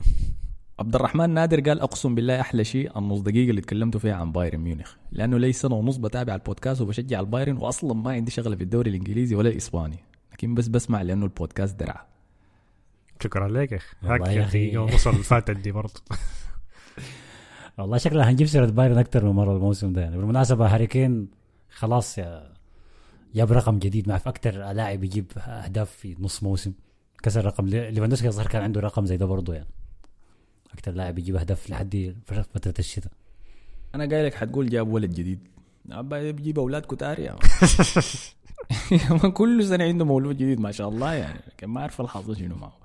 [0.78, 4.58] عبد الرحمن نادر قال أقسم بالله أحلى شيء النص دقيقة اللي تكلمتوا فيها عن بايرن
[4.58, 8.90] ميونخ لأنه لي سنة ونص بتابع البودكاست وبشجع البايرن واصلا ما عندي شغله في الدوري
[8.90, 9.98] الإنجليزي ولا الإسباني
[10.32, 12.06] لكن بس بسمع لأنه البودكاست درع.
[13.22, 13.96] شكرا لك يا أخي.
[14.02, 16.00] هاك يا نص اللي فاتت دي برضه.
[17.78, 20.00] والله شكلها هنجيب سيرة بايرن أكثر من مرة الموسم ده.
[20.02, 21.28] يعني بالمناسبة هاري كين
[21.70, 22.52] خلاص يا
[23.34, 26.72] جاب رقم جديد ما في أكثر لاعب يجيب أهداف في نص موسم.
[27.24, 27.66] كسر رقم.
[27.66, 29.68] ليفاندوسكي الظاهر كان عنده رقم زي ده برضه يعني.
[30.72, 33.12] أكثر لاعب يجيب أهداف لحد فترة الشتاء.
[33.94, 35.48] أنا قايل لك حتقول جاب ولد جديد.
[36.10, 37.36] بيجيب أولاد كتار يا
[39.22, 41.40] man كل سنة عنده مولود جديد ما شاء الله يعني.
[41.48, 42.78] لكن ما أعرف الحظ شنو معه.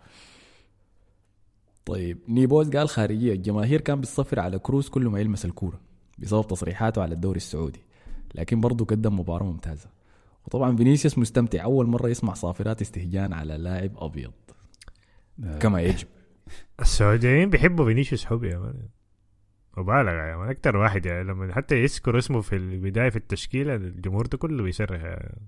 [1.85, 3.33] طيب نيبوز قال خارجية.
[3.33, 5.79] الجماهير كان بتصفر على كروز كل ما يلمس الكورة
[6.17, 7.81] بسبب تصريحاته على الدوري السعودي.
[8.35, 9.98] لكن برضه قدم مباراة ممتازة.
[10.49, 11.63] وطبعا فينيسيوس مستمتع.
[11.63, 14.31] أول مرة يسمع صافرات استهجان على لاعب أبيض.
[15.59, 16.07] كما يجب.
[16.81, 18.73] السعوديين بيحبوا فينيسيوس حب يا man
[19.77, 24.25] مبالغة يا man أكتر واحد يعني لما حتى يذكر اسمه في البداية في التشكيلة الجمهور
[24.25, 25.41] ده كله بيصرخ يعني.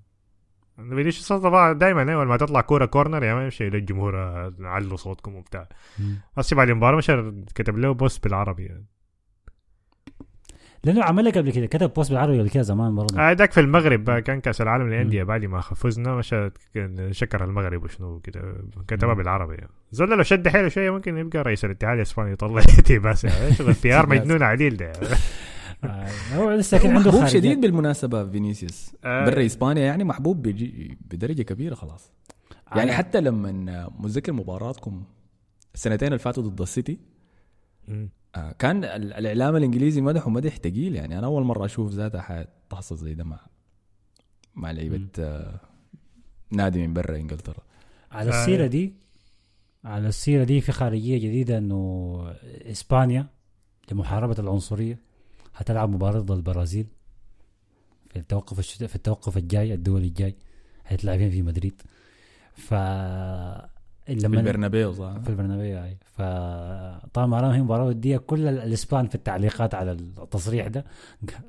[0.78, 4.16] فينيسيوس طبعا دائما أول ما تطلع كورة corner يا man يمشي للجمهور
[4.60, 5.70] علوا صوتكم وبتاع.
[6.38, 7.12] هسه بعد المباراة مش
[7.56, 8.86] كتب له بوست بالعربي يعني.
[10.84, 14.04] لأنه عملها قبل كده كتب بوست بالعربي قبل كده زمان برضه آه داك في المغرب
[14.04, 16.50] بقى كان كأس العالم للأندية بعد ما فزنا مشى
[17.12, 18.56] شكر المغرب وشنو كده
[18.88, 19.70] كتبها بالعربي يعني.
[19.92, 22.62] زول لو شد حيله شوية ممكن يبقى رئيس الاتحاد الإسباني يطلع
[23.12, 24.92] بس يعني شغل PR مجنون عديل ده
[25.84, 27.28] آه، هو لسه كان عنده محبوب.
[27.28, 29.26] شديد بالمناسبة فينيسيوس آه.
[29.26, 32.12] برا إسبانيا يعني محبوب بجي بدرجة كبيرة خلاص
[32.76, 35.04] يعني حتى لما متذكر مباراتكم
[35.76, 37.00] السنتين اللي فاتوا ضد السيتي.
[37.90, 38.08] آه،
[38.60, 41.18] كان ال- الإعلام الإنجليزي مدحه مدح ثقيل يعني.
[41.20, 43.40] أنا أول مرة أشوف ذاتها تحصل زي ده مع
[44.56, 45.60] مع لعيبة آه،
[46.52, 47.64] نادي من برا إنجلترا.
[48.12, 48.42] على آه.
[48.42, 48.94] السيرة دي
[49.84, 52.34] على السيرة دي في خارجية جديدة إنه
[52.72, 53.28] إسبانيا
[53.92, 55.00] لمحاربة العنصرية
[55.56, 56.88] هتلعب مباراة ضد البرازيل
[58.10, 60.36] في التوقف الشتاء في التوقف الجاي الدولي الجاي
[60.88, 61.82] هيتلعبين في مدريد.
[62.54, 62.74] ف
[64.06, 69.16] في لما البرنابيو صح؟ في البرنابيو هاي فطبعا هي مباراة ودية كل ال- الإسبان في
[69.16, 70.86] التعليقات على التصريح ده.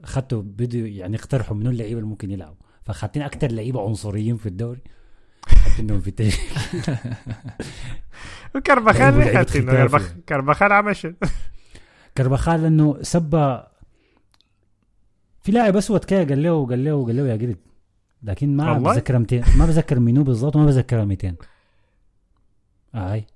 [0.04, 2.56] خدوا بدوا يعني يقترحوا منو اللعيبة اللي ممكن يلعبوا.
[2.82, 4.80] فخدتين أكثر لعيبة عنصريين في الدوري.
[5.46, 6.50] حاطينهم في التشكيل
[8.54, 9.98] وكربخال حاطينه.
[10.28, 11.14] كربخال عمل شنو؟
[12.16, 13.60] كربخال إنه سبى
[15.40, 17.56] في لاعب أسود كده قال له قال له قال له يا قرد
[18.22, 21.34] لكن ما؟ بتذكر 200 ما بتذكر منو بالضبط ما بتذكر 200
[22.94, 23.26] آه هاي.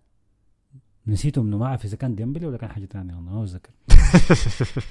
[1.06, 3.70] نسيته انه ما أعرف إذا كان ديمبلي ولا كان حاجة ثانية والله ما بتذكر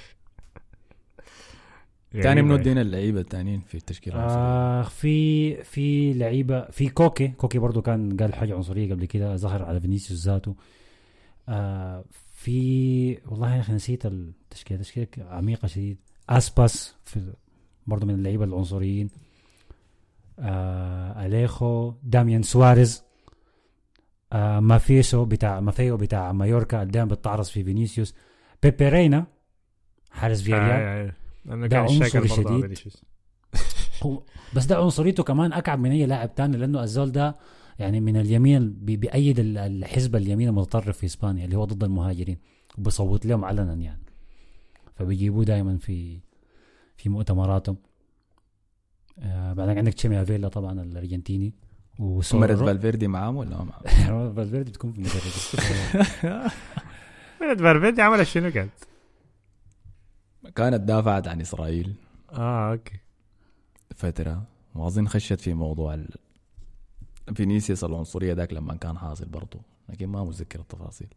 [2.12, 7.28] تاني منو يعني ادينا اللعيبة الثانيين في التشكيله؟ آه في في لعيبة في كوكي.
[7.28, 10.56] كوكي برضو كان قال حاجة عنصرية قبل كده ظهر على فينيسيوس ذاته.
[11.50, 14.82] آه في والله يا أخي نسيت التشكيلة.
[14.82, 15.98] تشكيلة عميقة شديد.
[16.30, 17.34] أسباس في
[17.88, 19.10] برضو من اللعيبة العنصريين.
[20.40, 23.05] آه أليخو داميان سواريز.
[24.34, 28.16] آه مافيسو بتاع مافيو بتاع مايوركا دائما بتعرض في فينيسيوس.
[28.64, 29.26] بيبي رينا
[30.12, 30.72] حارس فياريال.
[30.72, 31.14] آه،
[31.64, 31.68] آه.
[31.68, 32.78] ده عنصري شديد.
[34.56, 37.36] بس ده عنصريته كمان أكعب من أي لاعب تاني لأنه الزول ده
[37.80, 42.38] يعني من اليمين بي- بيأيد ال- الحزب اليمين المتطرف في إسبانيا اللي هو ضد المهاجرين.
[42.78, 44.02] وبيصوت لهم علنا يعني.
[44.96, 46.20] فبيجيبوه دائما في
[46.98, 47.78] في مؤتمراتهم.
[49.20, 51.54] آه بعدين عندك تشيمي أفيلا طبعا الأرجنتيني.
[52.00, 56.52] مرت وسورو فالفيردي معاهم ولا ما معاهم؟ فالفيردي بتكون في المدرب
[57.42, 58.72] من فالفيردي عمل شنو كانت؟
[60.56, 61.96] كانت دافعت عن إسرائيل.
[62.32, 63.00] آه أوكي.
[63.96, 64.44] فترة.
[64.76, 66.10] وأظن خشت في موضوع ال...
[67.36, 69.60] فينيسيوس العنصرية ذاك لما كان حاصل برضه
[69.90, 71.08] لكن ما متذكر التفاصيل.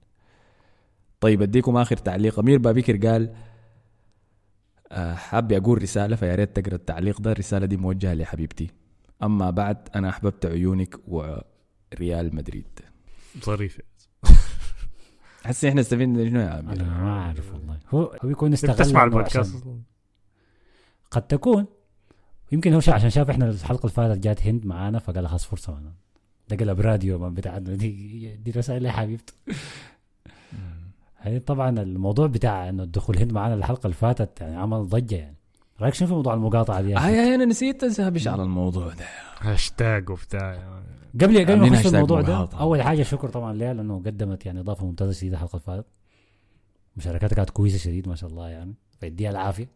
[1.20, 2.38] طيب أديكم آخر تعليق.
[2.38, 3.34] أمير بابكر قال
[4.92, 7.32] آه، حابب أقول رسالة فيا ريت تقرأ التعليق ده.
[7.32, 8.70] الرسالة دي موجهة لحبيبتي.
[9.22, 12.66] أما بعد أنا أحببت عيونك وريال مدريد.
[13.44, 13.80] ظريف
[15.44, 17.78] حسي إحنا استفدنا شنو يا امير أنا ما أعرف والله.
[17.90, 19.64] هو هو يكون استغل بتسمع إنه البودكاست
[21.10, 21.66] قد تكون.
[22.52, 25.72] يمكن هو شا- عشان شاف إحنا الحلقة اللي فاتت جات هند معانا فقال خلاص فرصة
[25.72, 25.92] معنا.
[26.48, 29.32] ده قلب راديو بتاعنا دي دي رسائل يا حبيبته
[31.18, 35.36] هي طبعا الموضوع بتاع إنه الدخول هند معانا الحلقة اللي فاتت يعني عمل ضجة يعني.
[35.80, 38.88] رايك شنو في موضوع المقاطعة دي يا أخي؟ هاي هاي أنا نسيت اسهبش على الموضوع
[38.88, 39.04] ده.
[39.40, 40.54] هاشتاج وبتاع.
[41.20, 42.48] قبل قبل ما نخش الموضوع ده.
[42.60, 45.86] أول حاجة شكر طبعا ليها لأنه قدمت يعني إضافة ممتازة شديدة الحلقة اللي فاتت.
[46.96, 48.74] مشاركاتها كانت كويسة شديد ما شاء الله يعني.
[49.00, 49.68] فيديها العافية.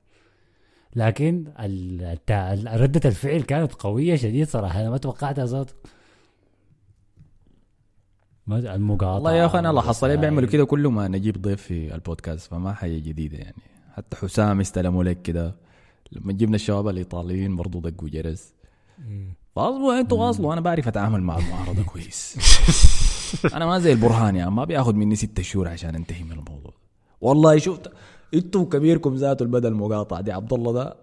[0.96, 1.44] لكن
[2.66, 4.80] ردة الفعل كانت قوية شديد صراحة.
[4.80, 5.74] أنا ما توقعتها ذاته
[8.46, 10.48] ما- المقاطعة والله يا أخي أنا لاحظت عليه بيعملوا.
[10.48, 13.56] كده كل ما نجيب ضيف في البودكاست فما حاجة جديدة يعني.
[13.96, 15.54] حتى حسام استلموا لك كده.
[16.12, 18.54] لما جبنا الشباب الإيطاليين برضو دقوا جرس.
[19.56, 22.38] فاصلوا أنتوا واصلوا أنا بعرف أتعامل مع المعارضة كويس.
[23.54, 26.72] أنا ما زي البرهان يعني ما بياخذ مني ستة شهور عشان انتهي من الموضوع.
[27.20, 27.92] والله شفت
[28.34, 30.96] أنتوا كبيركم ذاته البدل المقاطعه دي عبد الله ده.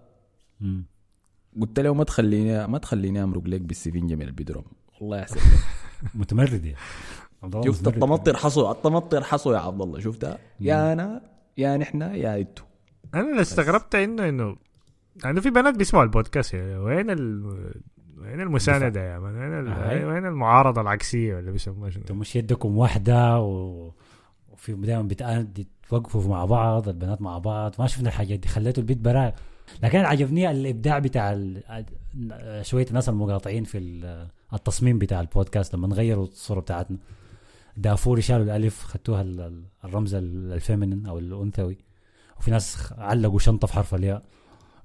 [1.61, 4.63] قلت له ما تخليني ما تخليني أمرق لك بالسفنجة من البدروم.
[5.01, 5.39] والله يحسن
[6.13, 6.77] متمرد يعني
[7.43, 7.87] الله شفت.
[7.87, 11.21] الطماطر حصو الطماطر حصو يا عبد الله شفتها يا أنا
[11.57, 12.65] يا نحن يا أنتوا.
[13.15, 14.55] أنا اللي استغربت إنه إنه
[15.25, 16.77] انه في بنات بيسمعوا البودكاست يعني.
[16.77, 17.45] وين ال
[18.17, 20.05] وين المساندة يا man وين ال...
[20.05, 23.91] وين المعارضة العكسية ولا بيسموها شنو؟ مش يدكم واحدة و...
[24.57, 27.75] في دائما بتأدي توقفوا مع بعض البنات مع بعض.
[27.79, 28.47] ما شفنا الحاجات دي.
[28.47, 29.35] خليته البيت براء
[29.83, 31.61] لكن عجبني الإبداع بتاع ال-
[32.61, 35.75] شوية الناس المقاطعين في ال- التصميم بتاع البودكاست.
[35.75, 36.97] لما غيروا الصورة بتاعتنا
[37.77, 41.77] دافوري شالوا الألف ال- الرمز ال- ال feminine أو الأنثوي.
[42.39, 44.23] وفي ناس علقوا شنطة في حرف الياء.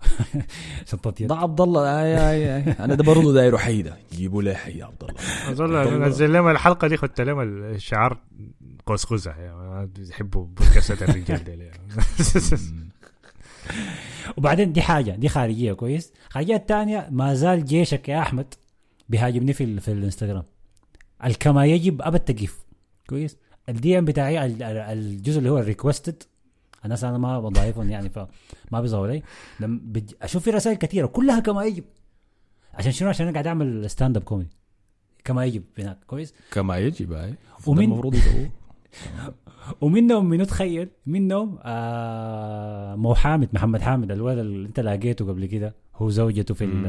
[0.91, 1.29] شنطه يد.
[1.29, 2.73] ده عبد الله آي آي آي.
[2.81, 5.15] أنا ده برضه دايره حي ده جيبوا لي حي يا عبد الله
[5.51, 6.07] أظن والله.
[6.09, 8.19] نزل لهم الحلقة دي خدت لهم الشعار
[8.87, 11.71] قوس قزح يعني بيحبوا بودكاستات الرجال دي.
[14.37, 18.55] وبعدين دي حاجة دي خارجية كويس؟ الخارجيه الثانية ما زال جيشك يا أحمد
[19.09, 20.43] بيهاجمني في ال- في الإنستغرام.
[21.25, 22.65] الكما يجب ابد تقيف
[23.09, 23.37] كويس؟
[23.69, 26.23] ال DM بتاعي ال- ال- الجزء اللي هو ال requested
[26.85, 29.23] الناس أنا ما بضايفهم يعني فما بيظهروا لي.
[29.61, 31.85] لما بج- أشوف في رسائل كثيرة كلها كما يجب.
[32.75, 34.51] عشان شنو؟ عشان أنا قاعد أعمل stand up comedy
[35.25, 37.35] كما يجب هناك كويس؟ كما يجب أي.
[37.67, 38.17] ومن- المفروض
[39.81, 45.75] ومنهم منو تخيل منهم آه مو حامد محمد حامد الولد اللي أنت لقيته قبل كده
[45.97, 46.83] هو زوجته في ال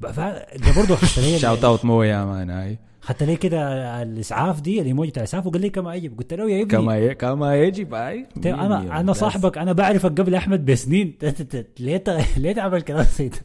[0.00, 0.96] ده برضه
[1.38, 2.78] شاوت اوت مو يا man أي.
[3.06, 6.18] حتى لي كده الإسعاف دي الإيموجي بتاع الإسعاف وقال لي كما يجب.
[6.18, 7.14] قلت له يا ابني كما ي...
[7.14, 11.18] كما يجب أي أنا أنا صاحبك أنا بعرفك قبل أحمد بسنين.
[11.18, 13.38] ت- ت- ت- ليه ت- ليه تعمل كلام زي ده؟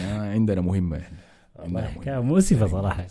[0.00, 1.02] آه، عندنا مهمة.
[1.58, 1.88] إحنا.
[2.04, 3.06] كان مؤسفة صراحة.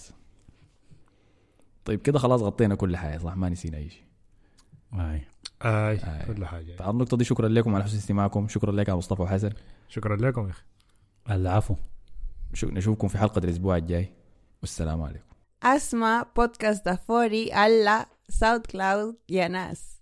[1.85, 4.03] طيب كده خلاص غطينا كل حاجة صح؟ ما نسينا أي شيء.
[4.93, 5.21] أي.
[5.65, 5.97] آي.
[6.27, 6.75] كل حاجة.
[6.79, 8.47] على النقطة دي شكرا لكم على حسن استماعكم.
[8.47, 9.49] شكرا لك يا مصطفى وحسن.
[9.89, 10.63] شكرا لكم يا أخي.
[11.31, 11.75] العفو.
[12.53, 14.09] شو- نشوفكم في حلقة الأسبوع الجاي.
[14.61, 15.26] والسلام عليكم.
[15.63, 19.96] اسمع بودكاست دافوري على ساوند كلاود يا ناس